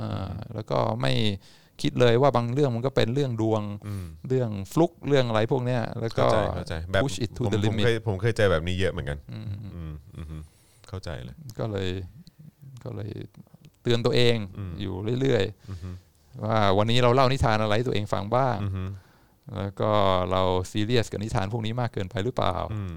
[0.00, 1.12] อ่าแล้วก็ไม่
[1.82, 3.62] คิดเลยว่าบางเรื่องมันก็เป็นเรื่องดวง
[4.28, 6.26] เรื่องฟลุกเรื่องอะไรพวกเนี้ย แล้วก็
[7.02, 9.34] push it to the limit เคยผมเคยเจอแบบนี้เยอะเหมือนกันอ
[10.16, 10.34] ออ
[10.88, 11.88] เข้าใจเลย ก็เลย
[12.84, 13.10] ก็เลย
[13.82, 18.84] เตือนตัวเองอืมอยู่เรื่อยอือฮึๆว่าวันนี้เราเล่านิทานอะไรให้ตัวเองฟังบ้างอือฮึ
[19.56, 19.90] แล้วก็
[20.30, 22.96] เราซีเรียสกับนิทานพวกนี้มากเกินไปหรือเปล่าอืม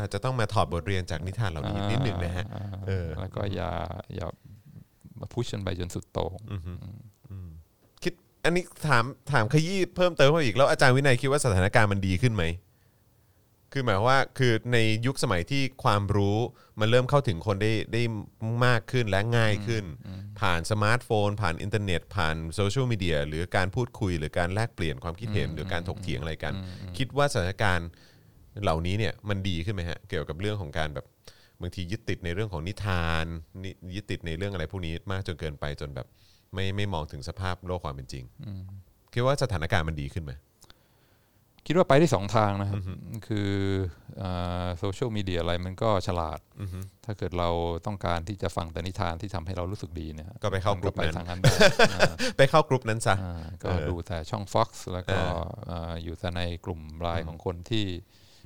[0.00, 3.70] อาจจะต้องมาถอดบทเรียนจากนิทานเหล่านี้นิดหนึ่งนะฮะอ่าเออแล้วก็อย่า
[4.16, 4.26] อย่า
[5.20, 6.72] มา push กันไปจนสุดโต่งอือฮึ
[7.30, 7.50] อืม
[8.02, 8.12] คิด
[8.44, 12.44] อันนี้ถามถามขยี้เพิ่มเติมเข้าไปอีกแล้วอาจารย์วินัยคิดว่าสถานการณ์มันดีขึ้นไหม
[13.72, 16.38] คือหมายความว่าคือในยุคสมัยที่ความรู้
[16.80, 18.02] มันเริ่มเข้าถึงคนได้ได้
[18.66, 19.84] มากขึ้นและง่ายขึ้น
[20.40, 26.52] ผ่านสมาร์ทโฟน ผ่านอินเทอร์เน็ต ผ่านโซเชียลมีเดียหรือการพูดคุย หรือการแลกเปลี่ยนความคิดเห็นหรือการถกเถียงอะไรกัน
[26.98, 27.88] คิดว่าสถานการณ์
[28.62, 31.06] เหล่านี้เนี่ยมันดีขึ้นไหมฮะเกี่ยวกับเรื่องของการแบบ
[31.60, 33.24] บางทียึดติดในเรื่องของนิทาน
[33.62, 36.06] นิยึดติดในเรื่องอะไรพวกนี้มากจนเกินไปจนแบบ
[36.54, 38.24] ไม่ไม่มองถึงสภาพโลกความเป็นจริง
[39.12, 40.32] คิดว่าสถานการณ์มันดีขึ้นไหม
[41.68, 42.80] คิดว่าไปได้สองทางนะครับ
[43.26, 43.50] คือ
[44.78, 46.38] โซเชียลมีเดียอะไรมันก็ฉลาด
[47.04, 47.48] ถ้าเกิดเรา
[47.86, 51.54] ต้องการที่จะฟังแต่นิทานที่ทำให้เรารู้สึกดีเนี่ยก็ไปเข้ากลุ่มไปนั้นทางนั้นได้
[51.92, 57.84] อ่าไปเข้ากลุ่มนั้นซะอ่าก็เออดูแต่ช่อง Fox แล้วก็เออเอ่ออยู่แต่ในกลุ่มไลน์ของคนที่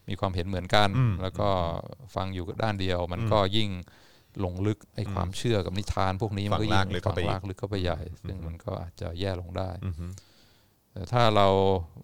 [0.08, 1.48] มีความเห็นเหมือนกันอืมแล้วก็
[2.14, 3.68] ฟังอยู่ด้านเดียว มันก็ยิ่ง
[4.44, 10.06] ลงลึกไอ้ความเชื่อกับนิทาน พวกนี้มันก็ยิ่งฝังรากลึกเข้าไปอีกฝังรากลึกเข้าไปใหญ่ ซึ่งมันก็อาจจะแย่ลงได้อือฮึ
[10.92, 11.48] แต่ถ้าเรา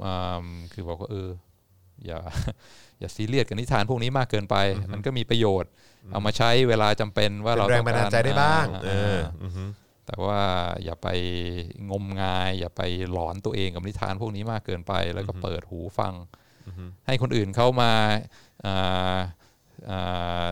[0.04, 1.30] อ่าคือบอกว่าเออ
[2.06, 2.18] อย่า
[3.00, 4.56] อย่าซีเรียสกับนิทานพวกนี้มากเกินไป
[4.92, 5.70] มันก็มีประโยชน์
[6.12, 9.64] เอามาใช้เวลาจำเป็นว่าเป็นเราแรงต้องบันกดาลใจได้บ้างอ่เอออือฮึ
[10.06, 10.40] แต่ว่า
[10.84, 11.08] อย่าไป
[11.90, 12.82] งมงาย อย่าไป
[13.12, 16.14] หลอนตัวเองกับนิทานพวกนี้มากเกินไป แล้วก็เปิดหูฟัง
[17.06, 17.92] ให้คนอื่นเข้ามา
[18.64, 19.16] อ่า
[19.90, 20.50] อ่า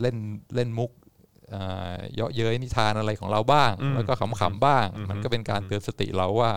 [0.00, 0.16] เล่น
[0.54, 0.90] เล่นมุก
[1.54, 6.52] อ่าเยาะเย้ยนิทานอะไรของเราบ้างอืมแล้วก็ขำๆบ้างอืมมันก็เป็นการเตือนสติเราว่า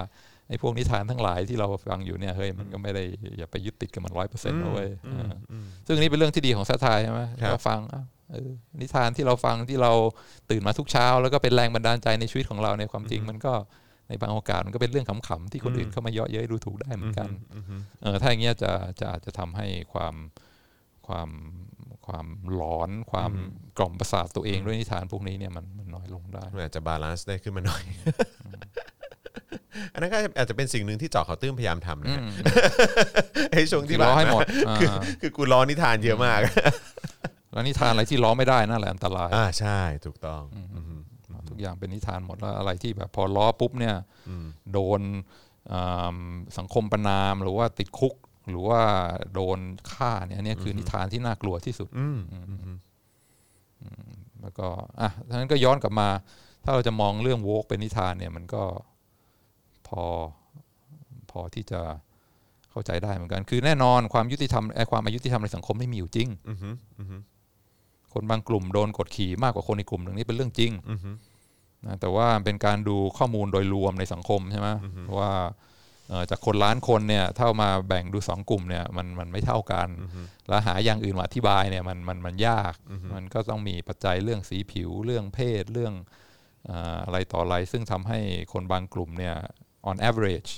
[0.49, 3.03] ไอ้พวกนิทานทั้งหลายที่เราฟังอยู่เนี่ยเฮ้ยมันก็ไม่ได้
[3.37, 9.91] อย่าไปยึดติดกับมันร้อยเปอร์เซ็นต์นะเว้ยอืมอ่าอืมซึ่งอันนี้เป็นเรื่องที่ดีของซาทายใช่ไหมครับเราฟังอะเออนิทานที่เราฟังที่เรา
[10.49, 13.53] ตื่นมาทุกเช้า แล้วก็เป็นแรงบันดาลใจในชีวิตของเราในความจริงมันก็
[14.09, 20.15] ในบางโอกาสมันก็เป็นเรื่องขำๆที่คนอื่นเข้ามาเยาะเย้ยดูถูกได้เหมือนกันอือฮึเออถ้าอย่างเงี้ยจะจะอาจจะทำให้ความ
[21.07, 21.29] ความ
[22.07, 22.25] ความ
[22.55, 23.31] หลอนความ
[23.77, 27.83] กล่อมประสาทตัวเองด้วยนิทานพวกนี้เนี่ยมันมันน้อยลงได้มันอาจจะ balance ได้ขึ้นมาหน่อย
[29.93, 32.31] อันนั้นก็อาจจะเป็นสิ่งหนึ่งที่เจาะข่าวตื้นพยายามทำนะฮะอืม
[33.51, 34.45] ไอ้ช่วงคืที่อล้อให้ผ่านหมด
[34.79, 36.39] คืออ่าคือกูล้อนิทานเยอะมาก
[37.51, 40.41] แล้วนิทานอะไรที่ล้อไม่ได้นั่นแหละอันตราย อ่าใช่ถูกต้อง
[40.75, 41.01] อืม
[41.49, 43.95] ทุกอย่างเป็นนิทานหมดแล้วอะไรที่แบบพอล้อปุ๊บเนี่ย
[44.29, 45.01] อืมโดน
[45.71, 46.17] อ่า
[46.57, 48.15] สังคมประนามหรือว่าติดคุก
[48.49, 48.81] หรือว่า
[49.33, 49.59] โดน
[49.91, 52.19] ฆ่าเนี่ยอันเนี่ยคือนิทานที่น่ากลัวที่สุดอืม
[54.41, 54.67] แล้วก็
[55.01, 56.09] อะทั้งนั้นก็ย้อนกลับมา
[56.63, 58.63] ถ้าเราจะมองเรื่องโวกเป็นนิทานเนี่ยมันก็
[59.89, 60.03] พอ
[61.31, 61.81] พอที่จะ
[62.71, 66.57] เข้าใจได้เหมือนกัน คือแน่นอนความยุติธรรมไอ้ความอายุติธรรมในสังคมไม่มีอยู่จริงอืม
[66.99, 67.21] อืม
[68.13, 70.99] คนบางกลุ่มโดนกดขี่มากกว่าคนในกลุ่มหนึ่งนี่เป็นเรื่องจริงอืม
[71.85, 74.69] นะแต่ว่าเป็นการดูข้อมูลโดยรวมในสังคมใช่ไหม
[75.19, 75.31] ว่า
[76.09, 79.87] เอ่อจากคนล้านคนเนี่ยถ้าเอามาแบ่งดูสองกลุ่มเนี่ยมันมันไม่เท่ากัน
[80.47, 82.73] แล้วหาอย่างอื่นมาอธิบายเนี่ยมันมันมันยาก
[83.13, 85.93] มันก็ต้องมีปัจจัยเรื่องสีผิวเรื่องเพศเรื่อง
[86.65, 88.19] เอ่ออะไรต่ออะไร ซึ่งทำให้
[88.53, 89.35] คนบางกลุ่มเนี่ย
[89.89, 90.51] on average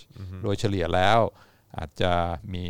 [0.43, 1.19] โดยเฉลี่ยแล้ว
[1.77, 2.11] อาจจะ
[2.53, 2.65] มี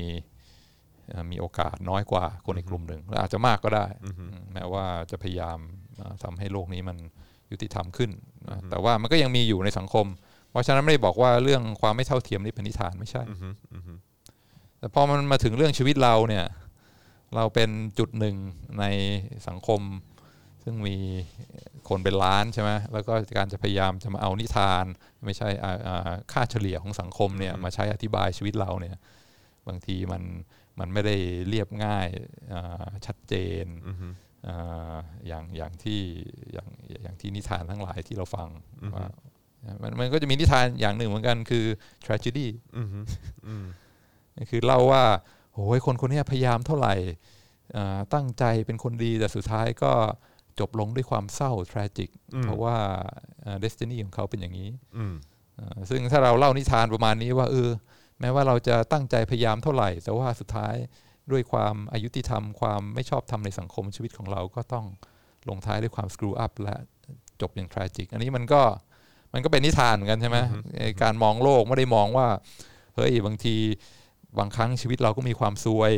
[1.10, 3.86] เอ่อมีโอกาสน้อยกว่าคนในกลุ่มหนึ่งและอาจจะมากก็ได้
[4.54, 5.58] แม้ว่าจะพยายาม
[5.98, 6.98] เอ่อทำให้โลกนี้มัน
[7.52, 8.12] ยุติธรรมขึ้น
[8.50, 10.06] นะแต่ว่ามันก็ยังมีอยู่ในสังคม
[10.50, 13.24] เพราะฉะนั้นไม่ได้บอกว่าเรื่องความไม่เท่าเทียมนี่เป็นนิทานไม่ใช่
[14.80, 16.46] แต่พอมันมาถึงเรื่องชีวิตเราเนี่ย
[17.36, 18.36] เราเป็นจุดหนึ่ง
[18.80, 18.86] ใน
[19.48, 19.82] สังคม
[20.64, 20.98] ซึ่งมี
[21.90, 24.86] คนเป็นล้านใช่ไหมแล้วก็การจะพยายามจะมาเอานิทาน
[25.26, 28.98] ไม่ใช่อ่าอ่าค่าเฉลี่ยของสังคมเนี่ยมาใช้อธิบายชีวิตเราเนี่ย
[29.68, 30.24] บางทีมัน
[30.80, 31.16] มันไม่ได้
[31.50, 32.08] เรียบง่าย
[32.54, 33.34] อ่าชัดเจ
[33.64, 33.66] น
[34.48, 34.96] อ่า
[35.28, 36.02] อย่างอย่างที่
[36.54, 36.68] อย่าง
[37.04, 38.50] อย่างที่นิทานทั้งหลายที่เราฟัง
[38.96, 39.08] ว่า
[39.82, 41.66] มันมันก็จะมีนิทานอย่างหนึ่งเหมือนกันคือ
[42.06, 42.48] tragedy
[42.78, 42.90] อืม
[43.48, 43.66] อืม
[44.50, 45.04] คือเล่าว่า
[45.54, 46.96] โอ้ยคนคนเนี้ยพยายามเท่าไหร่
[47.76, 49.94] อ่าตั้งใจเป็นคนดีแต่สุดท้ายก็
[50.62, 52.10] จบลงด้วยความเศร้า tragic
[52.44, 52.76] เพราะว่า
[53.46, 55.14] อ่า destiny ของเขาเป็นอย่างนี้อืม
[55.60, 57.70] อ่าซึ่งถ้าเราเล่านิทานประมาณนี้ว่าเออ
[58.20, 60.76] แม้ว่าเราจะตั้งใจพยายามเท่าไหร่ แต่ว่าสุดท้าย
[61.32, 64.86] ด้วยความอายุติธรรม ความไม่ชอบธรรมในสังคมชีวิตของเราก็ต้อง
[65.50, 66.76] ลงท้ายด้วยความ screw up และ
[67.42, 68.62] จบอย่าง tragic อันนี้มันก็
[69.34, 70.38] มันก็เป็นนิทานเหมือนกันใช่ไหม
[70.78, 72.28] ไอ้การมองโลกไม่ได้มองว่า
[72.96, 73.56] เฮ้ยบางที
[74.40, 75.92] บางครั้งชีวิตเราก็มีความซวย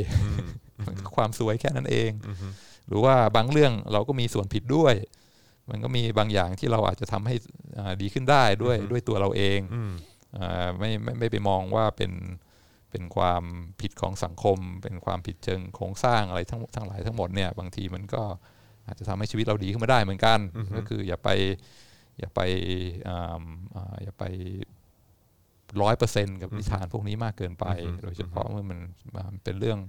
[0.88, 2.12] มันก็ความซวยแค่นั้นเอง
[2.88, 4.96] หรือว่าบางเรื่องเราก็มีส่วนผิดด้วย
[5.70, 7.36] มันก็มีบางอย่างที่เราอาจจะทำให้
[7.78, 9.94] อ่าดีขึ้นได้ด้วยด้วยตัวเราเองอืม
[10.38, 12.12] อ่าไม่ไม่ไม่ไปมองว่าเป็น
[12.92, 13.44] เป็นความ
[13.82, 18.24] ผิดของสังคม เป็นความผิดเชิงโครงสร้างอะไรทั้งทั้งหลายทั้งหมดเนี่ยบางทีมันก็
[18.88, 20.40] อาจจะทำให้ชีวิตเราดีขึ้นมาได้เหมือนกัน
[20.76, 21.30] ก็คืออย่าไป
[22.20, 22.40] อย่าไป
[23.08, 23.44] อ่า
[23.76, 24.24] อ่าอย่าไป
[25.82, 27.66] ร้อยเปอร์เซ็นต์กับนิทานพวกนี้มากเกินไป
[28.02, 28.80] โดยเฉพาะเมื่อมัน
[29.16, 29.80] มันเป็นเรื่อง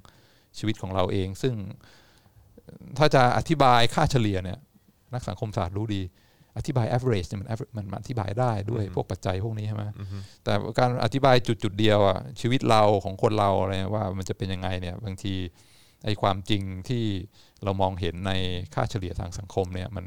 [0.59, 1.55] ชีวิตของเราเอง ซึ่ง
[2.99, 4.59] ถ้าจะอธิบายค่าเฉลี่ยเนี่ย
[5.15, 6.03] นักสังคมศาสตร์รู้ดี
[6.59, 9.83] อธิบาย average เนี่ยมัน aver- มันมันอธิบายได้ด้วยพวกปัจจัยพวกนี้ใช่ไหม
[10.45, 15.35] แต่การอธิบายจุดจุดๆเดียวอะชีวิตเราของคนเราอะไรว่ามันจะเป็นยังไงเนี่ยบางที
[16.05, 17.05] ไอ้ความจริงที่
[17.65, 18.33] เรามองเห็นใน
[18.75, 20.05] ค่าเฉลี่ยทางสังคมเนี่ยมัน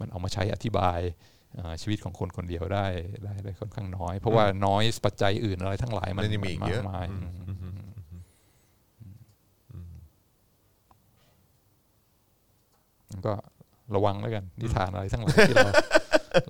[0.00, 1.00] มันเอามาใช้อธิบาย
[1.56, 2.86] เอ่อชีวิตของคนคนเดียวได้
[3.24, 9.90] ได้ได้ค่อนข้างน้อย เพราะว่าน้อยปัจจัยอื่นอะไรทั้งหลายมันมันยังมีอีกเยอะมากมาย อืม อืม
[13.26, 13.34] ก็
[13.94, 15.72] ระวังแล้วกันนิทานอะไรทั้งหลายที่เรา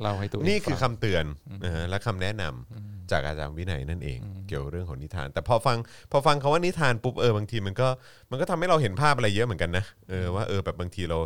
[0.02, 1.24] เล่าให้ตัวเองนี่คือฟัคำงเตือน
[1.64, 5.78] นะฮะและคำแนะนำจากอาจารย์วินัยนั่นเอง เกี่ยวกับเรื่องของนิทาน แต่พอฟัง
[6.12, 7.88] พอฟังคาว่านิทานปุ๊บเออบางทีมันก็
[8.30, 11.18] มันก็ทำให้เราเห็นภาพอะไรเยอะเหมือนกันนะเออว่าเออแบบบางทีเรา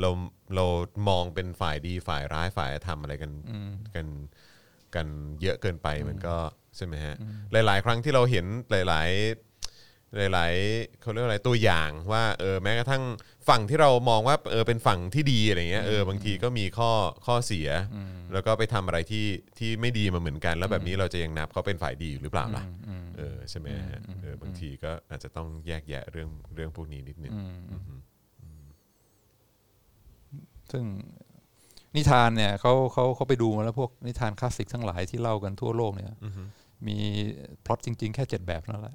[0.00, 0.10] เรา
[0.56, 0.66] เรา
[1.08, 3.32] มองเป็นฝ่ายดีฝ่ายร้ายฝ่ายทำอะไรกัน
[3.94, 4.06] กัน
[4.94, 5.06] กัน
[5.42, 6.36] เยอะเกินไปมันก็
[6.76, 7.14] ใช่ไหมฮะ
[7.52, 9.49] หลาย ๆ ครั้งที่เราเห็นหลาย ๆ
[10.16, 13.02] หลายๆเขาเรียกว่าอะไรตัวอย่างว่าเออแม้กระทั่ง
[13.48, 16.90] ฝั่งที่เรามองว่าเออเป็นฝั่งที่ดีอะไรเงี้ยเออบางทีก็มีข้อ
[17.26, 17.68] ข้อเสีย
[18.32, 19.26] แล้วก็ไปทำอะไรที่
[19.58, 22.64] ที่ไม่ดีมาเหมือนกัน แล้วแบบนี้เราจะยังนับเขาเป็นฝ่ายดีอยู่หรือเปล่าล่ะ
[23.16, 27.34] เออใช่ไหมฮะเออบางทีก็อาจจะต้องแยกแยะเรื่องเรื่องพวกนี้นิดนึง
[30.72, 30.84] ซึ่ง
[31.96, 36.08] นิทานเนี่ยเขาเขาเขาไปดูมาแล้วพวกนิทานคลาสสิกทั้งหลายที่เล่ากันทั่วโลกเนี่ย
[36.88, 36.96] มี
[37.64, 38.94] พล็อตจริง ๆ แค่เจ็ดแบบนั่นแหละ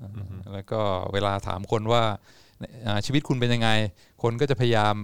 [0.00, 0.10] อ่า
[0.52, 0.80] แล้วก็
[1.12, 2.02] เวลาถามคนว่า
[2.86, 3.70] อ่าชีวิตคุณเป็นยังไง
[4.22, 4.96] คนก็จะพยายาม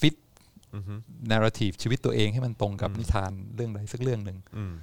[0.00, 0.16] ฟิต
[1.30, 4.74] นาราทีฟชีวิตตัวเองให้มันตรงกับนิทานเรื่องใดสักเรื่องหนึ่งอืม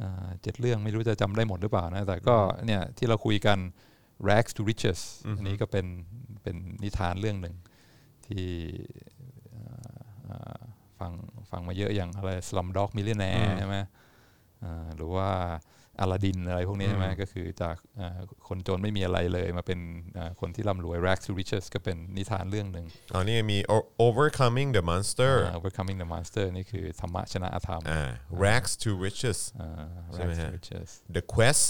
[0.00, 3.58] อ่าเจ็ดเรื่องไม่รู้จะจำได้หมดหรือเปล่านะ แต่ก็เนี่ยที่เราคุยกัน
[4.28, 5.00] rags to riches
[5.36, 5.86] อันนี้ก็เป็น
[6.42, 7.54] เป็นนิทานเรื่องหนึ่ง
[8.26, 8.46] ที่
[9.54, 10.58] อ่าอ่า
[10.98, 11.12] ฟัง
[11.50, 13.76] ฟังมาเยอะอย่างอะไร slumdog millionaire ใช่ไหม
[14.64, 15.28] อ่าหรือว่า
[16.00, 18.18] อลาดินอะไรพวกนี้ใช่ไหมก็คือจากอ่า
[18.48, 19.80] คนจนไม่มีอะไรเลยมาเป็น
[20.18, 28.10] อ่าคนที่ร่ำรวย rags to riches ก็เป็นนิทานเรื่องหนึ่งอ๋อนี่มี O- overcoming the monster อ่า overcoming the monster นี่คือธรรมะชนะอธรรมอ่า
[28.44, 29.70] rags to riches อ่า
[30.12, 31.64] ใช่ไหม rags to ฮะ riches the quest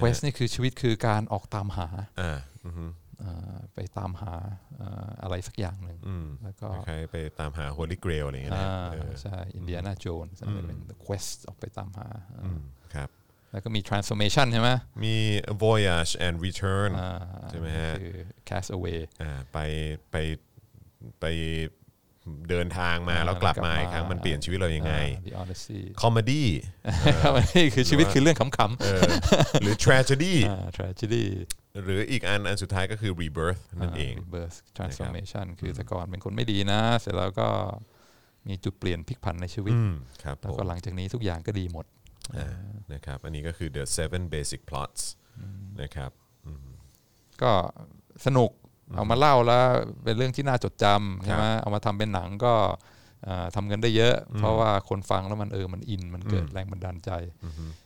[0.00, 1.88] quest นี่คือชีวิตคือการออกตามหา
[2.20, 2.86] อ่าอือฮึ
[3.24, 4.34] อ่าไปตามหา
[4.80, 10.32] อ่าอะไรสักอย่างหนึ่งอืมแล้วก็คล้ายๆไปตามหา holy grail อะไรอย่างเงี้ยอ่านะเออใช่อินเดียนาโจนส์
[10.66, 12.62] เป็น the quest ออกไปตามหาอ่าอืม
[12.94, 13.08] ครับ
[13.52, 14.70] แล้วก็มี transformation ใช่ไหม
[15.04, 15.16] มี
[15.64, 17.12] voyage and return อ่า
[17.50, 18.16] ใช่ไหมฮะคือ
[18.48, 19.58] cast away อ่าไป
[20.10, 20.16] ไป
[21.20, 21.24] ไป
[22.50, 26.48] เดินทางมาแล้วกลับมาอีกครั้งมันเปลี่ยนชีวิตเรายังไงอ่า the odyssey คอมเมดี้
[27.54, 29.02] นี่คือชีวิตคือเรื่องขำเออ
[29.62, 31.24] หรือ tragedy ๆอ่า tragedy
[31.82, 37.48] หรืออีกอันอันสุดท้ายก็คือ rebirth นั่นเองา rebirth transformation คือแต่ก่อนเป็นคนไม่ดีนะ เสร็จแล้วก็
[38.48, 39.92] มีจุดเปลี่ยนพลิกผันในชีวิตอืม
[40.22, 41.97] ครับผแล้วก็มหลังจากนี้ทุกอย่างก็ดีหมดอ่า
[42.92, 45.02] นะครับอันนี้ก็คือ the seven basic plots
[45.82, 46.10] นะครับ
[47.42, 47.52] ก็
[48.26, 48.50] สนุก
[48.94, 49.64] เอามาเล่าแล้ว
[50.04, 52.54] เป็นเรื่องที่น่าจดจำใช่ไหมเอามาทำเป็นหนังก็
[53.28, 57.10] อ่าทำเงินได้เยอะ เพราะว่าคนฟังแล้วมันเออมันอินมันเกิดแรงบันดาลใจ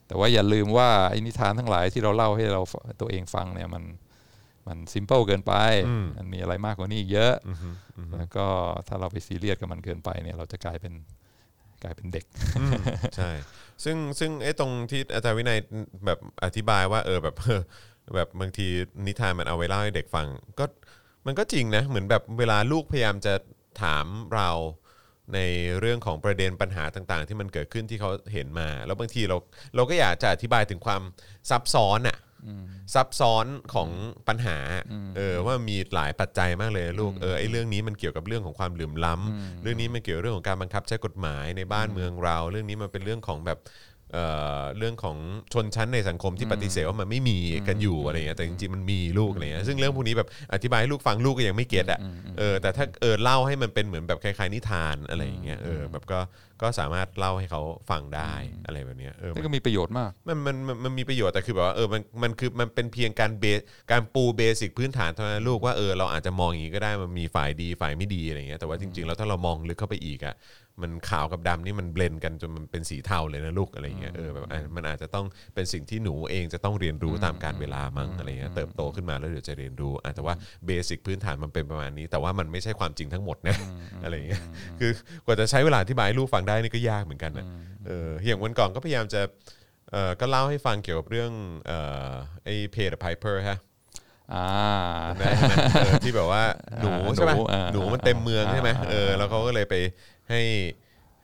[0.07, 2.63] แต่ว่าอย่าลืมว่าไอ้นิทานทั้งหลายที่เราเล่าให้เรา
[3.01, 3.85] ตัวเองฟังเนี่ยมัน
[4.67, 5.55] มันซิมเ l ิลเกินไป
[6.17, 7.35] มันมีอะไรมากกว่านี้อีกเยอะ
[8.19, 8.47] แล้วก็
[8.89, 10.93] ถ้าเราไปซีเรียสกับมันเกินไปเนี่ยเราจะกลายเป็น
[11.83, 12.25] กลายเป็นเด็ก
[13.17, 13.31] ใช่
[13.85, 15.59] ซึ่งซึ่งไอ้ตรงที่อาจารย์วินัย
[16.07, 17.37] แบบอธิบายว่าเออแบบ
[18.15, 18.67] แบบบางที
[19.07, 20.27] นิทานมันเอาไว้เล่าให้เด็กฟัง
[20.59, 20.65] ก็
[21.27, 23.35] มันก็จริงนะ เหมือนแบบเวลาลูกพยายามจะ
[23.83, 24.51] ถามเรา
[25.35, 25.41] ใน
[25.81, 29.37] เรื่องของประเด็นปัญหาต่างๆ ที่มันเกิดขึ้นที่เขาเห็นมา แล้วบางทีเรา
[29.75, 31.03] เราก็อยากจะอธิบายถึงความ
[31.51, 32.19] ซับซ้อนอะ
[32.95, 33.89] ซับซ้อนของ
[34.29, 34.59] ปัญหา
[35.17, 43.59] เออว่ามีหลายปัจจัยมากเลยลูกเออไอ้เรื่องนี้มันเกี่ยวกับเรื่องของความเหลื่อมล้ำเรื่องนี้มันเกี่ยวกับเรื่องของการบังคับใช้กฎหมายในบ้านเมืองเรา เรื่องนี้มันเป็นเรื่องของแบบ
[44.13, 44.25] เอ่
[44.61, 45.17] อเรื่องของ
[45.53, 47.39] ชนชั้นในสังคมที่ปฏิเสธว่ามันไม่มี
[47.69, 52.01] กันอยู่อะไรเงี้ยแต่จริงๆมันมีลูกอะไรเงี้ยซึ่งเรื่องพวกนี้แบบอธิบายให้ลูกฟังลูกก็ยังไม่เก็ตอะ
[52.39, 56.21] เออแต่ถ้าเออเล่าให้มันเป็นเหมือนแบบคล้ายๆนิทานอะไรอย่างเงี้ยเออแบบก็
[56.63, 58.33] ก็สามารถเล่าให้เขาฟังได้
[58.67, 63.61] อะไรแบบเนี้ยเออนี่ก็มีประโยชน์มากมันมันมันมันมีประโยชน์แต่คือแบบว่าเออมันมันคือมันเป็นเพียงการเบส
[63.91, 70.35] การปูเบสิกพื้นฐานเท่านั้นลูกว่าเออเราอาจจะมองอย่างนี้ก็ได้มันมีฝ่ายดีฝ่ายไม่ดีอะไรเงี้ยแต่ว่าจริงๆแล้วถ้าเรามองลึกเข้าไปอีกอะ
[70.83, 80.35] มันขาวกับดำนี่มันเบลนกันจนมันเป็นสีเทาเลยนะลูกอะไรเงี้ยเออแบบอะมันอาจจะต้องเป็นสิ่งที่หนูเองจะต้องเรียนรู้ตามการเวลามั้งอะไรเงี้ยเติบโตขึ้นมาแล้วเดี๋ยวจะเรียนรู้อะแต่ว่า
[80.67, 83.57] เบสิกพื้นฐานมันเป็นประมาณนี้ แต่ว่ามันไม่ใช่ความจริงทั้งหมดนะ
[84.05, 84.43] อะไรเงี้ย
[84.79, 84.91] คือ
[85.25, 87.47] กว่าจะใช้เวลาอธิบายให้ลูกฟังได้นี่ก็ยากเหมือนกันนะ
[87.87, 89.21] เอออย่างวันก่อนก็พยายามจะ
[89.93, 91.33] เออก็เล่าให้ฟังเกี่ยวกับเรื่อง
[91.67, 91.73] เอ
[92.09, 92.11] อ
[92.45, 93.59] ไอ้เพจไพเพอร์ฮะ
[94.35, 94.47] อ่า
[95.19, 96.43] ได้ใช่ไหมเออที่แบบว่า
[96.81, 99.75] หนูอ่าใช่ไหมหนูอ่าหนูมันเต็มเมืองใช่ไหมอ่าเออแล้วเขาก็เลยไป
[100.33, 100.43] ให้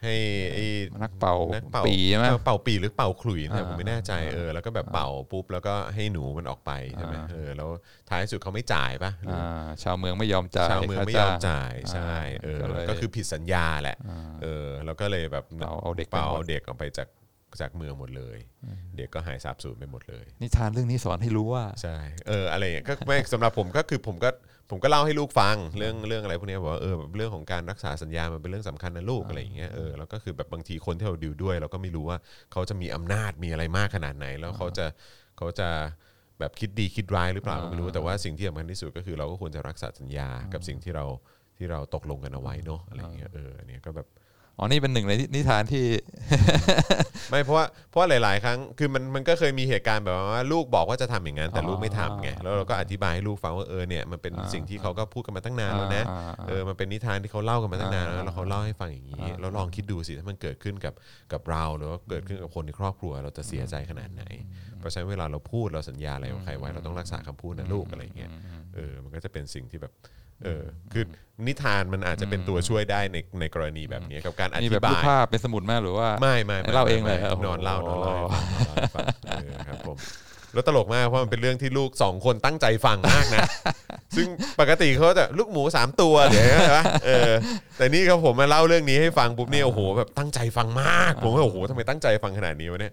[0.02, 0.14] ให้
[0.52, 0.64] ไอ้
[1.02, 7.68] นักเป่านักเป่าปีใช่ไหมเออเป่าปีหรือเป่าขลุ่ยเนี่ยอ่าผมไม่แน่ใจเออแล้วก็แบบเป่าปุ๊บแล้วก็ให้หนูมันออกไปใช่ไหมอ่าเออแล้ว
[8.08, 17.08] ท้ายสุดเขาไม่จ่ายป่ะหรืออ่าชาวเมืองไม่ยอมจ่ายชาวเมืองไม่ยอมจ่ายใช่เออก็เลยก็คือผิดสัญญาแหละอ่าเออแล้วก็เลยแบบเป่าเอาเด็กไปเป่าหมดเอาเด็กออกไปจาก
[17.60, 18.38] จากเมืองหมดเลย
[18.96, 21.96] เด็กก็หายสาบสูญไปหมดเลยนิทานเรื่องนี้สอนให้รู้ว่าใช่
[22.28, 24.30] เอออะไรอย่างเงี้ยก็ไม่สำหรับผมก็คือผมก็
[24.70, 32.18] ผมก็เล่าให้ลูกฟังเรื่องเรื่องอะไรพวกเนี้ยบอกว่าเออแบบเรื่องของการรักษาสัญญามันเป็นเรื่องสำคัญนะลูกอะไรอย่างเงี้ยเออแล้วก็คือแบบบางทีคนที่เราดิวด้วย เราก็ไม่รู้ว่า
[32.52, 34.86] เขาจะมีอำนาจมีอะไรมากขนาดไหน แล้วเขาจะ
[35.36, 35.68] เขาจะ
[36.38, 41.04] แบบคิดดีคิดร้ายหรือเปล่าก็ไม่รู้แต่ว่าสิ่งที่สำคัญที่สุดก็คือเราก็ควรจะรักษาสัญญากับสิ่งที่เรา
[41.56, 44.06] ที่เราตกลงกันเอาไว้เนอะอะไรอย่างเงี้ยเออเนี่ยก็แบบ
[44.58, 45.84] อ๋อนี่เป็นหนึ่งในนิทานที่
[47.30, 60.94] ไม่เพราะว่าเพราะว่าหลาย ๆ ครั้งคือมันมันก็เคยมีเหตุการณ์แบบว่าลูกบอกว่าจะทำอย่างนั้นแต่ลูกไม่ทำไงแล้วเราก็อธิบายให้ลูกฟังว่าเออเนี่ยมันเป็นสิ่งที่เขาก็พูดกันมาตั้งนานแล้วนะอ่าอ่าเออมันเป็นนิทานที่เขาเล่ากันมาตั้งนานแล้วอ่าแล้วเขาเล่าให้ฟังอย่างนี้แล้วลองคิดดูสิถ้ามันเกิดขึ้นกับ
[61.32, 64.24] กับเราหรือว่าเกิดขึ้นกับคนในครอบครัว เราจะเสียใจขนาดไหน
[64.78, 68.30] เพราะฉะนั้นเวลาเราพูดเราสัญญาอะไรกับใครไว้เราต้องรักษาคำพูดนะลูกอะไรอย่างเงี้ย
[68.74, 69.92] เออมันก็จะเป็นสิ่งที่แบบ
[70.44, 71.04] เออคือ
[71.46, 79.96] นิทานมันอาจจะเป็นตัวช่วยได้ในในกรณีแบบนี้กับการอมีธิแบบบารูปยภาพเป็นสมุดแม่หรือว่าไม่ไม่ไม่เล่าเองเลยไม่โอ้โหนอนเล่านอนเล่าให้ฟังนอนเล่าให้ฟังเออครับผม
[80.54, 83.40] แล้วตลกมากเพราะมันเป็นเรื่องที่ลูกสองคนตั้งใจฟังมากนะ
[84.16, 84.26] ซึ่ง
[84.60, 87.32] ปกติเขาจะลูกหมูสามตัวเดี๋ยวใช่ปะเออ
[87.76, 92.92] แต่นี่ครับผมมาเล่าเรื่องนี้ให้ฟังปุ๊บเนี่ยโอ้โหแบบตั้งใจฟังมาก ผมก็โอ้โหทำไมตั้งใจฟังขนาดนี้วะเนี่ย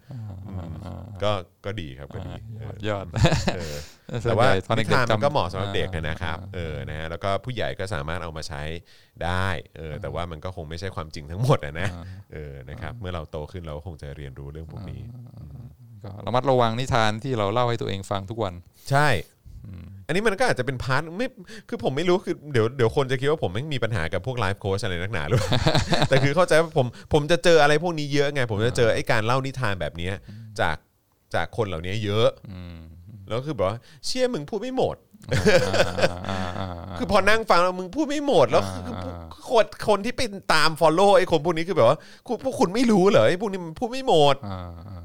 [1.23, 1.31] ก็
[1.65, 3.05] ก็ดีครับก็ดีเออยอด
[3.55, 3.75] เออ
[4.23, 8.61] ส่แต่นว่าใหญ่ตอนนิเด็กทานๆมันก็จำเหมาะสำหรับเด็กอ่านะครับเออนะฮะแล้วก็ผู้ใหญ่ก็สามารถเอามาใช้
[9.23, 9.47] ได้
[9.77, 11.89] เออแต่ว่ามันก็คงไม่ใช่ความจริงทั้งหมดอะนะ
[12.33, 15.01] เออนะครับเมื่อเราโตขึ้นเราก็คงจะเรียนรู้เรื่องพวกนี้
[16.03, 18.53] ก็ระมัดระวังนิทานที่เราเล่าให้ตัวเองฟังทุกวัน
[18.91, 19.07] ใช่
[20.07, 21.27] อันนี้มันก็อาจจะเป็น part ไม่
[21.69, 25.51] คือผมไม่รู้คือเดี๋ยวเดี๋ยวคนจะคิดว่าผมไม่มีปัญหากับพวกไลฟ์โค้ชอะไรนักหนาหรือเปล่า
[26.09, 30.13] แต่คือเข้าใจว่าผมผมจะเจออะไรพวกนี้เยอะไง ผมจะเจอไอ้การเล่านิทานแบบเนี้ย
[30.61, 30.75] จาก
[31.33, 32.27] จากคนเหล่านี้เยอะ
[33.27, 34.95] แล้วคือแบบว่าเชี่ยมึงพูดไม่หมด
[36.97, 38.63] คือพอนั่งฟังแล้วมึงพูดไม่หมดแล้ว
[39.03, 39.13] คือ
[39.49, 41.97] คนคนที่เป็นตาม follow ไอ้คนพวกนี้คือแบบว่า
[42.27, 44.35] คุณพวกคุณไม่รู้เหรอไอ้พวกนี้มันพูดไม่หมด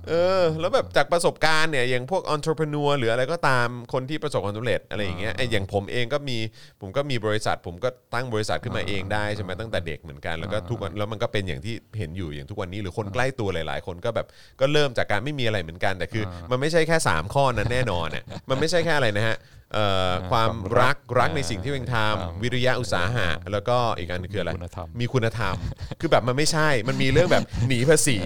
[0.09, 6.39] เออ แล้วแบบจากประสบการณ์เนี่ยอย่างพวก entrepreneur หรืออะไรก็ตามคนที่ประสบความสำเร็จอะไรอย่างเงี้ยไอ้อย่างผมเองก็มี
[6.81, 14.27] ผมก็มีบริษัท ผมก็ตั้งบริษัทขึ้นมาเองได้ใช่ไหมตั้งแต่เด็กเหมือนกันแล้วก็ทุกวันแล้วมันก็เป็นอย่างที่เห็นอยู่อย่างทุกวันนี้หรือคนใกล้ตัวหลาย ๆ คนก็แบบ
[14.61, 19.39] ก็เริ่มจากการไม่มีอะไรเหมือนกันแต่คือ มันไม่ใช่แค่ 3 ข้อนั้นแน่นอนเนี่ยมันไม่ใช่แค่อะไรนะฮะ
[19.75, 25.55] เอ่อความรักรักในสิ่งที่ตัวเองทำวิริยะอุตสาหะ แล้วก็อีกอันหนึงคืออะไรคุณธรรมมีคุณธรรม
[26.01, 28.17] คือแบบมันไม่ใช่ มันมีเรื่องแบบหนีภาษี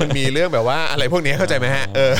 [0.00, 2.12] มันมีเรื่องแบบว่าอะไรพวกเนี้ยเข้าใจไหมฮะเออ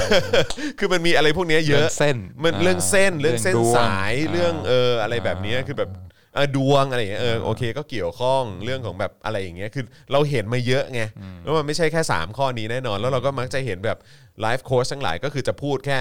[0.79, 5.91] คือมันมีอะไรพวกเนี้ยเยอะเรื่องเส้นมันเรื่องเส้นอ่าเรื่องเส้นเรื่องดวงสายอ่าเรื่องเอออะไรแบบเนี้ยคือแบบ
[6.35, 11.01] เออดวงอะไรอย่างเงี้ยเออโอเคก็เกี่ยวข้องเรื่องของแบบอะไรอย่างเงี้ยคือเราเห็นมาเยอะไง
[11.43, 13.99] แล้วมันไม่ใช่แค่ 3 ข้อนี้แน่นอน แล้วเราก็มักจะเห็นแบบ
[14.41, 15.99] ไลฟ์โค้ชทั้งหลายก็คือจะพูดแค่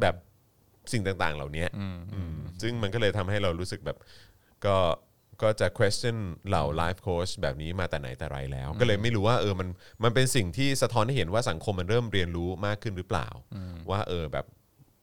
[0.00, 0.14] แบบ
[0.92, 3.96] สิ่งต่างๆ เหล่านี้อืมซึ่งมันก็เลยทำให้เรารู้สึกแบบ
[4.66, 4.76] ก็
[5.42, 6.16] ก็จะ question
[6.48, 9.68] เหล่า life coach แบบนี้มาแต่ไหนแต่ไรแล้ว ก็เลยไม่รู้ว่าเออมัน
[10.04, 13.28] มันเป็นสิ่งที่สะท้อนให้เห็นว่าสังคมมันเริ่มเรียนรู้มากขึ้นหรือเปล่า
[13.90, 14.46] ว่าเออแบบ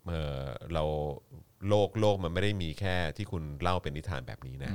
[0.08, 0.42] เออ
[0.74, 0.84] เรา
[1.70, 4.72] โลกโลกมันไม่ได้มีแค่ที่คุณเล่าเป็นนิทานแบบนี้นะ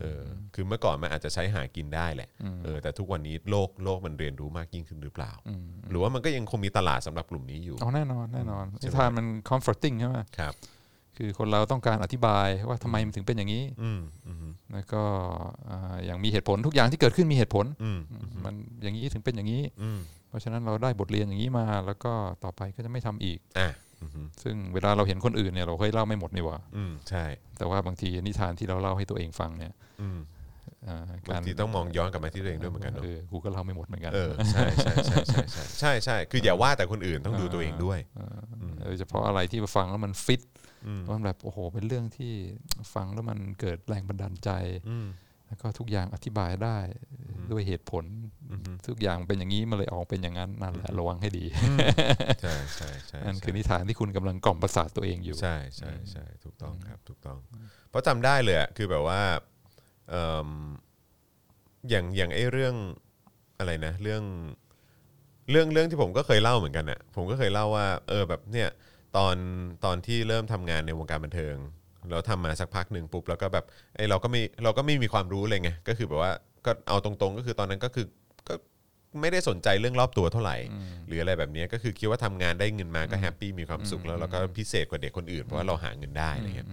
[0.00, 0.22] เออ
[0.54, 2.30] คือเมื่อก่อนมันอาจจะใช้หากินได้แหละ
[2.64, 5.32] เออแต่ทุกวันนี้โลกโลกมันเรียนรู้มากยิ่งขึ้นหรือเปล่า
[5.90, 10.54] หรือว่ามันก็ยังคงมีตลาดสำหรับกลุ่มนี้อยู่อ๋อแน่นอนแน่นอนใช่ไหมนิทานมัน comforting ใช่ไหมครับ
[11.16, 14.36] คือคนเราต้องการอธิบายว่าทำไมมันถึงเป็นอย่างนี้อืมอืม
[14.72, 15.02] แล้วก็
[15.70, 18.00] อ่าอย่างมีเหตุผลทุกอย่างที่เกิดขึ้นมีเหตุผลอืม
[18.44, 22.12] มันอย่างนี้ถึงเป็นอย่างนี้อืมเพราะฉะนั้นเราได้บทเรียนอย่างนี้มา แล้วก็
[22.44, 23.70] ต่อไปก็จะไม่ทำอีกอะ
[24.00, 27.24] อืมซึ่งเวลาเราเห็นคนอื่นเนี่ยเราเคยเล่าไม่หมดนี่หว่าอืมใช่
[27.58, 29.72] แต่ว่าบางทีนิทานที่เราเล่าให้ตัวเองฟังเนี่ย
[30.02, 30.18] อืม
[30.88, 37.98] อ่าบางทีต้องมองย้อนกลับมาที่ตัวเองด้วยเหมือนกันเนอะเออกูก็เล่าไม่หมดเหมือนกันเออใช่ใช่ใช่ใช่ใช่ใช่ใช่คืออย่าว่าแต่คนอื่นต้องดูตัวเองด้วย
[38.84, 40.42] โดยเฉพาะอะไรที่ฟังแล้วมันฟิต
[41.08, 42.32] มันแบบโอ้โห เป็นเรื่องที่
[42.94, 44.50] ฟังแล้วมันเกิดแรงบันดาลใจ
[44.90, 45.08] อืม
[45.46, 46.78] แล้วก็ทุกอย่างอธิบายได้
[47.50, 48.04] ด้วยเหตุผล
[48.86, 51.44] ทุกอย่างเป็นอย่างนี้มาเลยออกเป็นอย่างนั้นนั่นแหละระวังให้ดี
[52.42, 57.38] ใช่ใช่ใช่นั่นคือใช่นิทานที่คุณกำลังกล่อมประสาทตัวเองอยู่ใช่ใช่ใช่ถูกต้องครับถูกต้อง
[57.90, 59.22] เพราะจำได้เลยอะคือแบบว่า
[60.10, 60.48] เอิ่ม
[61.90, 62.74] อย่างอย่างไอ้เรื่อง
[63.58, 64.22] อะไรนะ เรื่อง
[65.50, 68.68] เรื่องเรื่องที่ผมก็เคยเล่าเหมือนกันน่ะผมก็เคยเล่าว่า เออแบบเนี่ย
[69.16, 69.36] ตอน
[69.84, 71.56] ตอนที่เริ่มทำงานในวงการบันเทิง
[72.10, 73.64] แล้วทำมาสักพักหนึ่งปุ๊บแล้วก็แบบ
[73.96, 76.32] ไอ้เราก็ไม่เราก็ไม่มีความรู้เลยไงก็คือแบบว่า
[76.66, 78.06] ก็เอาตรงๆ ก็คือตอนนั้นก็คือ
[78.48, 78.54] ก็
[79.20, 80.56] ไม่ได้สนใจเรื่องรอบตัวเท่าไหร่
[81.06, 86.68] หรืออะไรแบบเนี้ยก็คือคิดว่าทำงานได้เงินมาก็ happy มีความสุขแล้วเราก็พิเศษกว่าเด็กคนอื่นเพราะว่าเราหาเงินได้อะไรเงี้ย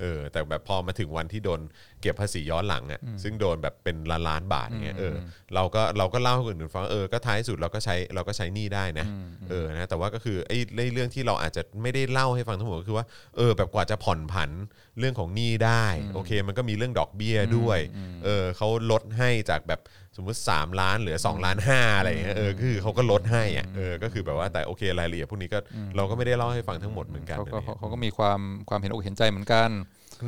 [0.00, 1.60] เออแต่แบบพอมาถึงวันที่โดน
[2.00, 5.14] เก็บภาษีย้อนหลังอะซึ่งโดนแบบเป็นล้านล้านๆบาทอย่างเงี้ยเออ
[5.54, 9.06] เราก็เราก็เล่าให้คนอื่นฟังเออก็ท้ายสุดเราก็ใช้เราก็ใช้หนี้ได้นะ
[9.50, 13.06] เออนะแต่ว่าก็คือไอ้ไอ้เรื่องที่เราอาจจะไม่ได้เล่าให้ฟังทั้งหมดก็คือว่า
[13.36, 14.50] เออแบบกว่าจะผ่อนผัน
[14.98, 17.78] เรื่องของหนี้ได้โอเค มันก็มีเรื่องดอกเบี้ยด้วย
[18.24, 19.80] เออเขาลดให้จากแบบ
[20.16, 25.58] สมมุติ 3 ล้านเหลือ 2 ล้าน5อะไรอย่างเงี้ยเออคือเขาก็ลดให้อะเออก็คือแบบว่าแต่โอเครายละเอียดพวกนี้ก็
[25.96, 29.70] เราก็ไม่ได้เล่าให้ฟังทั้งหมดเหมือนกันเขาก็อะไรเงี้ยเขาก็มีความความเห็นอกเห็นใจเหมือนกัน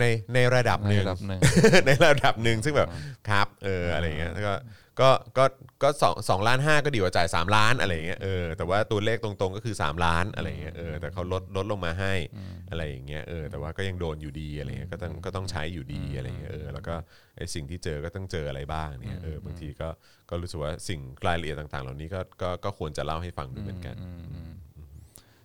[0.00, 0.04] ใน
[0.34, 1.40] ในระดับหในนึ่งระดับหนึ่ง
[1.86, 2.88] ในระดับหนึ่งซึ่งแบบ
[3.28, 4.52] ครับเอออะไรอย่างเงี้ยแล้วก็
[5.00, 5.44] ก็ก็
[5.82, 12.12] ก็สองสองล้านห้าก็ดีกว่าจ่าย 3 ล้านอะไรอย่างเงี้ยเออแต่ว่าตัวเลขตรงๆก็คือ 3 ล้านอะไรอย่างเงี้ยเออแต่เขาลดลดลงมาให้
[12.70, 16.94] อะไรอย่างเงี้ยเออแต่ว่าก็ยังโดนอยู่ดีอะไรเงี้ยก็ต้องก็ต้องใช้อยู่ดีอะไรเงี้ยเออแล้วก็
[17.36, 19.88] ไอสิ่งที่เจอก็ต้องเจออะไรบ้างเนี่ยเออบางทีก็
[20.30, 23.96] ก็รู้สึกว่าสิ่งรายละเอียดต่าง ๆ เหล่านี้ก็ก็ก็ควรจะเล่าให้ฟังด้วยเหมือนกัน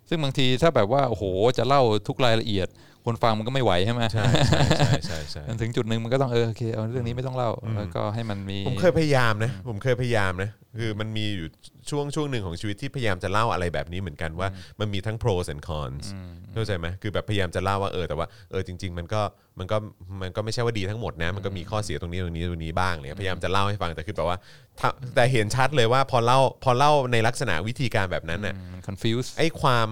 [0.08, 1.24] ซึ่งบางทีถ้าแบบว่าโอ้โห
[1.58, 2.68] จะเล่าทุกรายละเอียด
[3.06, 11.48] คนฟังมันก็ไม่ไหวใช่ไหมใช่ใช่ใช่ใช่ใช่มันถึงจุดหนึ่งมันก็ต้องเออโอเคเอาเรื่องนี้ไม่ต้องเล่าแล้วก็ให้มันมีผมเคยพยายามนะผมเคยพยายามนะคือมันมีอยู่
[11.90, 14.48] ช่วงช่วงหนึ่งของชีวิตที่พยายามจะเล่าอะไรแบบนี้เหมือนกันว่า
[14.80, 16.04] มันมีทั้ง pros and cons
[16.52, 19.22] เข้าใจไหมคือแบบพยายามจะเล่าว่าเออแต่ว่าเออจริง ๆ มันก็
[19.58, 19.76] มันก็
[20.22, 24.38] มันก็ไม่ใช่ว่าดีทั้งหมดนะมันก็มีข้อเสียตรงนี้ตรงนี้ตรงนี้บ้างเนี่ยพยายามจะเล่าให้ฟังแต่คือแบบว่า
[24.80, 29.88] ถ้าแต่เห็นชัดเลยว่าพอเล่าพอเล่าในลักษณะวิธีการแบบนั้นน่ะมัน confuse ไอ้ความ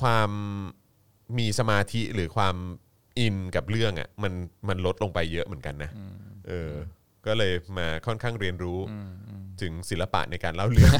[0.00, 0.30] ความ
[1.38, 2.56] มีสมาธิหรือความ
[3.18, 4.32] อินกับเรื่องอะมัน
[4.68, 5.90] มันลดลงไปเยอะเหมือนกันนะ
[6.48, 6.72] เออ
[7.26, 8.78] ก็เลยมาค่อนข้างเรียนรู้
[9.60, 10.92] ถึงศิลปะในการเล่าเรื่อง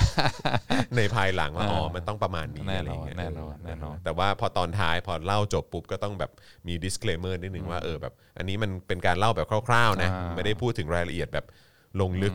[0.97, 6.31] ในภายหลังว่าอ๋อมันต้องประมาณนี้แน่นอนอะไรเงี้ยแน่นอนเแน่นอนแต่ว่าพอตอนท้ายพอเล่าจบปุ๊บก็ต้องแบบ
[6.69, 11.47] มี disclaimer นิดนึงว่าเออแบบ อันนี้มันเป็นการเล่าแบบคร่าวๆนะอ่าไม่ได้พูดถึงรายละเอียดแบบ
[12.01, 12.35] ลงลึก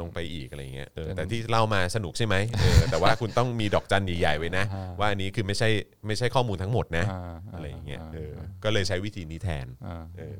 [0.00, 4.64] ลงไปอีกอะไรเงี้ยเออแต่ที่เล่ามาสนุกใช่ไหมเออแต่ว่าคุณต้องมีดอกจันใหญ่ๆไว้นะ
[5.00, 5.68] ว่าอันนี้คือไม่ใช่
[6.06, 8.32] ไม่ใช่ข้อมูลทั้งหมดนะอ่าอะไรอย่างเงี้ยอ่าเออ
[8.64, 10.38] ก็เลยใช้วิธีนี้แทนอ่าเออ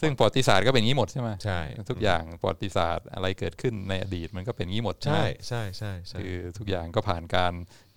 [0.00, 7.54] ซึ่งประวัติศาสตร์ก็เป็นอย่างนี้หมดใช่ไหมใช่ทุกอย่างประวัติศาสตร์อะไรเกิดขึ้นในอดีตมันก็เป็นอย่างนี้หมดใช่ไหมใช่ใช่ใช่คือทุกอย่างก็ผ่านการ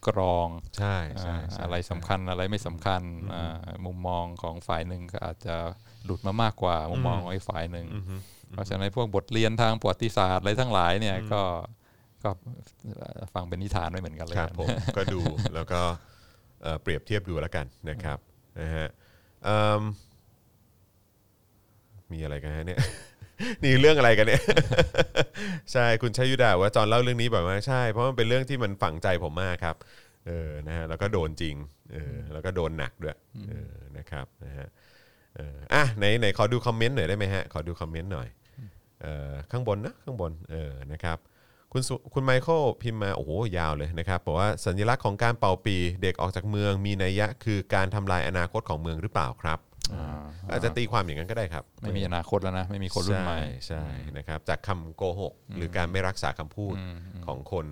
[0.07, 0.47] กรอง
[0.77, 3.01] ใช่ใช่อ่าใช่อะไรสำคัญอะไรไม่สำคัญ
[3.33, 5.55] อ่ามุมมองของฝ่ายหนึ่งก็อาจจะ
[6.05, 8.15] หลุดมามากกว่ามุมมองของอีกฝ่ายหนึ่งอือฮึ
[8.53, 11.41] เพราะฉะนั้นพวกบทเรียนทางประวัติศาสตร์อะไรทั้งหลายเนี่ยก็
[12.23, 12.29] ก็
[13.33, 14.67] ฟังเป็นนิทานไว้เหมือนกันเลยครับผม
[14.97, 15.21] ก็ดู
[15.55, 15.81] แล้วก็
[16.61, 18.19] เอ่อเปรียบเทียบดูแล้วกันนะครับ
[18.61, 18.87] นะฮะ
[19.45, 19.81] เอิ่ม
[22.11, 22.79] มีอะไรกันฮะเนี่ย
[23.63, 24.41] นี่เรื่องอะไรกันเนี่ย
[25.73, 29.75] ใช่คุณชัยยุดาว่าจอนเล่าเรื่องนี้บ่อยมากใช่ เพราะมันเป็นเรื่องที่มันฝังใจผมมากครับ
[30.27, 31.55] เออนะฮะแล้วก็โดนจริง
[31.93, 33.17] เออแล้วก็โดนหนักด้วย
[33.49, 34.67] เออนะครับนะฮะ
[35.35, 38.38] เอออะไหนไหนขอดูคอมเมนต์หน่อยได้ไหมฮะขอดูคอมเมนต์หน่อยเออ
[39.51, 41.17] ข้างบนนะข้างบนเออนะครับ
[41.73, 49.59] คุณสุคุณไมเคิลพิมพ์มาโอ้โหยาวเลยนะครับบอกว่าสัญลักษณ์ของการเป่าปีเด็กออกจากเมืองมีนัยยะคือการทำลายอนาคตของเมืองหรือเปล่าครับ
[49.93, 50.05] อ่า
[50.51, 53.83] อาจจะตีความอย่างนั้นก็ได้ครับ ไม่มีอนาคตแล้วนะ ไม่มีคนรุ่นใหม่ช่ใช่
[54.17, 56.75] นะครับจากคำโกหก หรือการไม่รักษาคำพูด
[57.25, 57.67] ของคน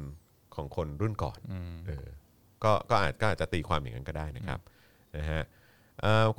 [0.56, 1.40] ของคนรุ่นก่อน
[1.88, 2.06] เออ
[2.64, 4.60] ก็ก็อาจก็อาจจะตีความอย่างนั้นก็ได้นะครับ
[5.18, 5.57] นะฮะเอ่อ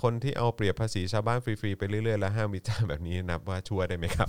[0.02, 4.28] คนที่เอาเปรียบภาษีชาวบ้านฟรีๆไปเรื่อยๆ แล้วห้ามวิจารณ์แบบนี้นับว่าชั่วได้ไหมครับ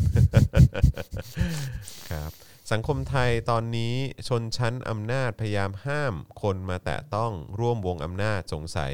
[2.11, 2.31] ครับ
[2.72, 3.95] สังคมไทยตอนนี้
[4.27, 8.91] ชนชั้นอำนาจพยายามห้ามคนมาแตะต้องร่วมวงอำนาจสงสัย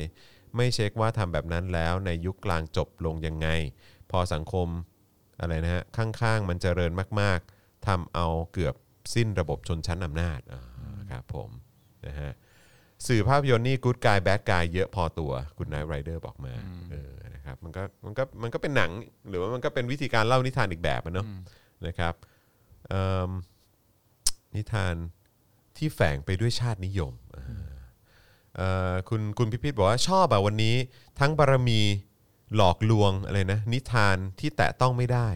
[0.56, 3.48] ไม่เช็คว่าทำแบบนั้นแล้วในยุคกลางจบลงยังไง
[4.12, 4.68] พอสังคม
[5.40, 6.91] อะไรนะฮะข้างๆ มันเจริญ
[7.22, 8.76] มากๆทำเอาเกือบ
[9.14, 10.40] สิ้นระบบชนชั้นอำนาจ
[11.12, 11.49] ครับผม
[12.07, 12.32] นะฮะ
[13.08, 16.54] สื่อภาพยนตร์นี่กู๊ดกายแบดกายเยอะพอตัวคุณนายไรเดอร์บอกมา
[16.92, 18.92] เออนะครับมันก็มันก็มันก็เป็นหนัง
[19.30, 21.28] หรือว่ามันก็เป็นวิธีการเล่านิทานอีกแบบอะเนาะ
[21.88, 22.14] นะครับ
[22.90, 23.30] เอิ่ม
[24.56, 24.96] นิทาน
[25.78, 27.46] ที่แฝงไปด้วยชาตินิยมอ่า
[28.56, 30.76] เอ่อคุณคุณพิพิธบอกว่าชอบอะวันนี้
[31.20, 31.82] ทั้งบารมี
[32.56, 35.28] หลอกลวงอะไรนะนิทานที่แตะต้องไม่ได้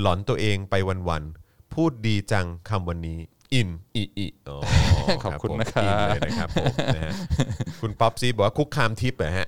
[0.00, 0.74] หลอนตัวเองไป
[1.08, 3.20] วันๆพูดดีจังคำวันนี้
[3.54, 4.58] อินอิอิอ๋อ
[5.24, 7.12] ขอบคุณผมนะครับอินเลยนะครับผมนะฮะ
[7.80, 9.46] คุณป๊อปซีบอกว่าคุกคามทิพย์เหรอฮะ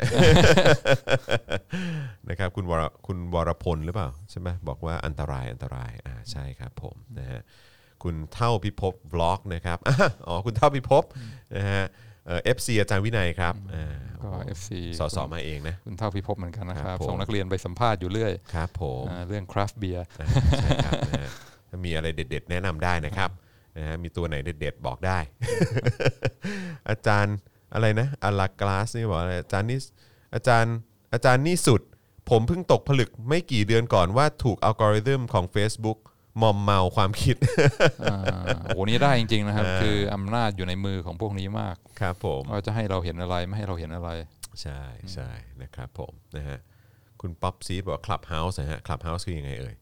[2.28, 7.40] นะครับคุณวรคุณวรพลหรือเปล่าใช่ไหมบอกว่าอันตรายอันตรายอ่าใช่ครับผมนะฮะ
[8.02, 9.94] คุณเท่าพิภพบล็อกนะครับอะ
[10.26, 11.04] อ๋อคุณเท่าพิภพ
[11.56, 11.84] นะฮะ
[12.44, 14.28] FC อาจารย์วินัยครับอ่าก็
[14.58, 20.26] FC สอสอมาเองนะคุณเท่าพิภพเหมือนกันนะครับครับผมส่งนักเรียนไปสัมภาษณ์อยู่เรื่อยครับผมอ่าเรื่องคราฟเบียร์อ่า
[20.62, 21.30] ใช่ครับนะฮะ
[21.68, 23.30] ถ้ามีอะไรเด็ด ๆ แนะนำได้นะครับ
[23.76, 25.18] นะฮะมีตัวไหนเด็ดๆบอกได้
[26.90, 27.36] อาจารย์
[27.74, 29.78] อะไรนะอลากลาสนี่บอกอะไรอาจารย์นี่
[30.34, 30.74] อาจารย์
[31.12, 31.80] อาจารย์นี่สุด
[32.30, 35.98] ผมเพิ่งตกผลึกไม่กี่เดือนก่อนว่าถูกอัลกอริทึมของ Facebook
[36.42, 37.36] มอมเมาความคิด
[38.10, 38.18] อ่า
[38.64, 44.10] โอ้โหนี่ได้จริง ๆ นะครับ คืออำนาจอยู่ในมือของพวกนี้มากครับผมว่าจะให้เราเห็นอะไรไม่ให้เราเห็นอะไร
[44.62, 44.82] ใช่
[45.14, 45.30] ใช่
[45.62, 46.58] นะครับผมนะฮะ
[47.20, 49.74] คุณป๊อปซีดบอกคลับเฮาส์นะฮะคลับเฮาส์คือยังไงเอ่ย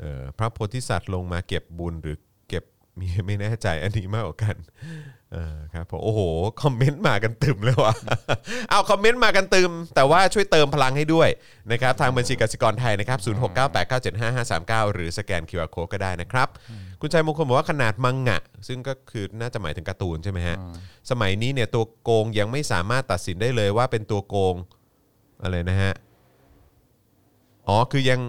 [0.00, 2.31] เออพระโพธิสัตว์ลงมาเก็บบุญหรือเก็บ
[3.00, 4.56] มีไม่แน่ใจอันนี้มากกว่ากัน
[5.32, 6.20] เออครับผมโอ้โห
[6.62, 7.94] คอมเมนต์มากันตึมเลยว่ะ
[8.70, 11.28] เอาคอมเมนต์มากันตึม แต่ว่าช่วยเติมพลังให้ด้วย
[11.72, 13.18] นะครับทางบัญชีกสิกรไทยนะครับ
[14.06, 16.48] 0698975539หรือสแกน QR Code ก็ได้นะครับ
[17.00, 20.56] คุณชัยมงคลบอกว่าขนาดมังงะ ซึ่งก็คือน่าจะหมายถึงการ์ตูนใช่ไหมฮะ
[21.10, 24.54] สมัยนี้เนี่ยตัวโกงยังไม่สามารถตัดสินได้เลยว่าเป็นตัวโกง
[25.42, 25.92] อะไรนะฮะ
[27.68, 28.20] อ๋อคือยัง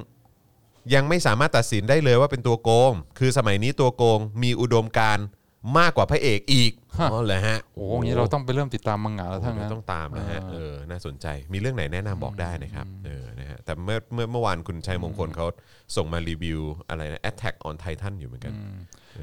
[0.93, 5.25] ยังไม่สามารถตัดสินได้เลยว่าเป็นตัวโกง คือสมัยนี้ตัวโกงมีอุดมการณ์
[5.77, 6.71] มากกว่าพระเอกอีก
[7.11, 15.45] อ๋อเหรอฮะโอ้โหอย่างนี้เราต้องไปเริ่มติดตามมังงะแล้วโอ้ทั้งโหนั้นต้องตามนะฮะอ่าเออน่าสนใจมีเรื่องไหนแนะนำบอกได้นะครับเออนะฮะแต่เมื่อเมื่อเมื่อวานคุณชัยมงคลเขา
[15.95, 18.53] ส่งมารีวิวอะไรนะ Attack on Titan อยู่เหมือนกัน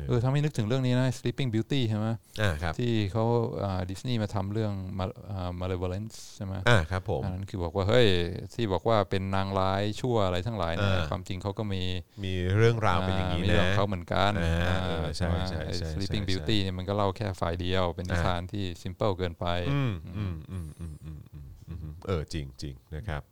[0.09, 2.07] เออถ้าไม่นึกถึงเรื่องนี้นะ Sleeping Beauty ใช่ไหม
[2.43, 3.25] อ่าครับที่เขา
[3.91, 8.07] ดิสนีย์มาทำเรื่อง Mal- อ่า Malevolence ใช่ไหมอ่าครับผมอันนั้นคือบอกว่าเฮ้ย
[8.55, 11.83] ที่บอกว่าเป็นนางร้ายชั่วอะไรทั้งหลายเนี่ยอ่าความจริงเขาก็มี
[12.25, 23.23] มีเรื่องราวเป็นอย่างนี้มีนะเรื่องของเขาเหมือนกันอ่าอ่าเออใช่ไหมใช่ไอ้ใช่ Sleeping ใช่ Beauty เนี่ยมันก็เล่าแค่ฝ่ายเดียว เป็นนิอ่าทานที่ simple เกินไปอืมอืมอืมอืมอืมอืมอืมเออจริงจริงนะครับ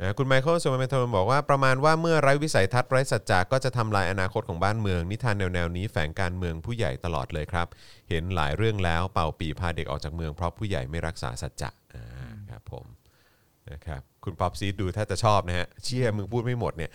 [0.00, 7.66] นะคุณไมเคิลสมานทนบอกว่าประมาณว่าเมื่อไร้วิสัยทัศน์ไร้สัจจะก็จะทำลายอนาคตของบ้านเมือง นิทานแนวๆนี้แฝงการเมืองผู้ใหญ่ตลอดเลยครับ
[8.08, 12.04] เห็นหลายเรื่องแล้วเป่าปี่พาเด็กออกจากเมืองเพราะผู้ใหญ่ไม่รักษาสัจจะอ่า
[12.50, 12.86] ครับผม
[13.70, 16.90] นะครับคุณป๊อปซีดดูถ้าจะชอบนะฮะเชี่ยมึงพูดไม่หมดเนี่ย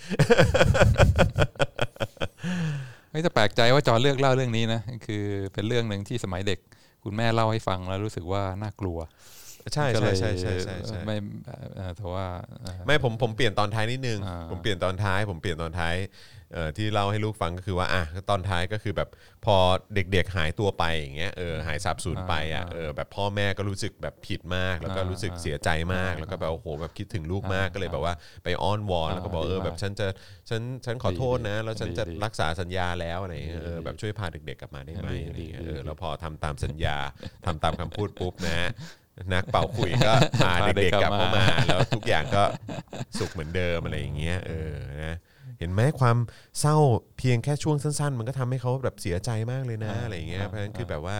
[3.12, 5.24] ไม่จะแปลกใจว่าจอเลือกเล่าเรื่องนี้นะคือ
[5.54, 6.60] เป็นเรื่องหนึ่งที่สมัยเด็ก
[7.08, 8.98] คุณแม่เล่าให้ฟังแล้วรู้สึกว่าน่ากลัว
[9.74, 11.16] ใช่ก็ใช่เลยใช่ใช่ใช่ใช่ไม่
[11.78, 12.26] เอ่อแต่ว่า
[12.62, 16.37] เอ่อไม่ผมผมเปลี่ยนตอนท้ายนิดนึงอ่าผมเปลี่ยนตอนท้าย ผมเปลี่ยนตอนท้ายเอ่อ
[16.78, 19.10] ที่เล่าให้ลูกฟังก็คือว่าอะตอนท้ายก็คือแบบ
[19.46, 19.56] พอ
[19.96, 28.14] เด็กๆหายตัวไปอย่างเงี้ยเออหายสาบสูญไปอะเออแบบพ่อแม่ก็รู้สึกแบบผิดมาก แล้วก็รู้สึกเสียใจมาก แล้วก็แบบโอ้โหแบบคิดถึงลูกมากก็เลยแบบว่า
[28.44, 30.08] ไปอ้อนวอนแล้วก็บอกเออแบบฉันจะ
[30.50, 36.98] ฉันฉันขอโทษนะ แล้วฉันจะรักษาสัญญาแล้วอะไรเงี้ยเออแบบช่วยพาเด็กๆกลับมาได้ไหมอะไรเงี้ยเออแล้วพอทำตามสัญญา
[37.46, 38.70] ทำตามคำพูดปุ๊บนะฮะ
[39.34, 40.14] นักเป่าขุยก็
[40.44, 42.44] พาเด็กๆกลับเข้ามา แล้วทุกอย่างก็
[43.20, 44.74] สุขเหมือนเดิมอะไรอย่างเงี้ยเออ
[45.06, 45.16] นะ
[45.60, 46.18] เห็นไหมความ
[46.60, 46.76] เศร้า
[47.18, 51.18] เพียงแค่ช่วงสั้น ๆ มันก็ทำให้เขาแบบเสียใจมากเลยนะอะไรอย่างเงี้ยเพราะฉะนั้นคือแบบว่า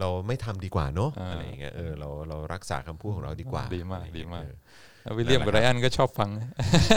[0.00, 4.56] เราไม่ทำดีกว่าเนาะอะไรอย่างเงี้ยเออเราเรารักษาคำพูดของเราดีกว่าดีมากอะไรอย่งดีเงี้ยมากเออ
[5.04, 6.30] แล้ววิลเลียมกับไรอันก็ชอบฟัง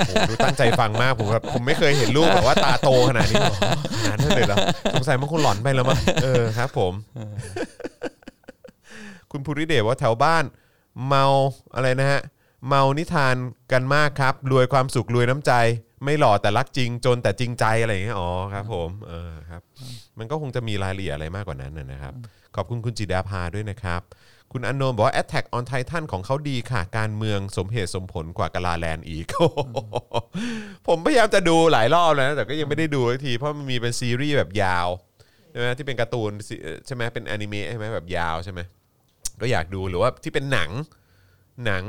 [0.08, 3.58] โอ้โหดูตั้งใจฟังมากผมแบบผมไม่เคยเห็นลูกแบบว่าตาโตขนาดนี้หรอก
[4.02, 4.58] ขนาดนั้นเลยเหรอ
[4.94, 6.94] สงสัยมันคงหลอนไปแล้วมั้งเออครับ ผม
[9.32, 10.44] คุณภูริเดชว่าแถวบ้าน
[11.08, 11.26] เมา
[11.76, 12.22] อะไรนะฮะ
[12.68, 13.36] เมานิทาน
[13.72, 15.54] กันมากครับ รวยความสุขรวยน้ำใจ
[16.06, 19.62] ไม่หล่อแต่รักจริงจนแต่จริงใจอะไรอย่างเงี้ยอ๋อครับผมเออครับ
[20.18, 22.14] มันก็คงจะมีรายละเอียดอะไรมากกว่านั้นนะนะครับ
[22.56, 24.02] ขอบคุณคุณจิดาภาด้วยนะครับ
[24.52, 29.26] คุณอนโนมบอกว่า Attack on Titan ของเขาดีค่ะ การเมืองสมเหตุสมผลกว่ากาลาแลนด์อีก
[30.88, 34.88] ผมพยายามจะดูหลายรอบแล้วนะแต่ก็ยังไม่ได้ดูสักทีเพราะมันมีเป็นซีรีส์แบบยาว
[35.52, 36.56] ใช่ไหมที่เป็นการ์ตูนซี
[36.86, 38.60] ใช่ไหมเป็นอนิเมะใช่ไหมแบบยาวใช่ไหม
[39.42, 40.70] ก็อยากดูหรือว่าที่เป็นหนัง
[41.66, 41.84] หนัง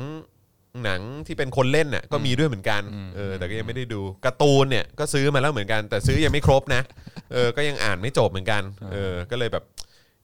[0.85, 2.83] หนังที่เป็นคนเล่นน่ะก็มีด้วยเหมือนกัน
[3.17, 6.83] เออแต่ก็ยังไม่ได้ดูการ์ตูนเนี่ยก็ซื้อมาแล้วเหมือนกัน แต่ซื้อยังไม่ครบนะ
[7.33, 8.63] เออก็ยังอ่านไม่จบเหมือนกัน
[8.93, 9.65] เออก็เลยแบบ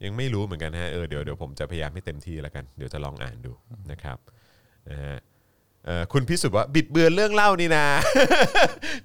[0.04, 3.52] ยังไม่รู้เหมือนกันฮะเออเดี๋ยวเดี๋ยวผมจะพยายามให้เต็มที่แล้วกันเดี๋ยวจะลองอ่านดู
[3.90, 4.18] นะครับ
[4.90, 5.18] นะฮะ
[5.86, 7.86] เอ่อคุณพิสุทธิ์ว่าบิดเบือนเรื่องเล่านี่นะ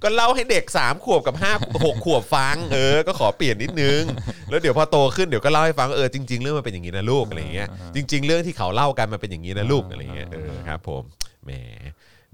[0.03, 4.01] ก็เล่าให้เด็ก 3 ขวบกับ 5 6 ขวบฟัง เออ ก็ขอเปลี่ยนนิดนึง
[4.49, 11.03] แล้วเดี๋ยวพอโตขึ้นเดี๋ยวก็เล่าให้ฟังเออจริง ๆ เรื่องมันเป็นอย่างนี้นะลูกอะไรอย่างเงี้ยจริง ๆ เรื่องที่เขาเล่ากันมันเป็นอย่างนี้นะลูกอะไรอย่างเงี้ยเออครับผม
[11.47, 11.53] แหม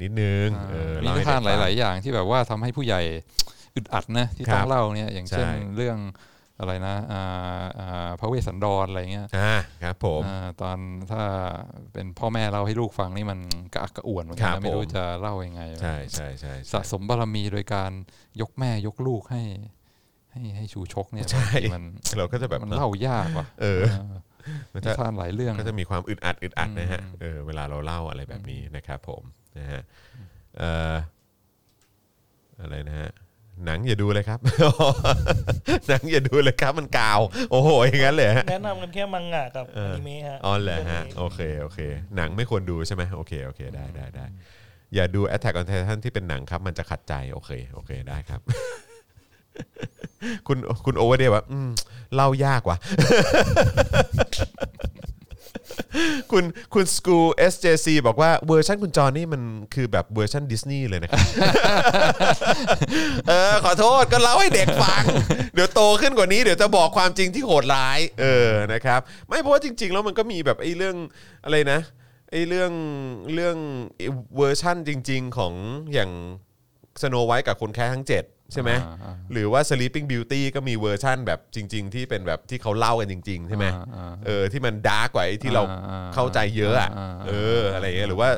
[0.02, 3.02] นิดนึงเออมีเล่นิให้ทานหเด็กฟังลาย ๆ อย่างที่แบบว่าทำให้ผู้ใหญ่
[3.76, 5.98] อึดอัดนะที่ครัต้อบงเล่าเนี่ยอย่างเช่นใช่เรื่อง
[6.60, 10.77] อะไรนะอ่าอ่าพระเวสสันดรอะไรเงี้ยอ่าครับผมอ่าตอน
[11.11, 11.23] ถ้า
[11.94, 13.40] เป็นพ่อแม่เล่าให้ลูกฟังนี่มัน
[13.73, 17.91] กระอักกระอ่วนเหมือนกัครันบนะไม่รู้ผมจะเล่ายังไงใช่ใช่ใช่สะสมบารมีโดยการ
[18.41, 19.41] ยกแม่ยกลูกให้
[20.31, 21.84] ให้ให้ชูชกเนี่ยใช่บางทีมัน
[22.18, 23.81] เราก็จะแบบมันเล่ายากว่ะเออ
[24.44, 29.24] เออมันนิจะทานหลายเรื่องก็จะมีความอึดอัดอึดอัดนะฮะอืมเออเวลาเราเล่าอะไรแบบนี้นะครับผม
[29.60, 29.82] นะฮะ
[30.57, 30.94] เอ่อ
[32.61, 33.10] อะไรนะฮะ
[33.65, 34.40] หนังอย่าดูเลยครับ
[35.88, 37.20] หนังอย่าดูเลยครับมันกาว
[37.52, 41.80] โอ้โหอย่างนั้นเลยฮะแนะนำกันแค่มังงะกับเอออนิเมะฮะอ๋อเหรอฮะเรื่องนี้โอเคโอเค
[42.15, 44.26] หนังไม่ควรดูใช่ไหมโอเคโอเคได้ได้ได้
[44.95, 48.41] อย่าดู Attack on Titan ที่เป็นหนังครับ มันจะขัดใจโอเคโอเคได้ครับ
[50.47, 51.69] คุณคุณโอเวอร์เดย์ว่าอืม
[52.15, 52.77] เล่ายากว่ะ
[56.31, 56.43] คุณ
[56.73, 57.17] คุณสกู
[57.51, 59.41] SJC บอกว่าเวอร์ชันคุณจอนี่มัน
[59.73, 61.25] คือแบบเวอร์ชันดิสนีย์เลยนะครับ
[63.27, 65.03] เออ ขอโทษก็เล่าให้เด็กฟัง
[65.53, 70.95] เดี๋ยวโตขึ้นกว่านี้เดี๋ยวจะบอกความจริงที่โหดร้าย เออนะครับ ไม่เพราะว่าจริง ๆ แล้วมันก็มีแบบไอ้เรื่อง
[71.43, 71.80] อะไรนะ
[72.31, 72.71] ไอ้เรื่อง
[73.34, 73.57] เรื่อง
[74.38, 75.53] เวอร์ชั่นจริง ๆ ของ
[75.93, 76.11] อย่าง
[77.01, 88.30] สโนไวท์กับคนแคระทั้ง7 ใช่ไหมอ่าอ่าหรือว่า Sleeping Beauty ก็มีเวอร์ชั่นแบบจริง ๆ ที่เป็นแบบที่เขาเล่ากันจริง ๆ ใช่ไหมอ่าอ่าเออที่มัน dark กว่าไอ้ที่เราอ่าอ่าเข้าใจเยอะอะอ่าอ่าเอออะไรเงี้ยหรือว่า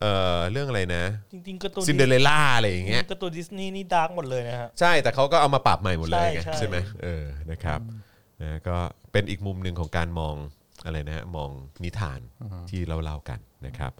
[0.00, 0.04] เอ
[0.36, 7.80] อเรื่องอะไรนะ จริงๆการ์ตูนซินเดอเรลล่าอะไรอย่างเงี้ยการ์ตูนดิสนีย์นี่ dark หมดเลยนะฮะใช่แต่เขาก็เอามาปรับใหม่หมดเลยไงใช่ใช่ใช่ไหมเออนะครับ
[8.42, 8.76] นะก็
[9.12, 10.34] เป็นอีกมุมหนึ่งของการมอง
[10.84, 11.50] อะไรนะฮะมอง
[11.84, 12.20] นิทาน
[12.70, 13.92] ที่เราเล่ากันนะครับ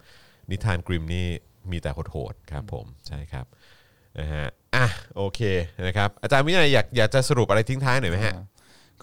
[0.51, 1.27] นิทานกริมนี่
[1.71, 3.47] มีแต่โหดๆครับผมใช่ครับ
[4.19, 4.87] นะฮะ อะ
[5.17, 5.41] โอเค
[5.87, 8.35] นะครับอาจารย์วินัยอยากอยากจะสรุปอะไรทิ้งท้ายหน่อยไหมฮะ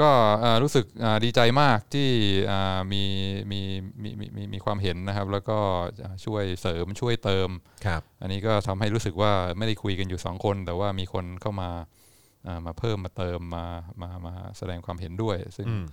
[0.01, 2.09] ก็เอ่อรู้สึกอ่าดีใจมากที่
[2.51, 3.03] อ่ามี
[3.51, 3.59] มี
[4.03, 5.57] มีมีมีมีความเห็นนะครับ แล้วก็
[6.25, 7.49] ช่วยเสริมช่วยเติม
[7.85, 11.69] ครับ อันนี้ก็ทำให้รู้สึกว่าไม่ได้คุยกันอยู่สองคน แต่ว่ามีคนเข้ามา
[12.47, 13.65] อ่ามาเพิ่มมาเติมมา
[14.01, 15.85] มามาแสดงความเห็นด้วย ซึ่งอืม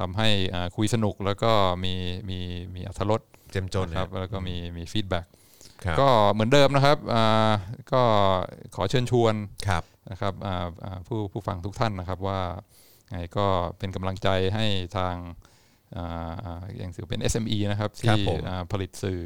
[0.00, 1.52] ทำให้อ่าคุยสนุกแล้วก็
[1.84, 1.94] มี
[2.30, 2.38] มี
[2.74, 3.22] มีอรรถรส
[3.52, 5.41] เข้มข้นนะครับแล้วก็มีมี feedback ครับ
[6.00, 7.52] ก็เหมือนเดิมนะครับอ่า
[7.92, 8.02] ก็
[8.74, 9.34] ขอเชิญชวน
[9.68, 12.40] ครับนะครับอ่าอ่าผู้ผู้ฟังทุกท่านนะครับว่า
[13.10, 13.46] ไงก็
[13.78, 15.16] เป็นกำลังใจให้ทาง
[15.96, 19.22] อ่าอ่าอย่างถือเป็น SME นะครับครับผมที่อ่าผลิตสื่อ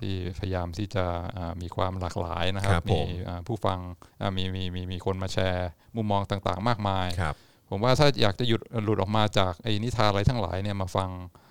[0.00, 1.04] ที่พยายามที่จะ
[1.36, 3.78] อ่ามีความหลากหลายนะครับครับผมมีอ่าผู้ฟัง
[4.20, 7.36] อ่ามีมีมีมีคนมาแชร์มุมมองต่างๆ มากมายครับ
[7.70, 11.47] ผมว่าถ้าอยากจะหยุดหลุดออกมาจากไอ้นิทานอะไรทั้งหลายเนี่ยมาฟังอ่า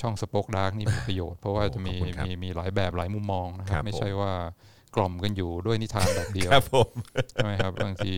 [0.00, 4.32] ช่อง SpokeDark นี่มีประโยชน์ เพราะว่าจะมีขอบคุณครับมีมีหลายแบบหลายมุมมองนะครับครับผมไม่ใช่ว่า
[4.96, 6.90] กล่อมกันอยู่ด้วยนิทานแบบเดียวครับผม
[7.32, 8.14] ใช่ไหมครับบางที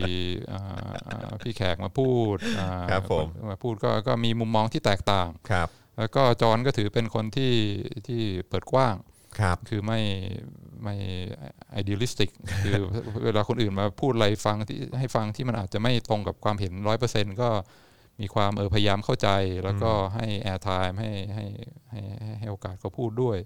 [0.52, 0.62] อ่า
[1.08, 5.68] อ่าพี่แขกมาพูดอ่าครับผมมาพูดก็ก็มีมุมมองที่แตกต่างครับ
[5.98, 7.54] แล้วก็จอห์นก็ถือเป็นคนที่
[8.06, 8.94] ที่เปิดกว้าง
[9.40, 10.00] ครับคือไม่
[10.82, 10.96] ไม่
[11.80, 12.30] idealistic
[12.64, 12.74] คือ
[13.24, 17.48] เวลาคนอื่นมาพูดอะไรฟังที่ให้ฟังที่มันอาจจะไม่ตรงกับความเห็นร้อยเปอร์เซ็นก็
[18.20, 19.28] มีความเออพยายามเข้าใจ
[19.64, 21.46] แล้วก็ให้ air time ให้ให้
[21.90, 23.36] ให้ให้ให้โอกาสเขาพูดด้วย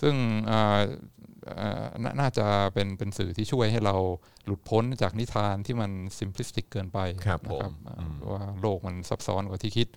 [0.00, 0.14] ซึ่ง
[0.50, 0.80] อ่า
[1.60, 3.94] อ่านาน่าจะเป็นเป็นสื่อที่ช่วยให้เรา
[4.46, 9.88] หลุดพ้นจากนิทานที่มัน simplistic เกินไปครับนะผมอ่าอืมว่าโลกมันซับซ้อนกว่าที่คิด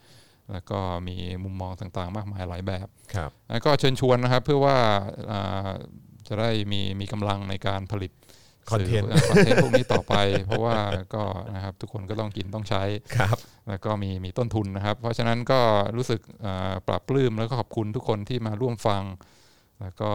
[0.52, 4.78] แล้วก็มีมุมมองต่างๆ มากมายหลายแบบครับแล้วก็เชิญชวนนะครับเพื่อว่า
[5.32, 5.70] อ่า
[6.28, 8.12] จะได้มีมีกำลังในการผลิต
[8.72, 10.16] คอนเทนต์คอนเทนต์พวกนี้ต่อไป
[10.46, 10.78] เพราะว่า
[11.16, 11.24] ก็
[11.56, 12.84] นะครับทุกคนก็ต้องกินต้องใช้
[13.18, 13.38] ครับ
[13.70, 15.60] แล้วก็มีมีต้นทุนนะครับ เพราะฉะนั้นก็
[15.98, 19.04] รู้สึกอ่าปรับปลื้มแล้วก็ขอบคุณทุกคนที่มาร่วมฟัง
[19.82, 20.12] แล้วก็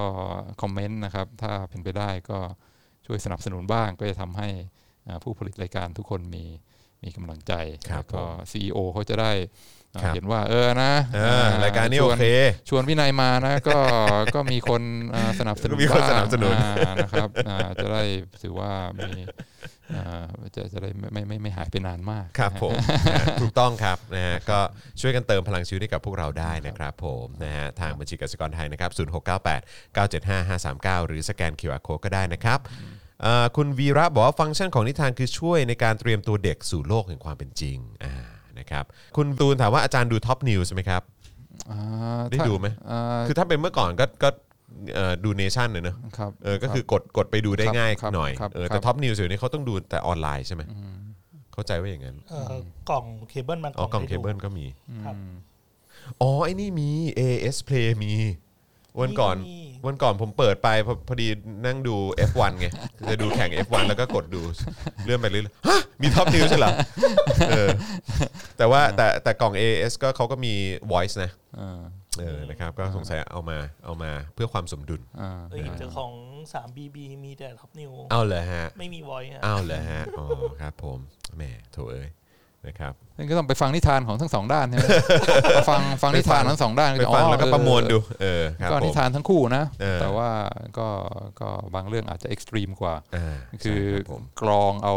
[0.62, 2.38] คอมเมนต์นะครับ ถ้าเป็นไปได้ก็
[3.06, 4.48] ช่วยสนับสนุนบ้างก็จะทำให้
[5.06, 6.44] อ่าผู้ผลิตรายการทุกคนมี
[7.04, 7.52] มีกำลังใจ
[7.90, 9.75] ครับแล้วก็ผม CEO เขาจะได้อ่าครับ
[10.14, 12.26] เห็นว่าเออนะเออรายการนี้ชโอวนเค
[12.68, 13.78] ชวนพี่นายมานะ ก็
[14.34, 14.82] ก็มีคน
[15.14, 18.02] อ่าสนับสนุนมีคนบ้างสนับสนุนอ่านะครับอ่าจะได้
[18.42, 19.10] ถือว่ามี
[19.94, 20.24] อ่า
[20.54, 22.72] จะจะได้ไม่ไม่ไม่ไม่หายไปนานมากครับนะฮะผม
[23.10, 24.58] นะฮะถูกต้องครับนะฮะก็
[25.00, 32.58] ช่วยกันเติมพลังชีวิตให้กับพวกเราได้นะครับผมนะฮะทางบัญชีกสิกรไทยนะครับ0698 975 539หรือสแกน QR Code ก็ได้นะครับ
[33.22, 38.14] เอ่อคุณวีระบอกว่าฟังก์ชันของนิทานคือช่วยในการเตรียมตัวเด็กสู่โลกแห่งความเป็นจริงอ่า
[38.66, 38.84] นะครับ
[39.16, 41.02] คุณตูนถามว่าอาจารย์ดูท็อปนิวส์ไหมครับ
[41.70, 41.78] อ่า
[42.28, 44.28] ได้ถ้าดูไหมอ่า คือถ้าเป็นเมื่อก่อนก็ก็
[44.94, 50.62] เอ่อดูเนชั่นเลยเนอะครับเออก็คือกดกดไปดูได้ครับง่ายครับหน่อยครับเออครับ แต่ท็อปนิวส์เดี๋ยวนี้เขาต้องดูแต่ออนไลน์ใช่ไหม
[51.52, 52.60] เข้าใจว่าอย่างนั้นเอ่อ
[52.90, 54.66] กล่องเคเบิลมันอ๋อกล่องให้เคดู เบิลก็มี
[55.04, 55.16] ครับ
[56.20, 56.88] อ๋อไอ้นี่มี
[57.18, 58.12] AS Play มี
[59.00, 61.28] วันก่อนมีวันก่อนผมเปิดไปพอพอดี
[61.66, 61.96] นั่งดู
[62.30, 62.66] F1 ไง
[63.10, 64.42] จะดูแข่ง F1 แล้วก็กดดู
[65.04, 66.70] เลื่อนไปเรื่อยๆฮะมีท็อปนิวใช่เหรอ
[67.50, 67.68] เออ
[68.58, 70.54] แต่ว่าแต่แต่กล่อง AS ก็เขาก็มี
[70.92, 71.80] voice นะอ่า
[72.20, 76.12] เออนะครับก็สงสัยเอามาเอามาเพื่อความสมดุลอ่าเอ้ยแต่ของ
[76.52, 80.26] 3BB มีแต่ท็อปนิวส์เอาเลยฮะ ไม่มีวอยซ์ฮะเอาเลยฮะอ๋อ
[80.60, 80.98] ครับผม
[81.36, 81.42] แหม
[81.72, 82.08] โถเอ้ย
[82.68, 84.86] นะครับนั่นก็ต้องไปฟังนิทานของทั้งสองด้านใช่ไหม
[85.70, 90.30] ฟังฟังนิทานทั้งสองด้านไปฟังอ๋อแล้วก็ประมวลเออดูเออครับก็ผมนิทานทั้งคู่นะเออแต่ว่า
[90.78, 90.88] ก็
[91.40, 94.94] ก็บางเรื่องอาจจะ extreme กว่าอ่าคือใช่รับผมกรองเอา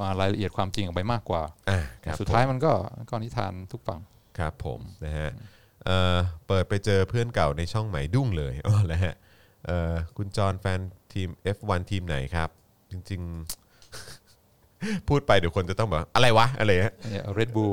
[0.00, 2.72] อ่ารายละเอียดความจริงออกไปมากกว่าอ่าครับสุดท้ายผมมันก็
[3.10, 4.00] ก็นิทานทุกฝั่ง
[4.38, 5.30] ครับผมนะฮะ
[5.84, 6.16] เอ่อ
[6.48, 9.14] เปิดไปเจอเพื่อนเก่าในช่องใหม่สะดุ้งเลยอ๋อแล้วฮะ
[9.66, 10.80] เอ่อคุณจอห์นแฟน
[11.12, 12.50] ทีม F1 ทีมไหนครับ
[12.90, 13.67] จริง ๆ
[15.08, 16.94] พูดไปเดี๋ยวคนจะต้องแบบอะไรวะอะไรฮะ
[17.34, 17.72] เรดบูล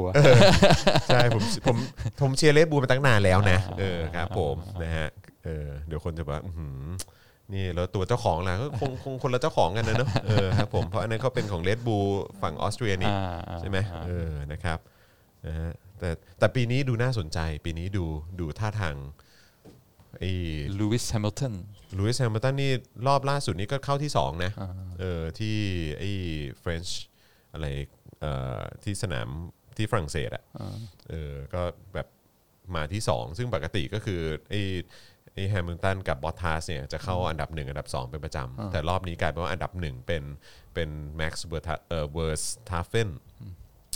[1.08, 1.78] ใช่ผมผม
[2.22, 5.08] ผมเชียร์เลดบูลมาตั้งนานแล้วนะเออครับผมนะฮะ
[5.46, 6.84] เออเดี๋ยวคนจะแบบอื้อหือ
[7.54, 12.08] นี่แล้วตัวเจ้าของล่ะก็คงคงคนละเจ้าของกันนะเนอะเออครับผมเพราะอันนั้นเขาเป็นของเลดบูล
[12.42, 13.12] ฝั่งออสเตรียนี่
[13.60, 13.78] ใช่ไหม
[14.08, 14.78] เออนะครับ
[15.48, 16.10] นะฮะแต่
[16.40, 18.06] แต่ปีนี้ดูน่าสนใจ ปีนี้ดู
[18.40, 18.96] ดูท่าทาง
[20.20, 20.32] ไอ้
[20.80, 21.54] ลูอิสแฮมิลตัน
[21.98, 22.72] ลูอิสแฮมิลตันนี่
[23.08, 24.52] รอบล่าสุดนี้ก็เข้าที่ 2 นะ
[25.00, 25.58] เออที่
[26.00, 26.12] ไอ้
[26.60, 27.00] French
[27.54, 27.66] อะไร
[28.22, 29.28] เอ่อที่สนาม
[29.78, 30.44] ที่ฝรั่งเศสอะ
[31.10, 31.62] เออก็
[31.94, 32.08] แบบ
[32.76, 34.62] มาที่ 2 ซึ่งปกติก็คือไอ้
[35.34, 40.24] ไอ้แฮมิลตันกับบอททัสเนี่ยจะเข้าอันดับ 1 อันดับ 2 เป็นประจำ แต่รอบนี้กลายเป็นว่าอันดับ 1 เป็น
[40.74, 43.10] เป็นแม็กซ์เวอร์เอ่อเวอร์สทาเฟน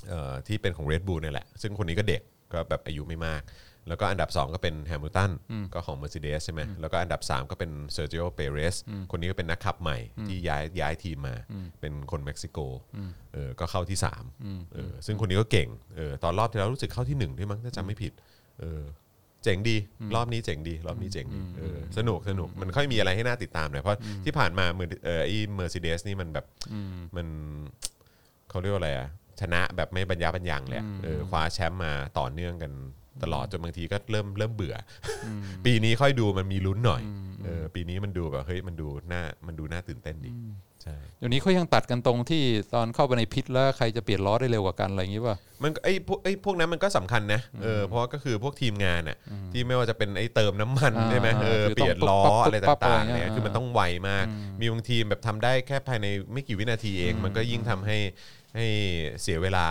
[0.09, 2.21] เอ่อที่เป็นของ Red Bull เนี่ยแหละ ซึ่งคนนี้ก็เด็ก
[2.53, 3.41] ก็แบบอายุไม่มาก
[3.89, 5.31] แล้วก็อันดับ 2 ก็เป็นแฮมิลตัน
[5.73, 8.75] ก็ของ Mercedes ใช่ไหมแล้วก็อันดับ 3 ก็เป็นเซอร์ i ิโอเปเรส
[9.11, 9.97] คนนี้ก็เป็นนักขับใหม่
[10.27, 11.35] ที่ย้ายย้ายทีมมา
[11.79, 12.59] เป็นคนเม็กซิโก
[13.33, 13.97] เออก็เข้าที่
[14.35, 18.13] 3เออซึ่งคนนี้ก็เก่งเออตอนรอบที่แล้วรู้สึกเข้าที่1ด้วยมั้งถ้าจำไม่ผิด
[18.61, 18.83] เออ
[19.43, 19.77] เจ๋งดี
[20.15, 26.45] รอบนี้เจ๋งดี รอบนี้เจ๋งดีเออสนุกสนุกมันค่อยมีอะไรให้น่าติดตามเลยเพราะที่ผ่านมาเมอร์เออไอ้เมอร์เซเดสนี่มันแบบ
[27.15, 27.27] มัน
[28.49, 29.07] เขาเรียกว่าอะไรอะ
[29.41, 32.71] ชนะแบบไม่บรรยาบรรยังเลยอะเออคว้าแชมป์มาต่อเนื่องกัน
[33.23, 34.75] ตลอดจนบางทีก็เริ่มเริ่มเบื่อ
[35.25, 35.27] อ
[35.65, 37.01] ปีนี้ค่อยดูมันมีลุ้นหน่อย
[37.45, 40.68] เออปีนี้มันดูแบบเฮ้ยมันดูน่ามันดูน่าตื่นเต้นดีใช่
[41.17, 42.43] เดี๋ยวนี้เขายังตัดกันตรงที่
[42.73, 49.17] ตอนเข้าไปในพิษแล้วใครจะเปลี่ยนล้อได้เร็วกว่ากันอะไรอย่างนี้ป่ะมันก็ไอ้พวกไอ้พวกนั้นมันก็สำคัญนะเออเพราะก็คือพวกทีมงานอะ
[49.51, 54.25] ที่ไม่ว่าจะเป็นไอ้เติมน้ำมันอ่าใช่ไหมเออคือเปลี่ยนต้องล้อปุ๊บปั๊บอะไรปุ๊บปั๊บต่างอะไรๆเงี้ยเนี่ยคือมันต้องไวมาก
[54.59, 57.97] มีบางทีมแบบทำได้แค่ภายในไม่กี่วินาทีเอง มันก็ยิ่งทำให้
[58.55, 58.67] ให้
[59.21, 59.67] เสียเวลา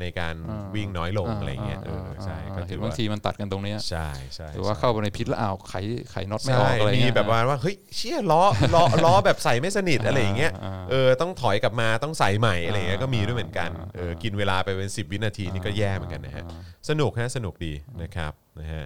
[0.00, 0.34] ในการ
[0.74, 5.74] วิ่งน้อยลงอะไรเงี้ยเออใช่ก็เห็ถืนอบางว่าทีมันตัดกันตรงเนี้ยใช่ใช่หรือว่าใช่เข้าไปในพิษแล้วอ้าวไข
[6.10, 8.42] ไขน็อตไม่อใช่อกอะไรมีเงี้ยแบบว่าว่าเฮ้ยเชี่ยล้อ
[8.74, 10.51] ล้อล้อแบบใส่ไม่สนิทอะไรอย่างเงี้ยอ่า
[10.90, 16.44] เออต้องถอยกลับมาต้องใส่ใหม่อะไรอย่างเงี้ยอ่าก็มีด้วยเหมือนกันเออกินเวลาไปเป็น 10 วินาทีนี่ก็แย่เหมือนกันนะฮะ
[16.88, 17.72] สนุกฮะสนุกดี
[18.02, 18.84] นะครับนะฮะ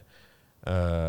[0.67, 0.71] เอ
[1.07, 1.09] อ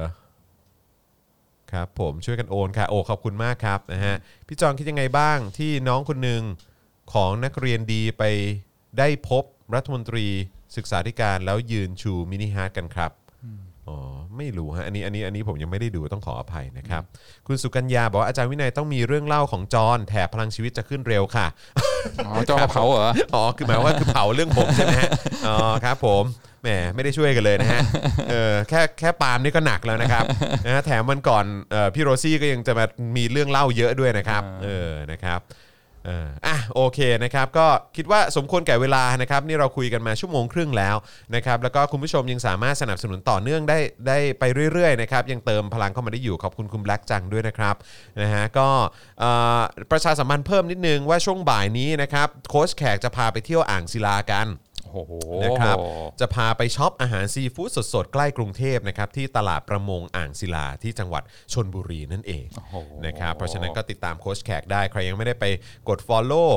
[1.71, 4.15] ครับผมช่วยกันโอนค่ะโอ้ขอบคุณมากครับนะฮะ
[4.47, 6.41] พี่จองคิดยังไงบ้างที่น้องคนหนึ่ง
[7.13, 8.23] ของนักเรียนดีไป
[8.97, 9.43] ได้พบ
[9.75, 10.25] รัฐมนตรี
[10.75, 13.11] ศึกษาธิการแล้วยืนชู mini heart กันครับ
[13.87, 13.97] อ๋อ
[14.37, 17.01] ไม่รู้ฮะอันนี้อันนี้อันนี้ผมยังไม่ได้ดูต้องขออภัยนะครับ
[17.47, 21.47] คุณสุกัญญาบอกว่าอาจารย์วินัยต้องมีเรื่องเล่าของจอห์นแถบพลังชีวิตจะขึ้นเร็วค่ะ
[22.25, 25.09] อ๋อเจ้ากระเผาเหรออ๋อคือหมายว่าคือเผาเรื่องผมใช่ไหมฮะ
[25.47, 26.23] อ๋อครับผม
[26.63, 27.81] แหมไม่ได้ช่วยกันเลยนะฮะ
[28.29, 30.23] เออแค่แค่ปาล์มนี่ก็หนักแล้วนะครับ
[30.65, 32.85] นะฮะแถมวันก่อนเอ่อพี่โรซี่ก็ยังจะมา
[33.17, 35.39] มีเรื่องเล่าเยอะด้วยนะครับเออนะครับ
[36.07, 40.95] เอออะโอเคนะครับก็คิดว่าสมควรแก่เวลานะครับนี่เราคุยกันมาชั่วโมงครึ่งแล้ว
[41.35, 44.43] นะครับแล้วก็คุณผู้ชมยังสามารถสนับสนุนต่อเนื่องได้ได้ไป
[44.73, 47.75] เรื่อยๆนะครับยังเติมพลังเข้ามาได้อยู่ขอบคุณคุณแบล็กจังด้วยนะครับ
[48.21, 48.69] นะฮะก็
[49.19, 49.59] เอ่อ
[49.91, 54.47] ประชาสัมพันธ์เพิ่มนิดนึงว่าช่วงบ่ายนี้นะครับโค้ชแขกจะพาไปเที่ยวอ่างศิลากัน
[55.43, 55.77] นะครับ
[56.19, 61.23] จะพาไปช็อปอาหารซีฟู้ดสดๆ ใกล้กรุงเทพนะครับที่ตลาดประมงอ่างศิลาที่จังหวัด
[61.53, 65.45] ชนบุรีนั่นเองโอ้โหนะครับเพราะฉะนั้นก็ติดตามโค้ชแขกได้ ใครยังไม่ได้ไป
[65.89, 66.49] กด Follow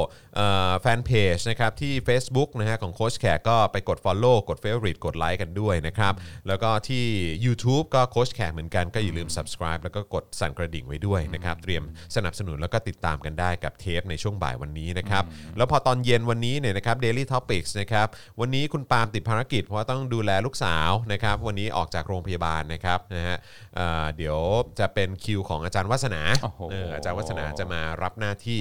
[0.81, 6.15] แฟนเพจนะครับที่ Facebook นะฮะของโค้ชแขกก็ไปกด Follow กด Favorite กดไลค์กันด้วยนะครับ
[6.49, 7.05] แล้วก็ที่
[7.45, 11.83] YouTube ก็โค้ชแขกเหมือนกันก็อย่าลืม Subscribe แล้วก็กดสั่นกระดิ่งไว้ด้วยนะครับเตรียม
[12.17, 15.25] สนับสนุนแล้วก็ติดตามกันได้กับเทปในช่วงบ่ายวันนี้นะครับ
[15.57, 18.07] แล้วพอตอนเย็นวันนี้เนี่ยนะครับ Daily Topics นะครับ
[18.41, 23.37] วันนี้คุณปาล์มติดภารกิจ เพราะว่าต้องดูแลลูกสาวนะครับ วันนี้ออกจากโรงพยาบาลนะครับนะฮะ
[23.77, 24.39] เอ่อเดี๋ยว
[24.81, 28.61] จะเป็นคิวของอาจารย์วัฒนาโอ้โห เอออาจารย์วัฒนาจะมารับหน้าที่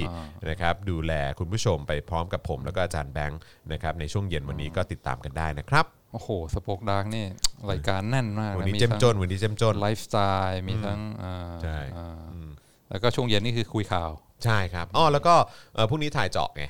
[0.50, 3.40] นะครับ ดูแลคุณผู้ชมไปพร้อมกับผม แล้วก็อาจารย์แบงค์
[3.72, 7.26] นะครับในช่วงเย็นวันนี้ก็ติดตามกันได้นะครับ โอ้โหสปอกดาร์กนี่
[7.72, 10.18] รายการแน่นมากวันนะนี้มีเจ้มทั้งจนวันนี้เจ้มจน ไลฟ์สไต
[10.48, 12.50] ล์มีทั้งอ่าใช่ อ่าอืม
[12.90, 14.12] แล้วก็ช่วงเย็นนี่คือคุยข่าว
[14.46, 15.36] ใช่ครับอ๋อแล้วก็
[15.74, 16.64] เอ่อพรุ่งนี้ถ่ายเจาะไง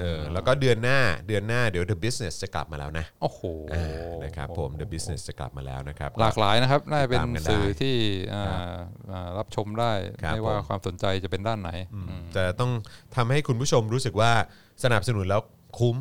[0.00, 3.40] เออแล้วก็เดือนหน้าเดือนหน้าเดี๋ยว The Business จะกลับมาแล้วนะโอ้โห
[3.74, 3.86] อ่า
[4.24, 7.96] นะครับผม The Business จะกลับมาแล้วนะครับหลากหลายนะครับน่าจะเป็นตามกันได้สื่อที่
[8.34, 8.58] อ่าครับ
[9.12, 9.92] อ่ารับชมได้
[10.22, 12.70] ครับไม่ว่าผมความสนใจจะเป็นด้านไหนอืมจะต้อง
[13.16, 14.32] ทำให้คุณผู้ชมรู้สึกว่า
[14.84, 15.42] สนับสนุนแล้ว
[15.78, 15.96] คุ้ม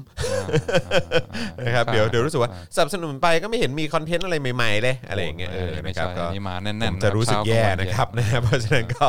[1.65, 9.07] นะครับเดี๋ยวเดี๋ยวรู้สึกว่าสนับสนุนไปก็ไม่เห็นมีคอนเทนต์อะไรใหม่ๆเลยอะไรอย่างเงี้ยเออไม่นะครับใช่ก็อันนี้มาแน่นๆผมจะรู้สึกแย่เช้านะครับนะฮะเพราะฉะนั้นก็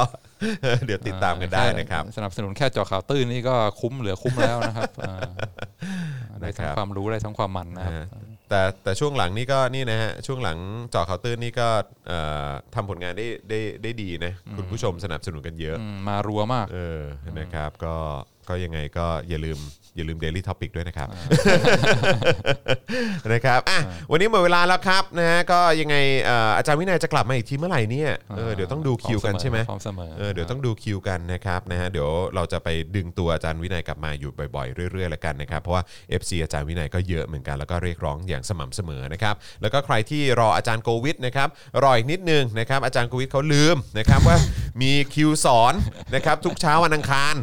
[0.86, 5.20] เดี๋ยวติดตามกันได้นะครับ สนับสนุนแค่เจอข่าวตื้นนี่ก็คุ้มเหลือคุ้มแล้วนะครับอ่า
[6.40, 8.06] ได้ทั้นะงครับความรู้ได้ทั้งความมันนะครับนะฮะ
[8.48, 10.58] แต่แต่ช่วงหลังนี่ก็นี่นะฮะช่วงหลัง
[10.92, 11.68] เจอข่าวตื้นนี่ก็
[12.08, 17.02] เอ่อทำผลงานได้ได้ได้ดีนะคุณผู้ชมสนับสนุนกันเยอะอืมมารัวมากเออ
[17.38, 17.94] นะครับก็
[18.50, 19.58] ก็ยังไงก็อย่าลืม
[19.96, 21.08] อย่าลืม Daily Topic ด้วยนะครับ
[23.32, 23.78] นะครับอะ
[24.10, 35.82] วันนี้หมดเวลาแล้วครับนะฮะก็ยังไงเอ่ออาจารย์วินัยจะกลับมาอีกทีเมื่อไหร่เนี่ยเออเดี๋ยวต้องดูคิวกันใช่ไหมพร้อมเสมอ เออเดี๋ยวต้องดูคิวกันนะครับนะฮะเดี๋ยวเราจะไปดึงตัวอาจารย์วินัยกลับมาอยู่บ่อยๆ เรื่อยๆแล้วกันนะครับเพราะว่า
[36.20, 41.48] FC อาจารย์วินัยก็เยอะเหมือนกันแล้วก็เรียกร้องอย่างสม่ำเสมอนะครับแล้วก็ใครที่รออาจารย์โควิดนะครับ
[41.82, 44.36] รออีกนิดนึงนะครับอาจารย์โควิดเขาลืมนะครับว่า
[44.82, 45.74] มีคิวสอน
[46.14, 47.34] นะครับทุกเช้าวันอังคาร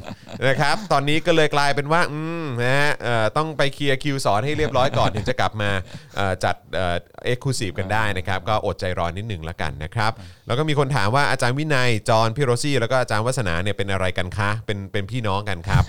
[0.48, 5.70] นะครับตอนนี้ก็เลยกลายเป็นว่าอืมนะฮะเอ่อต้องไปเคลียร์คิวสอนให้เรียบร้อยก่อน ถึงจะกลับมา
[6.16, 10.12] เอ่อจัด exclusive กันได้นะครับ ก็อดใจรอนิดหนึ่งละกันนะครับ
[10.48, 15.84] แล้วก็มีคนถามว่าอาจารย์วินัยจอห์นพี่โรซี่ แล้วก็อาจารย์วัฒนาเนี่ยเป็นอะไรกันคะเป็นเป็นพี่น้องกันครับ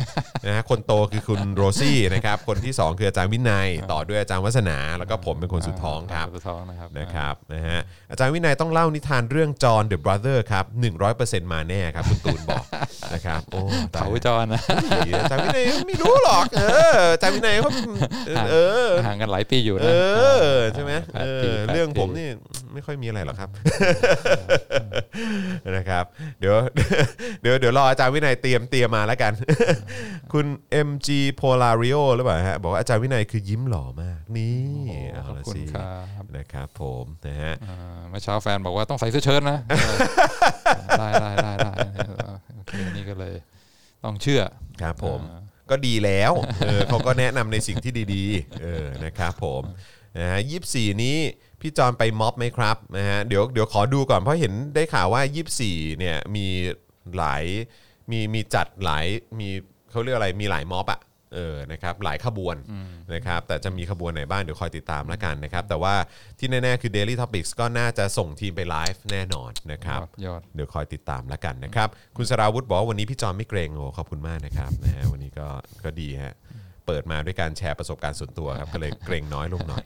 [0.46, 7.78] นะฮะคนโตคือคุณโรซี่นะครับคนที่สองคืออาจารย์วินัย ต่อด้วยอาจารย์วัฒนาแล้วก็ผมเป็นคนสุดท้องครับ สุดท้องนะครับนะครับนะฮะ
[8.10, 10.64] อาจารย์วินัยต้องเล่านิทานเรื่องจอห์นเดอะบราเธอร์ครับ
[11.08, 12.64] 100%มาแน่ครับ คุณตูนบอก
[13.14, 13.60] นะครับ โอ้
[13.94, 14.62] ตายเขาจรนะ
[15.20, 17.70] อาจารย์วินัยไม่รู้หรอก เอออาจารย์วินัยเขา
[18.50, 18.54] เอ
[18.88, 19.92] อห่างกันหลายปีอยู่เอนะ
[20.54, 22.28] อใช่ไหมแปเอดปีอแปดเรื่องผมปีนี่
[22.74, 23.48] ไม่ค่อยมีอะไรหรอกครับ
[25.76, 26.04] นะครับ
[26.40, 26.54] เดี๋ยว
[27.42, 29.32] เดี๋ยวเดี๋ยวรออาจารย์วินัยเตรียมเตรียมมาแล้วกัน
[30.32, 30.46] คุณ
[30.88, 31.08] MG
[31.40, 34.58] Polario หรือเปล่าฮะบอกว่าอาจารย์วินัยคือยิ้มหล่อมากนี่
[35.12, 35.82] เอาขอบละคุณสิครั
[36.22, 39.96] บนะครับผมนะฮะอ่าเมื่อเช้าแฟนบอกว่าต้องใส่เสื้อเชิ้ตนะเออ
[40.98, 41.72] ได้ได้ได้ได้
[42.56, 43.34] โอเคนี่ก็เลย
[44.04, 44.42] ต้องเชื่อ
[44.82, 46.32] ครับผมอ่าก็ดีแล้ว
[46.66, 49.62] เออเขาก็แนะนำในสิ่งที่ดีๆเออนะครับผม
[50.18, 51.16] นะฮะยี่สี่นี้
[51.60, 55.22] พี่จอนไปม็อบไหมครับนะฮะเดี๋ยวเดี๋ยวขอดูก่อนเพราะเห็นได้ข่าวว่า
[55.60, 56.46] 24เนี่ยมี
[57.16, 57.44] หลาย
[58.10, 59.06] มีมีจัดหลาย
[59.38, 59.48] มี
[59.90, 61.00] เขาเรียกอะไรมีหลายม็อบอะ
[61.34, 62.56] เออนะครับหลายขบวน
[63.14, 65.94] นะครับแต่จะมีขบวนไหนบ้างเดี๋ยวคอยติดตามแล้วกันนะครับ แต่ว่า
[66.38, 75.46] ที่แน่ๆคือ Daily Topics ก็น่าจะส่งทีมไปไลฟ์แน่นอนนะครับยอดเดี๋ยวคอยติดตามแล้วกันนะครับ คุณสราวุธบอกว่าวันนี้พี่จอมไม่เกรงโอ้ขอบคุณมากนะครับนะฮะวันนี้ก็
[75.84, 76.34] ก็ดีฮะ
[76.88, 79.84] เปิดมาด้วยการแชร์ประสบการณ์ส่วนตัวครับก็เลยเกรงน้อยลงหน่อย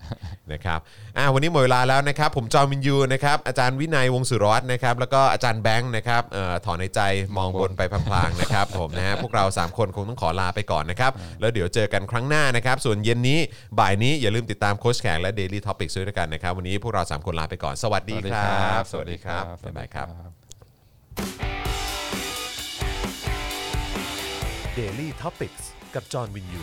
[0.52, 0.78] นะครับ
[1.16, 7.00] อะวันนี้หมดเวลาแล้วนะครับ ผมจอมวินยูนะครับอาจารย์วินัยวงสุรวัตรนะครับแล้วก็อาจารย์แบงค์นะครับเอ่อถอนในใจ
[7.36, 13.38] มองบนไปพลางๆนะครับผมนะฮะพวกเรา 3 คนคงต้องขอลาไปก่อนนะครับแล้วเดี๋ยวเจอกันครั้งหน้านะครับ ส่วนเย็นนี้
[13.78, 20.06] บ่ายนี้อย่าลืมติดตามโค้ชแขกและ Daily Topics ด้วยกันนะครับ วันนี้พวกเราสามคนลาไปก่อนสวัสดีครับ สวัสดีครับบ๊ายบายครับ
[24.78, 26.62] Daily t o p i c ก กับจอห์นวินยู